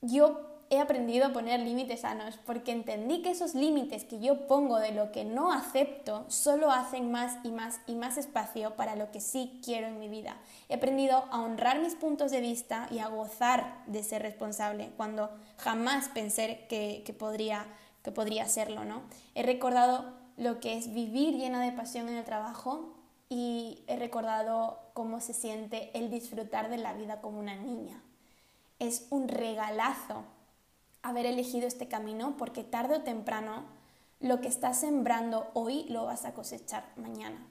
yo 0.00 0.51
he 0.72 0.80
aprendido 0.80 1.26
a 1.26 1.34
poner 1.34 1.60
límites 1.60 2.00
sanos 2.00 2.38
porque 2.46 2.72
entendí 2.72 3.20
que 3.20 3.30
esos 3.30 3.54
límites 3.54 4.04
que 4.04 4.20
yo 4.20 4.46
pongo 4.46 4.78
de 4.78 4.92
lo 4.92 5.12
que 5.12 5.22
no 5.22 5.52
acepto 5.52 6.24
solo 6.28 6.70
hacen 6.70 7.12
más 7.12 7.36
y 7.44 7.50
más 7.50 7.80
y 7.86 7.94
más 7.94 8.16
espacio 8.16 8.74
para 8.74 8.96
lo 8.96 9.10
que 9.10 9.20
sí 9.20 9.60
quiero 9.62 9.86
en 9.86 9.98
mi 9.98 10.08
vida. 10.08 10.38
He 10.70 10.76
aprendido 10.76 11.26
a 11.30 11.42
honrar 11.42 11.80
mis 11.80 11.94
puntos 11.94 12.30
de 12.30 12.40
vista 12.40 12.88
y 12.90 13.00
a 13.00 13.08
gozar 13.08 13.84
de 13.86 14.02
ser 14.02 14.22
responsable 14.22 14.92
cuando 14.96 15.28
jamás 15.58 16.08
pensé 16.08 16.64
que, 16.70 17.02
que 17.04 17.12
podría, 17.12 17.66
que 18.02 18.10
podría 18.10 18.48
serlo. 18.48 18.86
¿no? 18.86 19.02
He 19.34 19.42
recordado 19.42 20.14
lo 20.38 20.58
que 20.58 20.78
es 20.78 20.94
vivir 20.94 21.36
llena 21.36 21.62
de 21.62 21.72
pasión 21.72 22.08
en 22.08 22.16
el 22.16 22.24
trabajo 22.24 22.94
y 23.28 23.82
he 23.88 23.96
recordado 23.96 24.78
cómo 24.94 25.20
se 25.20 25.34
siente 25.34 25.90
el 25.92 26.10
disfrutar 26.10 26.70
de 26.70 26.78
la 26.78 26.94
vida 26.94 27.20
como 27.20 27.38
una 27.38 27.56
niña. 27.56 28.02
Es 28.78 29.06
un 29.10 29.28
regalazo 29.28 30.24
haber 31.02 31.26
elegido 31.26 31.66
este 31.66 31.88
camino 31.88 32.36
porque 32.38 32.64
tarde 32.64 32.96
o 32.96 33.02
temprano 33.02 33.64
lo 34.20 34.40
que 34.40 34.48
estás 34.48 34.80
sembrando 34.80 35.50
hoy 35.54 35.84
lo 35.88 36.06
vas 36.06 36.24
a 36.24 36.32
cosechar 36.32 36.84
mañana. 36.96 37.44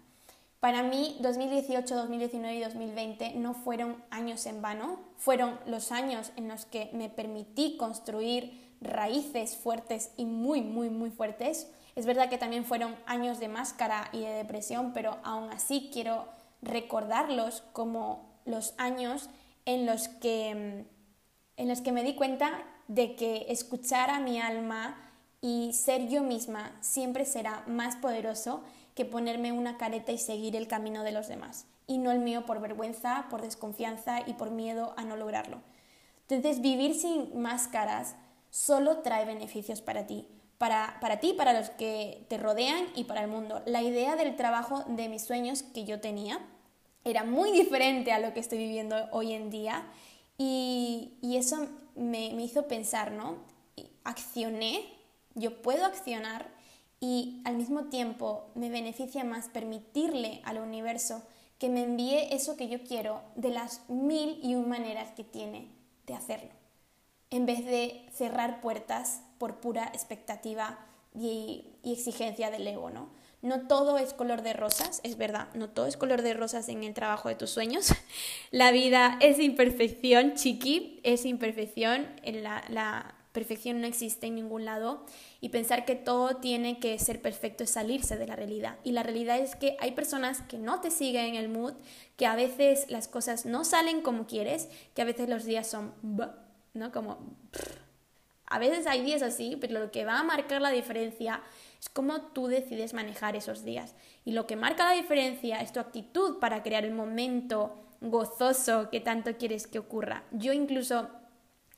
Para 0.61 0.83
mí 0.83 1.17
2018, 1.21 1.95
2019 1.95 2.55
y 2.55 2.61
2020 2.61 3.33
no 3.33 3.53
fueron 3.55 4.03
años 4.11 4.45
en 4.45 4.61
vano, 4.61 4.99
fueron 5.17 5.59
los 5.65 5.91
años 5.91 6.31
en 6.35 6.47
los 6.47 6.65
que 6.65 6.91
me 6.93 7.09
permití 7.09 7.77
construir 7.77 8.75
raíces 8.79 9.57
fuertes 9.57 10.11
y 10.17 10.25
muy, 10.25 10.61
muy, 10.61 10.89
muy 10.89 11.09
fuertes. 11.09 11.67
Es 11.95 12.05
verdad 12.05 12.29
que 12.29 12.37
también 12.37 12.63
fueron 12.63 12.95
años 13.05 13.39
de 13.39 13.47
máscara 13.47 14.09
y 14.13 14.21
de 14.21 14.29
depresión, 14.29 14.93
pero 14.93 15.17
aún 15.23 15.49
así 15.49 15.89
quiero 15.91 16.27
recordarlos 16.61 17.63
como 17.73 18.29
los 18.45 18.75
años 18.77 19.29
en 19.65 19.85
los 19.85 20.07
que, 20.07 20.85
en 21.57 21.67
los 21.67 21.81
que 21.81 21.91
me 21.91 22.03
di 22.03 22.15
cuenta 22.15 22.63
de 22.91 23.15
que 23.15 23.45
escuchar 23.47 24.09
a 24.09 24.19
mi 24.19 24.41
alma 24.41 24.97
y 25.39 25.71
ser 25.71 26.09
yo 26.09 26.23
misma 26.23 26.77
siempre 26.81 27.23
será 27.23 27.63
más 27.65 27.95
poderoso 27.95 28.63
que 28.95 29.05
ponerme 29.05 29.53
una 29.53 29.77
careta 29.77 30.11
y 30.11 30.17
seguir 30.17 30.57
el 30.57 30.67
camino 30.67 31.03
de 31.03 31.13
los 31.13 31.29
demás, 31.29 31.67
y 31.87 31.99
no 31.99 32.11
el 32.11 32.19
mío 32.19 32.45
por 32.45 32.59
vergüenza, 32.59 33.27
por 33.29 33.41
desconfianza 33.41 34.19
y 34.27 34.33
por 34.33 34.51
miedo 34.51 34.93
a 34.97 35.05
no 35.05 35.15
lograrlo. 35.15 35.61
Entonces, 36.27 36.61
vivir 36.61 36.93
sin 36.93 37.39
máscaras 37.39 38.15
solo 38.49 38.97
trae 38.97 39.23
beneficios 39.23 39.81
para 39.81 40.05
ti, 40.05 40.27
para, 40.57 40.97
para 40.99 41.21
ti, 41.21 41.31
para 41.31 41.53
los 41.53 41.69
que 41.69 42.25
te 42.27 42.37
rodean 42.37 42.87
y 42.93 43.05
para 43.05 43.23
el 43.23 43.29
mundo. 43.29 43.61
La 43.65 43.81
idea 43.81 44.17
del 44.17 44.35
trabajo 44.35 44.83
de 44.87 45.07
mis 45.07 45.23
sueños 45.23 45.63
que 45.63 45.85
yo 45.85 46.01
tenía 46.01 46.41
era 47.05 47.23
muy 47.23 47.53
diferente 47.53 48.11
a 48.11 48.19
lo 48.19 48.33
que 48.33 48.41
estoy 48.41 48.57
viviendo 48.57 48.97
hoy 49.11 49.31
en 49.31 49.49
día 49.49 49.85
y, 50.43 51.37
eso 51.37 51.67
me, 51.95 52.27
hizo 52.41 52.67
pensar, 52.67 53.11
¿no? 53.11 53.37
Accioné, 54.03 54.83
yo 55.35 55.61
puedo 55.61 55.85
accionar 55.85 56.49
y 56.99 57.41
al 57.45 57.55
mismo 57.55 57.85
tiempo 57.85 58.47
me 58.55 58.69
beneficia 58.69 59.23
más 59.23 59.49
permitirle 59.49 60.41
al 60.43 60.57
universo 60.57 61.21
que 61.59 61.69
me 61.69 61.83
envíe 61.83 62.33
eso 62.33 62.57
que 62.57 62.69
yo 62.69 62.83
quiero 62.83 63.21
de 63.35 63.49
las 63.49 63.87
mil 63.87 64.39
y 64.41 64.55
un 64.55 64.67
maneras 64.67 65.11
que 65.11 65.23
tiene 65.23 65.67
de 66.07 66.15
hacerlo, 66.15 66.49
en 67.29 67.45
vez 67.45 67.63
de 67.63 68.09
cerrar 68.11 68.61
puertas 68.61 69.21
por 69.37 69.59
pura 69.59 69.85
expectativa 69.93 70.79
y 71.13 71.75
exigencia 71.83 72.49
del 72.49 72.67
ego, 72.67 72.89
¿no? 72.89 73.09
No 73.41 73.67
todo 73.67 73.97
es 73.97 74.13
color 74.13 74.43
de 74.43 74.53
rosas, 74.53 75.01
es 75.03 75.17
verdad, 75.17 75.47
no 75.55 75.67
todo 75.67 75.87
es 75.87 75.97
color 75.97 76.21
de 76.21 76.35
rosas 76.35 76.69
en 76.69 76.83
el 76.83 76.93
trabajo 76.93 77.27
de 77.27 77.35
tus 77.35 77.49
sueños. 77.49 77.91
La 78.51 78.71
vida 78.71 79.17
es 79.19 79.39
imperfección, 79.39 80.35
chiqui, 80.35 80.99
es 81.03 81.25
imperfección, 81.25 82.07
la, 82.23 83.15
perfección 83.31 83.79
no 83.79 83.87
existe 83.87 84.27
en 84.27 84.35
ningún 84.35 84.65
lado 84.65 85.05
y 85.39 85.49
pensar 85.49 85.85
que 85.85 85.95
todo 85.95 86.35
tiene 86.35 86.81
que 86.81 86.99
ser 86.99 87.21
perfecto 87.21 87.63
es 87.63 87.69
salirse 87.69 88.17
de 88.17 88.27
la 88.27 88.35
realidad. 88.35 88.77
Y 88.83 88.91
la 88.91 89.03
realidad 89.03 89.39
es 89.39 89.55
que 89.55 89.77
hay 89.79 89.91
personas 89.91 90.41
que 90.41 90.57
no 90.57 90.81
te 90.81 90.91
siguen 90.91 91.27
en 91.27 91.35
el 91.35 91.47
mood, 91.47 91.73
que 92.17 92.25
a 92.25 92.35
veces 92.35 92.87
las 92.89 93.07
cosas 93.07 93.45
no 93.45 93.63
salen 93.63 94.01
como 94.01 94.27
quieres, 94.27 94.67
que 94.93 95.01
a 95.01 95.05
veces 95.05 95.29
los 95.29 95.45
días 95.45 95.65
son, 95.65 95.93
¿no? 96.73 96.91
Como... 96.91 97.19
A 98.47 98.59
veces 98.59 98.85
hay 98.85 99.01
días 99.01 99.21
así, 99.21 99.57
pero 99.61 99.79
lo 99.79 99.91
que 99.91 100.03
va 100.03 100.19
a 100.19 100.23
marcar 100.23 100.61
la 100.61 100.71
diferencia 100.71 101.41
es 101.81 101.89
cómo 101.89 102.21
tú 102.21 102.47
decides 102.47 102.93
manejar 102.93 103.35
esos 103.35 103.63
días. 103.63 103.95
Y 104.23 104.33
lo 104.33 104.45
que 104.45 104.55
marca 104.55 104.85
la 104.85 104.91
diferencia 104.93 105.61
es 105.61 105.73
tu 105.73 105.79
actitud 105.79 106.37
para 106.37 106.61
crear 106.61 106.85
el 106.85 106.93
momento 106.93 107.75
gozoso 108.01 108.89
que 108.91 108.99
tanto 108.99 109.35
quieres 109.37 109.65
que 109.65 109.79
ocurra. 109.79 110.23
Yo 110.31 110.53
incluso, 110.53 111.09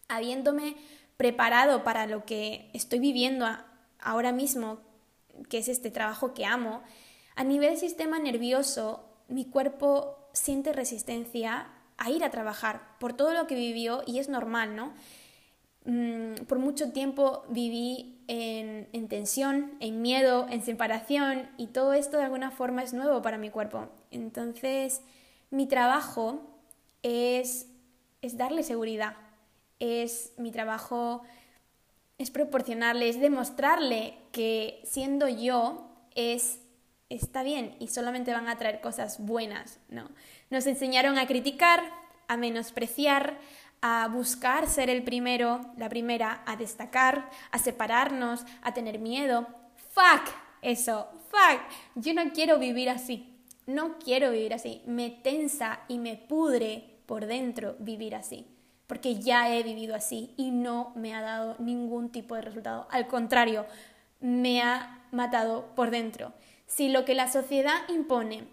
habiéndome 0.09 0.75
preparado 1.15 1.83
para 1.83 2.05
lo 2.05 2.25
que 2.25 2.69
estoy 2.73 2.99
viviendo 2.99 3.47
ahora 3.99 4.33
mismo, 4.33 4.79
que 5.49 5.59
es 5.59 5.69
este 5.69 5.89
trabajo 5.89 6.33
que 6.33 6.45
amo, 6.45 6.83
a 7.35 7.45
nivel 7.45 7.77
sistema 7.77 8.19
nervioso, 8.19 9.05
mi 9.29 9.45
cuerpo 9.45 10.17
siente 10.33 10.73
resistencia 10.73 11.69
a 11.97 12.09
ir 12.09 12.25
a 12.25 12.29
trabajar 12.29 12.97
por 12.99 13.13
todo 13.13 13.33
lo 13.33 13.47
que 13.47 13.55
vivió 13.55 14.03
y 14.05 14.19
es 14.19 14.27
normal, 14.27 14.75
¿no? 14.75 14.93
Mm, 15.85 16.45
por 16.47 16.59
mucho 16.59 16.91
tiempo 16.91 17.43
viví 17.49 18.23
en, 18.27 18.87
en, 18.93 19.07
tensión, 19.09 19.73
en 19.81 20.01
miedo, 20.01 20.47
en 20.49 20.63
separación 20.63 21.49
y 21.57 21.67
todo 21.67 21.93
esto 21.93 22.17
de 22.17 22.23
alguna 22.23 22.51
forma 22.51 22.83
es 22.83 22.93
nuevo 22.93 23.21
para 23.21 23.37
mi 23.37 23.49
cuerpo. 23.49 23.89
Entonces, 24.11 25.01
mi 25.49 25.67
trabajo 25.67 26.41
es, 27.01 27.67
es 28.21 28.37
darle 28.37 28.63
seguridad, 28.63 29.15
es 29.79 30.31
mi 30.37 30.51
trabajo, 30.51 31.23
es 32.17 32.31
proporcionarle, 32.31 33.09
es 33.09 33.19
demostrarle 33.19 34.17
que 34.31 34.81
siendo 34.85 35.27
yo 35.27 35.89
es 36.15 36.59
está 37.09 37.43
bien 37.43 37.75
y 37.79 37.89
solamente 37.89 38.31
van 38.31 38.47
a 38.47 38.57
traer 38.57 38.81
cosas 38.81 39.19
buenas, 39.19 39.79
¿no? 39.89 40.09
Nos 40.49 40.65
enseñaron 40.65 41.17
a 41.17 41.27
criticar, 41.27 41.83
a 42.27 42.37
menospreciar, 42.37 43.37
a 43.85 44.07
buscar 44.07 44.65
ser 44.67 44.89
el 44.89 45.03
primero, 45.03 45.59
la 45.75 45.89
primera, 45.89 46.41
a 46.45 46.55
destacar, 46.55 47.29
a 47.51 47.59
separarnos, 47.59 48.45
a 48.61 48.73
tener 48.73 48.97
miedo. 48.97 49.45
Fuck 49.91 50.33
eso, 50.61 51.09
fuck. 51.29 51.59
Yo 51.95 52.13
no 52.13 52.31
quiero 52.31 52.57
vivir 52.59 52.89
así. 52.89 53.37
No 53.67 53.99
quiero 53.99 54.31
vivir 54.31 54.53
así. 54.53 54.81
Me 54.85 55.09
tensa 55.09 55.81
y 55.89 55.97
me 55.97 56.15
pudre 56.15 57.01
por 57.05 57.25
dentro 57.25 57.75
vivir 57.77 58.15
así. 58.15 58.47
Porque 58.87 59.15
ya 59.15 59.53
he 59.53 59.63
vivido 59.63 59.95
así 59.95 60.33
y 60.37 60.51
no 60.51 60.93
me 60.95 61.13
ha 61.13 61.21
dado 61.21 61.57
ningún 61.59 62.09
tipo 62.09 62.35
de 62.35 62.41
resultado. 62.41 62.87
Al 62.89 63.07
contrario, 63.07 63.65
me 64.21 64.61
ha 64.61 65.03
matado 65.11 65.75
por 65.75 65.91
dentro. 65.91 66.31
Si 66.67 66.87
lo 66.87 67.03
que 67.03 67.15
la 67.15 67.29
sociedad 67.29 67.81
impone 67.89 68.47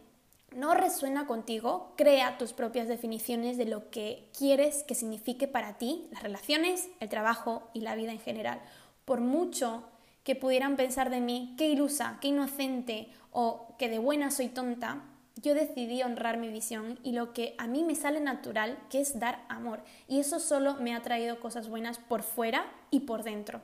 no 0.54 0.74
resuena 0.74 1.26
contigo, 1.26 1.92
crea 1.96 2.38
tus 2.38 2.52
propias 2.52 2.88
definiciones 2.88 3.56
de 3.56 3.66
lo 3.66 3.90
que 3.90 4.28
quieres 4.36 4.82
que 4.82 4.94
signifique 4.94 5.48
para 5.48 5.78
ti 5.78 6.08
las 6.10 6.22
relaciones, 6.22 6.88
el 7.00 7.08
trabajo 7.08 7.68
y 7.72 7.80
la 7.80 7.94
vida 7.94 8.12
en 8.12 8.20
general. 8.20 8.60
Por 9.04 9.20
mucho 9.20 9.84
que 10.24 10.36
pudieran 10.36 10.76
pensar 10.76 11.10
de 11.10 11.20
mí, 11.20 11.54
qué 11.56 11.68
ilusa, 11.68 12.18
qué 12.20 12.28
inocente 12.28 13.08
o 13.32 13.74
que 13.78 13.88
de 13.88 13.98
buena 13.98 14.30
soy 14.30 14.48
tonta, 14.48 15.04
yo 15.36 15.54
decidí 15.54 16.02
honrar 16.02 16.36
mi 16.36 16.48
visión 16.48 16.98
y 17.02 17.12
lo 17.12 17.32
que 17.32 17.54
a 17.56 17.66
mí 17.66 17.82
me 17.82 17.94
sale 17.94 18.20
natural, 18.20 18.78
que 18.90 19.00
es 19.00 19.18
dar 19.18 19.44
amor. 19.48 19.82
Y 20.06 20.20
eso 20.20 20.38
solo 20.38 20.74
me 20.74 20.94
ha 20.94 21.02
traído 21.02 21.40
cosas 21.40 21.68
buenas 21.68 21.98
por 21.98 22.22
fuera 22.22 22.66
y 22.90 23.00
por 23.00 23.22
dentro. 23.22 23.62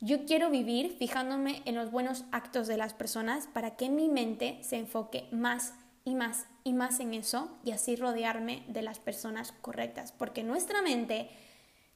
Yo 0.00 0.24
quiero 0.26 0.50
vivir 0.50 0.96
fijándome 0.98 1.62
en 1.64 1.74
los 1.74 1.90
buenos 1.90 2.24
actos 2.32 2.66
de 2.66 2.76
las 2.76 2.92
personas 2.92 3.46
para 3.46 3.76
que 3.76 3.88
mi 3.88 4.08
mente 4.08 4.58
se 4.62 4.76
enfoque 4.76 5.26
más 5.30 5.74
y 6.04 6.14
más 6.14 6.46
y 6.64 6.72
más 6.72 7.00
en 7.00 7.14
eso 7.14 7.50
y 7.64 7.72
así 7.72 7.96
rodearme 7.96 8.64
de 8.68 8.82
las 8.82 8.98
personas 8.98 9.52
correctas, 9.60 10.12
porque 10.12 10.42
nuestra 10.42 10.82
mente 10.82 11.28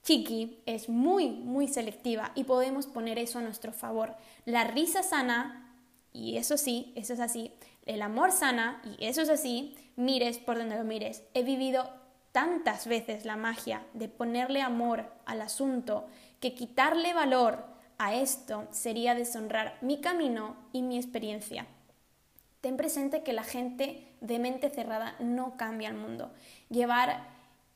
chiqui 0.02 0.62
es 0.66 0.88
muy, 0.88 1.28
muy 1.28 1.68
selectiva 1.68 2.32
y 2.34 2.44
podemos 2.44 2.86
poner 2.86 3.18
eso 3.18 3.38
a 3.38 3.42
nuestro 3.42 3.72
favor. 3.72 4.14
La 4.44 4.64
risa 4.64 5.02
sana, 5.02 5.72
y 6.12 6.36
eso 6.36 6.56
sí, 6.56 6.92
eso 6.94 7.12
es 7.12 7.20
así, 7.20 7.52
el 7.86 8.02
amor 8.02 8.32
sana, 8.32 8.80
y 8.84 9.04
eso 9.04 9.22
es 9.22 9.28
así, 9.28 9.76
mires 9.96 10.38
por 10.38 10.58
donde 10.58 10.76
lo 10.76 10.84
mires. 10.84 11.24
He 11.34 11.42
vivido 11.42 11.90
tantas 12.32 12.86
veces 12.86 13.24
la 13.24 13.36
magia 13.36 13.82
de 13.94 14.08
ponerle 14.08 14.62
amor 14.62 15.10
al 15.24 15.40
asunto 15.40 16.06
que 16.38 16.54
quitarle 16.54 17.14
valor 17.14 17.64
a 17.98 18.14
esto 18.14 18.68
sería 18.70 19.14
deshonrar 19.14 19.78
mi 19.80 20.00
camino 20.00 20.54
y 20.72 20.82
mi 20.82 20.98
experiencia. 20.98 21.66
Ten 22.66 22.76
presente 22.76 23.22
que 23.22 23.32
la 23.32 23.44
gente 23.44 24.08
de 24.20 24.40
mente 24.40 24.70
cerrada 24.70 25.14
no 25.20 25.56
cambia 25.56 25.88
el 25.88 25.94
mundo. 25.94 26.32
Llevar 26.68 27.22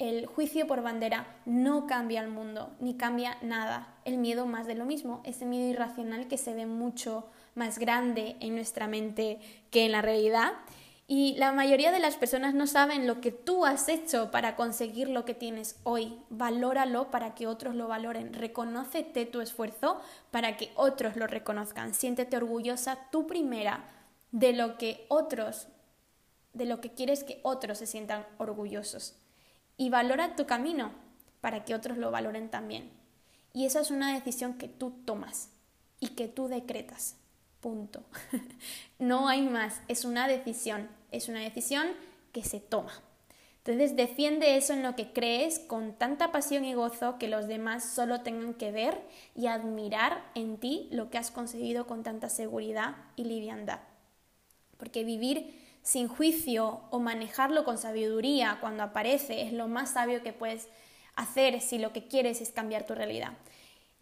el 0.01 0.27
juicio 0.27 0.67
por 0.67 0.83
bandera 0.83 1.29
no 1.47 1.87
cambia 1.87 2.21
el 2.21 2.29
mundo, 2.29 2.73
ni 2.81 2.95
cambia 2.95 3.39
nada. 3.41 3.95
El 4.05 4.19
miedo 4.19 4.47
más 4.47 4.67
de 4.67 4.75
lo 4.75 4.87
mismo, 4.87 5.21
ese 5.23 5.47
miedo 5.47 5.71
irracional 5.71 6.27
que 6.27 6.39
se 6.39 6.55
ve 6.55 6.67
mucho 6.67 7.29
más 7.55 7.79
grande 7.79 8.35
en 8.41 8.57
nuestra 8.57 8.89
mente 8.89 9.39
que 9.71 9.87
en 9.87 9.93
la 9.93 10.03
realidad. 10.03 10.55
Y 11.07 11.37
la 11.37 11.53
mayoría 11.53 11.93
de 11.93 12.01
las 12.01 12.17
personas 12.17 12.53
no 12.55 12.67
saben 12.67 13.07
lo 13.07 13.21
que 13.21 13.31
tú 13.31 13.67
has 13.67 13.89
hecho 13.89 14.33
para 14.33 14.57
conseguir 14.57 15.09
lo 15.09 15.25
que 15.25 15.35
tienes 15.35 15.79
hoy. 15.85 16.19
Valóralo 16.31 17.13
para 17.13 17.37
que 17.37 17.47
otros 17.47 17.77
lo 17.77 17.87
valoren. 17.87 18.35
Reconócete 18.35 19.25
tu 19.25 19.41
esfuerzo 19.41 20.01
para 20.33 20.57
que 20.57 20.73
otros 20.75 21.15
lo 21.15 21.29
reconozcan. 21.29 21.95
Siéntete 21.95 22.37
orgullosa 22.37 22.99
tú 23.13 23.29
primera 23.29 23.85
de 24.33 24.53
lo 24.53 24.79
que 24.79 25.07
otros, 25.09 25.69
de 26.53 26.65
lo 26.65 26.81
que 26.81 26.93
quieres 26.93 27.25
que 27.25 27.41
otros 27.43 27.79
se 27.79 27.87
sientan 27.87 28.27
orgullosos. 28.39 29.17
Y 29.77 29.91
valora 29.91 30.37
tu 30.37 30.47
camino 30.47 30.93
para 31.41 31.65
que 31.65 31.75
otros 31.75 31.99
lo 31.99 32.11
valoren 32.11 32.51
también. 32.51 32.91
Y 33.53 33.67
esa 33.67 33.81
es 33.81 33.91
una 33.91 34.15
decisión 34.15 34.55
que 34.55 34.69
tú 34.69 34.93
tomas 35.05 35.51
y 35.99 36.09
que 36.09 36.29
tú 36.29 36.49
decretas. 36.49 37.17
Punto. 37.61 38.03
no 38.99 39.29
hay 39.29 39.43
más, 39.43 39.81
es 39.89 40.05
una 40.05 40.29
decisión, 40.29 40.89
es 41.11 41.29
una 41.29 41.41
decisión 41.41 41.89
que 42.33 42.43
se 42.43 42.61
toma. 42.61 42.93
Entonces 43.59 43.95
defiende 43.95 44.57
eso 44.57 44.73
en 44.73 44.83
lo 44.83 44.97
que 44.97 45.13
crees 45.13 45.59
con 45.59 45.93
tanta 45.93 46.33
pasión 46.33 46.65
y 46.65 46.73
gozo 46.73 47.19
que 47.19 47.29
los 47.29 47.47
demás 47.47 47.85
solo 47.85 48.23
tengan 48.23 48.55
que 48.55 48.73
ver 48.73 49.03
y 49.35 49.49
admirar 49.49 50.25
en 50.35 50.57
ti 50.57 50.89
lo 50.91 51.11
que 51.11 51.19
has 51.19 51.31
conseguido 51.31 51.87
con 51.87 52.03
tanta 52.03 52.31
seguridad 52.31 52.97
y 53.17 53.25
liviandad. 53.25 53.81
Porque 54.81 55.05
vivir 55.05 55.55
sin 55.83 56.09
juicio 56.09 56.81
o 56.91 56.99
manejarlo 56.99 57.65
con 57.65 57.79
sabiduría 57.79 58.59
cuando 58.61 58.83
aparece 58.83 59.43
es 59.43 59.53
lo 59.53 59.69
más 59.69 59.93
sabio 59.93 60.25
que 60.25 60.33
puedes 60.33 60.69
hacer 61.15 61.61
si 61.61 61.79
lo 61.79 61.93
que 61.93 62.09
quieres 62.09 62.41
es 62.41 62.51
cambiar 62.51 62.85
tu 62.85 62.97
realidad. 62.97 63.35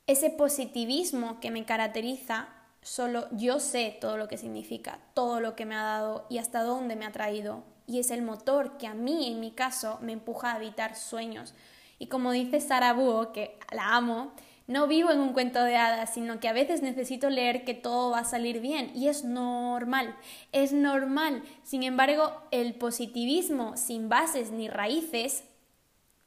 Ese 0.06 0.30
positivismo 0.30 1.38
que 1.40 1.50
me 1.50 1.66
caracteriza 1.66 2.48
Solo 2.82 3.26
yo 3.32 3.60
sé 3.60 3.96
todo 4.00 4.16
lo 4.16 4.28
que 4.28 4.38
significa, 4.38 4.98
todo 5.14 5.40
lo 5.40 5.56
que 5.56 5.66
me 5.66 5.74
ha 5.74 5.82
dado 5.82 6.26
y 6.30 6.38
hasta 6.38 6.62
dónde 6.62 6.96
me 6.96 7.06
ha 7.06 7.12
traído. 7.12 7.62
Y 7.86 7.98
es 7.98 8.10
el 8.10 8.22
motor 8.22 8.78
que 8.78 8.86
a 8.86 8.94
mí, 8.94 9.30
en 9.30 9.40
mi 9.40 9.50
caso, 9.50 9.98
me 10.00 10.12
empuja 10.12 10.52
a 10.52 10.56
evitar 10.56 10.94
sueños. 10.94 11.54
Y 11.98 12.06
como 12.06 12.32
dice 12.32 12.60
Sara 12.60 12.92
Búho, 12.92 13.32
que 13.32 13.58
la 13.72 13.96
amo, 13.96 14.32
no 14.68 14.86
vivo 14.86 15.10
en 15.10 15.18
un 15.18 15.32
cuento 15.32 15.64
de 15.64 15.76
hadas, 15.76 16.12
sino 16.12 16.40
que 16.40 16.46
a 16.46 16.52
veces 16.52 16.82
necesito 16.82 17.30
leer 17.30 17.64
que 17.64 17.72
todo 17.72 18.10
va 18.10 18.20
a 18.20 18.24
salir 18.24 18.60
bien. 18.60 18.92
Y 18.94 19.08
es 19.08 19.24
normal, 19.24 20.14
es 20.52 20.72
normal. 20.72 21.42
Sin 21.64 21.82
embargo, 21.82 22.32
el 22.50 22.74
positivismo 22.74 23.78
sin 23.78 24.10
bases 24.10 24.50
ni 24.50 24.68
raíces, 24.68 25.44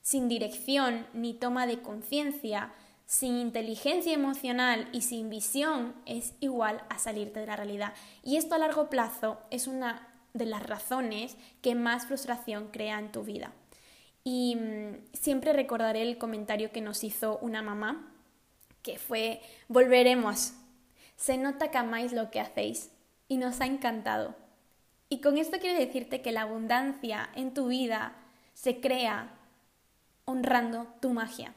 sin 0.02 0.28
dirección 0.28 1.06
ni 1.14 1.36
toma 1.36 1.68
de 1.68 1.84
conciencia, 1.84 2.74
sin 3.06 3.38
inteligencia 3.38 4.14
emocional 4.14 4.90
y 4.92 5.02
sin 5.02 5.30
visión 5.30 5.94
es 6.08 6.34
igual 6.40 6.82
a 6.90 6.98
salirte 6.98 7.42
de 7.42 7.46
la 7.46 7.56
realidad. 7.56 7.94
Y 8.24 8.38
esto 8.38 8.56
a 8.56 8.58
largo 8.58 8.90
plazo 8.90 9.40
es 9.52 9.68
una 9.68 10.08
de 10.34 10.48
las 10.48 10.64
razones 10.64 11.38
que 11.62 11.76
más 11.76 12.08
frustración 12.08 12.70
crea 12.72 12.98
en 12.98 13.12
tu 13.12 13.24
vida. 13.24 13.52
Y 14.24 14.56
mm, 14.56 15.14
siempre 15.14 15.54
recordaré 15.54 16.02
el 16.02 16.18
comentario 16.18 16.72
que 16.72 16.82
nos 16.82 17.04
hizo 17.04 17.38
una 17.40 17.62
mamá, 17.62 18.11
que 18.82 18.98
fue, 18.98 19.42
volveremos. 19.68 20.54
Se 21.16 21.38
nota 21.38 21.72
que 21.72 21.78
amáis 21.78 22.14
lo 22.14 22.32
que 22.32 22.40
hacéis 22.40 22.92
y 23.28 23.38
nos 23.38 23.62
ha 23.62 23.66
encantado. 23.66 24.36
Y 25.10 25.22
con 25.22 25.38
esto 25.38 25.58
quiero 25.60 25.80
decirte 25.80 26.22
que 26.22 26.32
la 26.32 26.44
abundancia 26.44 27.30
en 27.36 27.54
tu 27.54 27.68
vida 27.68 28.16
se 28.54 28.80
crea 28.80 29.38
honrando 30.26 30.88
tu 31.00 31.12
magia 31.12 31.54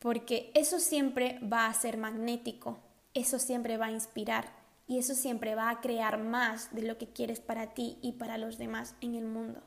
porque 0.00 0.50
eso 0.54 0.80
siempre 0.80 1.38
va 1.40 1.66
a 1.66 1.74
ser 1.74 1.98
magnético, 1.98 2.78
eso 3.14 3.38
siempre 3.38 3.76
va 3.76 3.86
a 3.86 3.92
inspirar 3.92 4.50
y 4.88 4.98
eso 4.98 5.14
siempre 5.14 5.54
va 5.54 5.70
a 5.70 5.80
crear 5.80 6.18
más 6.18 6.74
de 6.74 6.82
lo 6.82 6.98
que 6.98 7.06
quieres 7.06 7.38
para 7.38 7.74
ti 7.74 7.98
y 8.02 8.12
para 8.12 8.38
los 8.38 8.58
demás 8.58 8.96
en 9.02 9.14
el 9.14 9.26
mundo. 9.26 9.60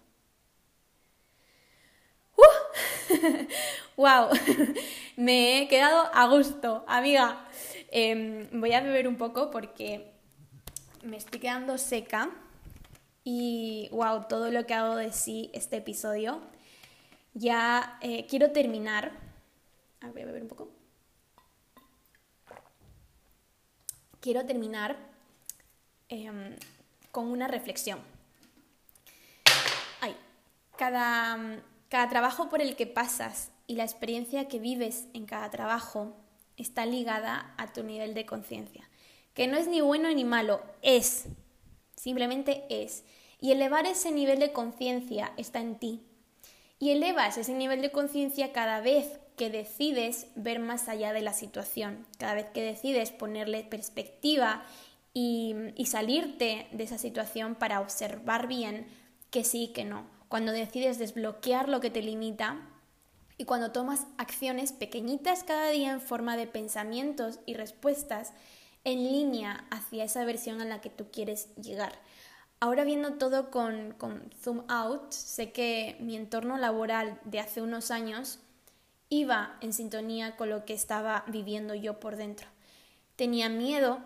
¡Wow! 3.98 4.30
Me 5.18 5.62
he 5.62 5.68
quedado 5.68 6.10
a 6.14 6.28
gusto, 6.28 6.84
amiga. 6.88 7.46
Em, 7.92 8.48
voy 8.60 8.74
a 8.74 8.82
beber 8.82 9.08
un 9.08 9.18
poco 9.18 9.52
porque 9.52 10.12
me 11.04 11.18
estoy 11.18 11.40
quedando 11.40 11.78
seca 11.78 12.32
y 13.24 13.90
wow, 13.92 14.26
todo 14.28 14.50
lo 14.50 14.66
que 14.66 14.74
hago 14.74 14.96
de 14.96 15.12
sí 15.12 15.52
este 15.54 15.78
episodio. 15.78 16.42
Ya 17.36 17.98
eh, 18.02 18.26
quiero 18.28 18.52
terminar 18.52 19.12
Ah, 20.04 20.10
voy 20.12 20.22
a 20.22 20.26
beber 20.26 20.42
un 20.42 20.50
poco. 20.50 20.70
Quiero 24.20 24.46
terminar 24.46 24.98
em, 26.10 26.58
con 27.10 27.28
una 27.28 27.48
reflexión. 27.48 28.00
Ay, 30.02 30.14
cada, 30.78 31.38
cada 31.94 32.10
trabajo 32.10 32.50
por 32.50 32.60
el 32.60 32.76
que 32.76 32.88
pasas 32.88 33.52
y 33.68 33.76
la 33.76 33.84
experiencia 33.84 34.48
que 34.48 34.58
vives 34.58 35.06
en 35.14 35.28
cada 35.28 35.52
trabajo 35.52 36.16
está 36.58 36.88
ligada 36.88 37.54
a 37.60 37.72
tu 37.72 37.84
nivel 37.84 38.16
de 38.16 38.26
conciencia, 38.26 38.90
que 39.36 39.46
no 39.46 39.58
es 39.58 39.68
ni 39.68 39.80
bueno 39.80 40.12
ni 40.12 40.26
malo, 40.26 40.64
es, 40.82 41.26
simplemente 41.96 42.64
es. 42.72 43.04
Y 43.40 43.52
elevar 43.52 43.86
ese 43.86 44.12
nivel 44.12 44.40
de 44.40 44.52
conciencia 44.52 45.34
está 45.38 45.60
en 45.60 45.78
ti. 45.78 46.02
Y 46.80 46.90
elevas 46.90 47.38
ese 47.38 47.54
nivel 47.54 47.84
de 47.84 47.92
conciencia 47.92 48.54
cada 48.54 48.82
vez 48.82 49.20
que 49.38 49.52
decides 49.52 50.26
ver 50.34 50.58
más 50.58 50.90
allá 50.90 51.14
de 51.14 51.22
la 51.22 51.34
situación, 51.34 52.08
cada 52.18 52.34
vez 52.34 52.48
que 52.56 52.64
decides 52.64 53.12
ponerle 53.12 53.66
perspectiva 53.66 54.66
y, 55.14 55.54
salirte 55.86 56.66
de 56.72 56.86
esa 56.86 56.98
situación 56.98 57.54
para 57.54 57.82
observar 57.82 58.48
bien 58.48 58.88
que 59.30 59.44
sí, 59.44 59.68
que 59.68 59.86
no, 59.86 60.08
cuando 60.34 60.52
decides 60.52 60.98
desbloquear 60.98 61.70
lo 61.70 61.80
que 61.80 61.92
te 61.92 62.02
limita 62.02 62.58
y 63.38 63.46
cuando 63.46 63.72
tomas 63.72 64.08
acciones 64.18 64.72
pequeñitas 64.72 65.44
cada 65.44 65.70
día 65.70 65.92
en 65.92 66.02
forma 66.02 66.36
de 66.38 66.48
pensamientos 66.48 67.40
y 67.46 67.54
respuestas 67.54 68.34
en 68.84 69.04
línea 69.04 69.68
hacia 69.70 70.06
esa 70.06 70.26
versión 70.26 70.60
a 70.60 70.66
la 70.66 70.82
que 70.82 70.90
tú 70.90 71.12
quieres 71.12 71.54
llegar. 71.58 71.94
Ahora 72.60 72.84
viendo 72.84 73.14
todo 73.14 73.52
con, 73.52 73.92
con 73.92 74.32
zoom 74.42 74.64
out, 74.70 75.12
sé 75.12 75.52
que 75.52 75.98
mi 76.00 76.16
entorno 76.16 76.58
laboral 76.58 77.20
de 77.26 77.40
hace 77.40 77.62
unos 77.62 77.92
años 77.92 78.40
iba 79.10 79.60
en 79.62 79.72
sintonía 79.72 80.36
con 80.36 80.50
lo 80.50 80.66
que 80.66 80.74
estaba 80.74 81.26
viviendo 81.28 81.76
yo 81.76 82.00
por 82.00 82.16
dentro. 82.16 82.48
Tenía 83.18 83.50
miedo 83.50 84.00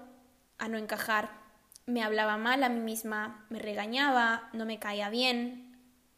a 0.58 0.68
no 0.68 0.78
encajar, 0.78 1.30
me 1.86 2.04
hablaba 2.04 2.36
mal 2.36 2.66
a 2.66 2.70
mí 2.70 2.82
misma, 2.82 3.46
me 3.50 3.60
regañaba, 3.60 4.50
no 4.52 4.66
me 4.66 4.78
caía 4.78 5.10
bien, 5.10 5.67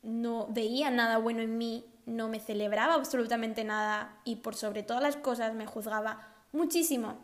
no 0.02 0.47
veía 0.47 0.89
nada 0.91 1.18
bueno 1.18 1.41
en 1.41 1.58
mí, 1.58 1.86
no 2.06 2.28
me 2.28 2.39
celebraba 2.39 2.95
absolutamente 2.95 3.64
nada 3.64 4.20
y 4.24 4.38
por 4.38 4.56
sobre 4.56 4.84
todas 4.84 5.04
las 5.04 5.16
cosas 5.16 5.54
me 5.54 5.66
juzgaba 5.66 6.28
muchísimo. 6.52 7.18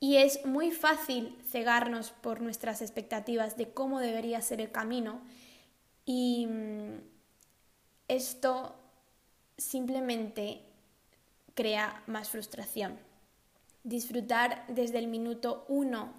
Y 0.00 0.16
es 0.16 0.44
muy 0.44 0.70
fácil 0.70 1.38
cegarnos 1.48 2.10
por 2.10 2.42
nuestras 2.42 2.82
expectativas 2.82 3.56
de 3.56 3.72
cómo 3.72 4.00
debería 4.00 4.42
ser 4.42 4.60
el 4.60 4.70
camino 4.70 5.22
y 6.04 6.46
mm, 6.46 7.00
esto 8.08 8.74
simplemente 9.56 10.60
crea 11.54 12.02
más 12.06 12.28
frustración. 12.28 12.98
Disfrutar 13.84 14.64
desde 14.68 14.98
el 14.98 15.06
minuto 15.06 15.64
uno 15.68 16.12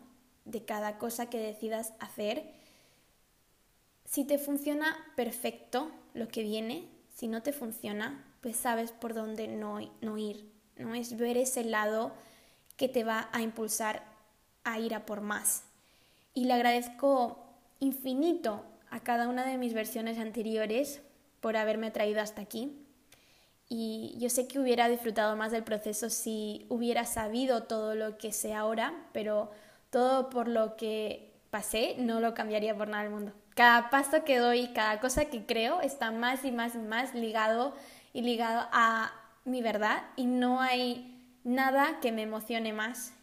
de 0.45 0.63
cada 0.63 0.97
cosa 0.97 1.29
que 1.29 1.39
decidas 1.39 1.93
hacer. 1.99 2.54
Si 4.15 4.23
te 4.23 4.37
funciona, 4.37 4.95
perfecto 5.17 5.91
lo 6.13 6.29
que 6.29 6.41
viene. 6.41 6.87
Si 7.13 7.27
no 7.27 7.43
te 7.43 7.51
funciona, 7.51 8.23
pues 8.39 8.55
sabes 8.55 8.93
por 8.93 9.13
dónde 9.13 9.49
no, 9.49 9.79
no 9.99 10.17
ir. 10.17 10.49
No 10.77 10.95
es 10.95 11.17
ver 11.17 11.35
ese 11.35 11.65
lado 11.65 12.13
que 12.77 12.87
te 12.87 13.03
va 13.03 13.27
a 13.33 13.41
impulsar 13.41 14.03
a 14.63 14.79
ir 14.79 14.95
a 14.95 15.05
por 15.05 15.19
más. 15.19 15.65
Y 16.33 16.45
le 16.45 16.53
agradezco 16.53 17.43
infinito 17.81 18.63
a 18.89 19.01
cada 19.01 19.27
una 19.27 19.45
de 19.45 19.57
mis 19.57 19.73
versiones 19.73 20.17
anteriores 20.17 21.01
por 21.41 21.57
haberme 21.57 21.91
traído 21.91 22.21
hasta 22.21 22.41
aquí 22.41 22.71
y 23.67 24.15
yo 24.17 24.29
sé 24.29 24.47
que 24.47 24.59
hubiera 24.59 24.87
disfrutado 24.87 25.35
más 25.35 25.51
del 25.51 25.65
proceso 25.65 26.09
si 26.09 26.67
hubiera 26.69 27.03
sabido 27.03 27.63
todo 27.63 27.95
lo 27.95 28.17
que 28.17 28.31
sé 28.31 28.53
ahora, 28.53 28.93
pero 29.11 29.51
todo 29.89 30.29
por 30.29 30.47
lo 30.47 30.77
que 30.77 31.33
pasé 31.49 31.95
no 31.97 32.21
lo 32.21 32.33
cambiaría 32.33 32.77
por 32.77 32.87
nada 32.87 33.03
del 33.03 33.11
mundo. 33.11 33.33
Cada 33.55 33.89
paso 33.89 34.23
que 34.23 34.37
doy, 34.37 34.67
cada 34.73 34.99
cosa 34.99 35.25
que 35.25 35.45
creo 35.45 35.81
está 35.81 36.11
más 36.11 36.45
y 36.45 36.51
más 36.51 36.75
y 36.75 36.79
más 36.79 37.15
ligado 37.15 37.73
y 38.13 38.21
ligado 38.21 38.67
a 38.71 39.13
mi 39.45 39.61
verdad 39.61 40.03
y 40.15 40.25
no 40.25 40.61
hay 40.61 41.15
nada 41.43 41.99
que 42.01 42.11
me 42.11 42.23
emocione 42.23 42.73
más. 42.73 43.13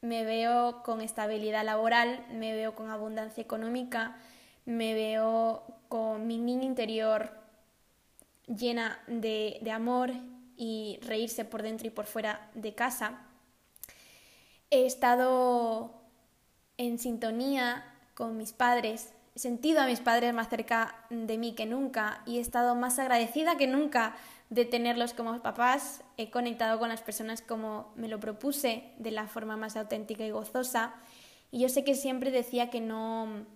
Me 0.00 0.24
veo 0.24 0.82
con 0.82 1.00
estabilidad 1.00 1.64
laboral, 1.64 2.24
me 2.32 2.54
veo 2.54 2.74
con 2.74 2.90
abundancia 2.90 3.42
económica, 3.42 4.16
me 4.64 4.94
veo 4.94 5.64
con 5.88 6.26
mi 6.26 6.38
niño 6.38 6.64
interior 6.64 7.30
llena 8.46 8.98
de, 9.06 9.60
amor 9.72 10.12
y 10.56 10.98
reírse 11.02 11.44
por 11.44 11.62
dentro 11.62 11.86
y 11.86 11.90
por 11.90 12.06
fuera 12.06 12.50
de 12.54 12.74
casa. 12.74 13.20
He 14.70 14.86
estado 14.86 15.92
en 16.76 16.98
sintonía 16.98 17.84
con 18.14 18.36
mis 18.36 18.52
padres, 18.52 19.12
sentido 19.38 19.80
a 19.80 19.86
mis 19.86 20.00
padres 20.00 20.34
más 20.34 20.48
cerca 20.48 21.06
de 21.10 21.38
mí 21.38 21.54
que 21.54 21.64
nunca 21.64 22.22
y 22.26 22.38
he 22.38 22.40
estado 22.40 22.74
más 22.74 22.98
agradecida 22.98 23.56
que 23.56 23.68
nunca 23.68 24.16
de 24.50 24.64
tenerlos 24.64 25.14
como 25.14 25.40
papás. 25.40 26.02
He 26.16 26.30
conectado 26.30 26.78
con 26.78 26.88
las 26.88 27.02
personas 27.02 27.40
como 27.40 27.92
me 27.96 28.08
lo 28.08 28.18
propuse, 28.18 28.92
de 28.98 29.10
la 29.12 29.28
forma 29.28 29.56
más 29.56 29.76
auténtica 29.76 30.24
y 30.24 30.30
gozosa. 30.30 30.94
Y 31.50 31.60
yo 31.60 31.68
sé 31.68 31.84
que 31.84 31.94
siempre 31.94 32.30
decía 32.30 32.68
que 32.68 32.80
no 32.80 33.46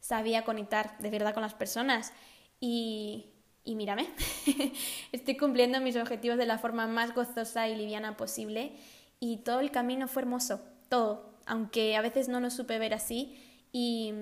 sabía 0.00 0.44
conectar 0.44 0.96
de 0.98 1.10
verdad 1.10 1.34
con 1.34 1.42
las 1.42 1.54
personas. 1.54 2.12
Y, 2.60 3.26
y 3.64 3.74
mírame, 3.74 4.08
estoy 5.12 5.36
cumpliendo 5.36 5.80
mis 5.80 5.96
objetivos 5.96 6.38
de 6.38 6.46
la 6.46 6.58
forma 6.58 6.86
más 6.86 7.14
gozosa 7.14 7.68
y 7.68 7.74
liviana 7.74 8.16
posible. 8.16 8.72
Y 9.18 9.38
todo 9.38 9.60
el 9.60 9.70
camino 9.70 10.06
fue 10.06 10.22
hermoso, 10.22 10.60
todo, 10.88 11.34
aunque 11.46 11.96
a 11.96 12.02
veces 12.02 12.28
no 12.28 12.38
lo 12.40 12.50
supe 12.50 12.78
ver 12.78 12.94
así. 12.94 13.38
Y 13.72 14.12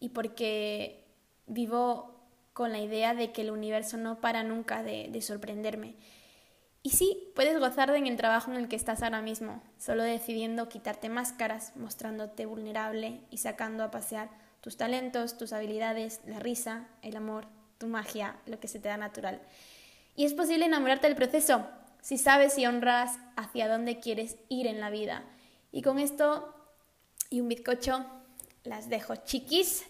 y 0.00 0.08
porque 0.08 1.04
vivo 1.46 2.20
con 2.52 2.72
la 2.72 2.80
idea 2.80 3.14
de 3.14 3.32
que 3.32 3.42
el 3.42 3.50
universo 3.50 3.96
no 3.96 4.20
para 4.20 4.42
nunca 4.42 4.82
de, 4.82 5.18
sorprenderme. 5.22 5.94
Y 6.82 6.90
sí, 6.90 7.30
puedes 7.34 7.58
gozar 7.60 7.94
en 7.94 8.06
el 8.06 8.16
trabajo 8.16 8.50
en 8.50 8.56
el 8.56 8.68
que 8.68 8.76
estás 8.76 9.02
ahora 9.02 9.20
mismo, 9.20 9.62
solo 9.78 10.02
decidiendo 10.02 10.68
quitarte 10.68 11.10
máscaras, 11.10 11.76
mostrándote 11.76 12.46
vulnerable 12.46 13.20
y 13.30 13.36
sacando 13.36 13.84
a 13.84 13.90
pasear 13.90 14.30
tus 14.62 14.76
talentos, 14.76 15.36
tus 15.36 15.52
habilidades, 15.52 16.20
la 16.26 16.38
risa, 16.38 16.88
el 17.02 17.16
amor, 17.16 17.46
tu 17.78 17.86
magia, 17.86 18.36
lo 18.46 18.58
que 18.60 18.68
se 18.68 18.78
te 18.78 18.88
da 18.88 18.96
natural. 18.96 19.40
Y 20.16 20.24
es 20.24 20.34
posible 20.34 20.64
enamorarte 20.64 21.06
del 21.06 21.16
proceso 21.16 21.66
si 22.02 22.16
sabes 22.18 22.56
y 22.58 22.66
honras 22.66 23.18
hacia 23.36 23.68
dónde 23.68 24.00
quieres 24.00 24.36
ir 24.48 24.66
en 24.66 24.80
la 24.80 24.90
vida. 24.90 25.22
Y 25.72 25.82
con 25.82 25.98
esto 25.98 26.54
y 27.28 27.40
un 27.40 27.48
bizcocho 27.48 28.06
las 28.70 28.88
dejo 28.88 29.16
chiquis. 29.16 29.84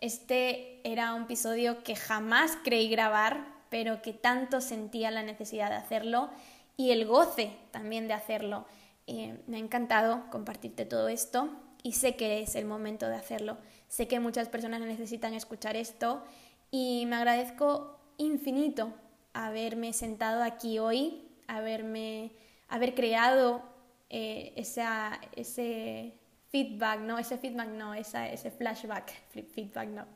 Este 0.00 0.80
era 0.82 1.12
un 1.14 1.24
episodio 1.24 1.82
que 1.84 1.94
jamás 1.94 2.56
creí 2.64 2.88
grabar, 2.88 3.46
pero 3.68 4.00
que 4.00 4.14
tanto 4.14 4.62
sentía 4.62 5.10
la 5.10 5.22
necesidad 5.22 5.68
de 5.68 5.76
hacerlo 5.76 6.30
y 6.78 6.90
el 6.92 7.04
goce 7.04 7.54
también 7.70 8.08
de 8.08 8.14
hacerlo. 8.14 8.64
Eh, 9.06 9.38
me 9.46 9.58
ha 9.58 9.60
encantado 9.60 10.24
compartirte 10.30 10.86
todo 10.86 11.08
esto 11.08 11.50
y 11.82 11.92
sé 11.92 12.16
que 12.16 12.40
es 12.40 12.54
el 12.54 12.64
momento 12.64 13.06
de 13.08 13.16
hacerlo. 13.16 13.58
Sé 13.88 14.08
que 14.08 14.20
muchas 14.20 14.48
personas 14.48 14.80
necesitan 14.80 15.34
escuchar 15.34 15.76
esto 15.76 16.24
y 16.70 17.04
me 17.04 17.16
agradezco 17.16 17.98
infinito 18.16 18.94
haberme 19.34 19.92
sentado 19.92 20.42
aquí 20.42 20.78
hoy, 20.78 21.28
haberme, 21.46 22.32
haber 22.68 22.94
creado 22.94 23.62
eh, 24.08 24.54
esa, 24.56 25.20
ese 25.36 26.14
feedback, 26.54 27.00
no, 27.00 27.18
ese 27.18 27.36
feedback 27.36 27.66
no, 27.66 27.94
ese 27.94 28.52
flashback, 28.52 29.10
feedback 29.54 29.88
no, 29.88 30.06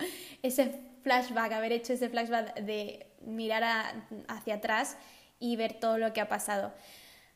ese 0.40 0.72
flashback, 1.02 1.50
haber 1.50 1.72
hecho 1.72 1.94
ese 1.94 2.08
flashback 2.08 2.60
de 2.60 3.08
mirar 3.26 3.64
hacia 4.28 4.54
atrás 4.54 4.96
y 5.40 5.56
ver 5.56 5.80
todo 5.80 5.98
lo 5.98 6.12
que 6.12 6.20
ha 6.20 6.28
pasado. 6.28 6.72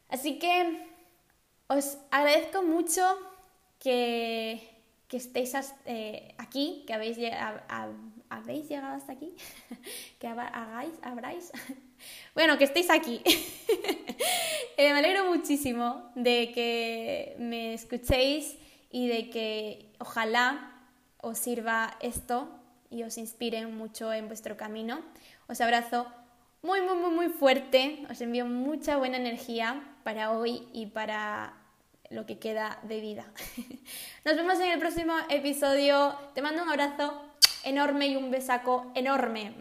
Así 0.09 0.39
que 0.39 0.87
os 1.67 1.99
agradezco 2.13 2.63
mucho 2.63 3.03
que, 3.81 4.61
que 5.09 5.17
estéis 5.17 5.53
eh, 5.85 6.33
aquí, 6.39 6.85
que 6.87 6.93
habéis, 6.93 7.19
habéis 8.29 8.69
llegado 8.69 8.95
hasta 8.95 9.15
aquí, 9.15 9.35
que 10.21 10.29
hagáis, 10.29 10.95
abráis, 11.03 11.51
bueno, 12.37 12.57
que 12.57 12.65
estéis 12.65 12.89
aquí. 12.89 13.21
Eh, 14.79 14.93
me 14.93 15.01
alegro 15.01 15.27
muchísimo 15.27 16.11
de 16.15 16.51
que 16.55 17.37
me 17.39 17.75
escuchéis 17.75 18.57
y 18.93 19.09
de 19.09 19.31
que 19.31 19.91
ojalá 19.99 20.71
os 21.17 21.39
sirva 21.39 21.97
esto 22.01 22.49
y 22.91 23.03
os 23.03 23.19
inspire 23.19 23.67
mucho 23.67 24.13
en 24.13 24.29
vuestro 24.29 24.57
camino. 24.57 25.01
Os 25.49 25.61
abrazo 25.61 26.07
muy, 26.63 26.81
muy, 26.83 26.95
muy, 26.95 27.11
muy 27.11 27.29
fuerte. 27.29 28.07
Os 28.11 28.21
envío 28.21 28.47
mucha 28.47 28.99
buena 28.99 29.17
energía 29.17 29.83
para 30.05 30.31
hoy 30.31 30.69
y 30.73 30.87
para 30.87 31.55
lo 32.11 32.27
que 32.27 32.39
queda 32.39 32.79
de 32.83 33.01
vida. 33.01 33.25
Nos 34.25 34.37
vemos 34.37 34.61
en 34.61 34.71
el 34.71 34.79
próximo 34.79 35.15
episodio. 35.29 36.15
Te 36.35 36.43
mando 36.43 36.63
un 36.63 36.69
abrazo 36.69 37.21
enorme 37.65 38.09
y 38.09 38.17
un 38.17 38.31
besaco 38.31 38.93
enorme. 38.95 39.55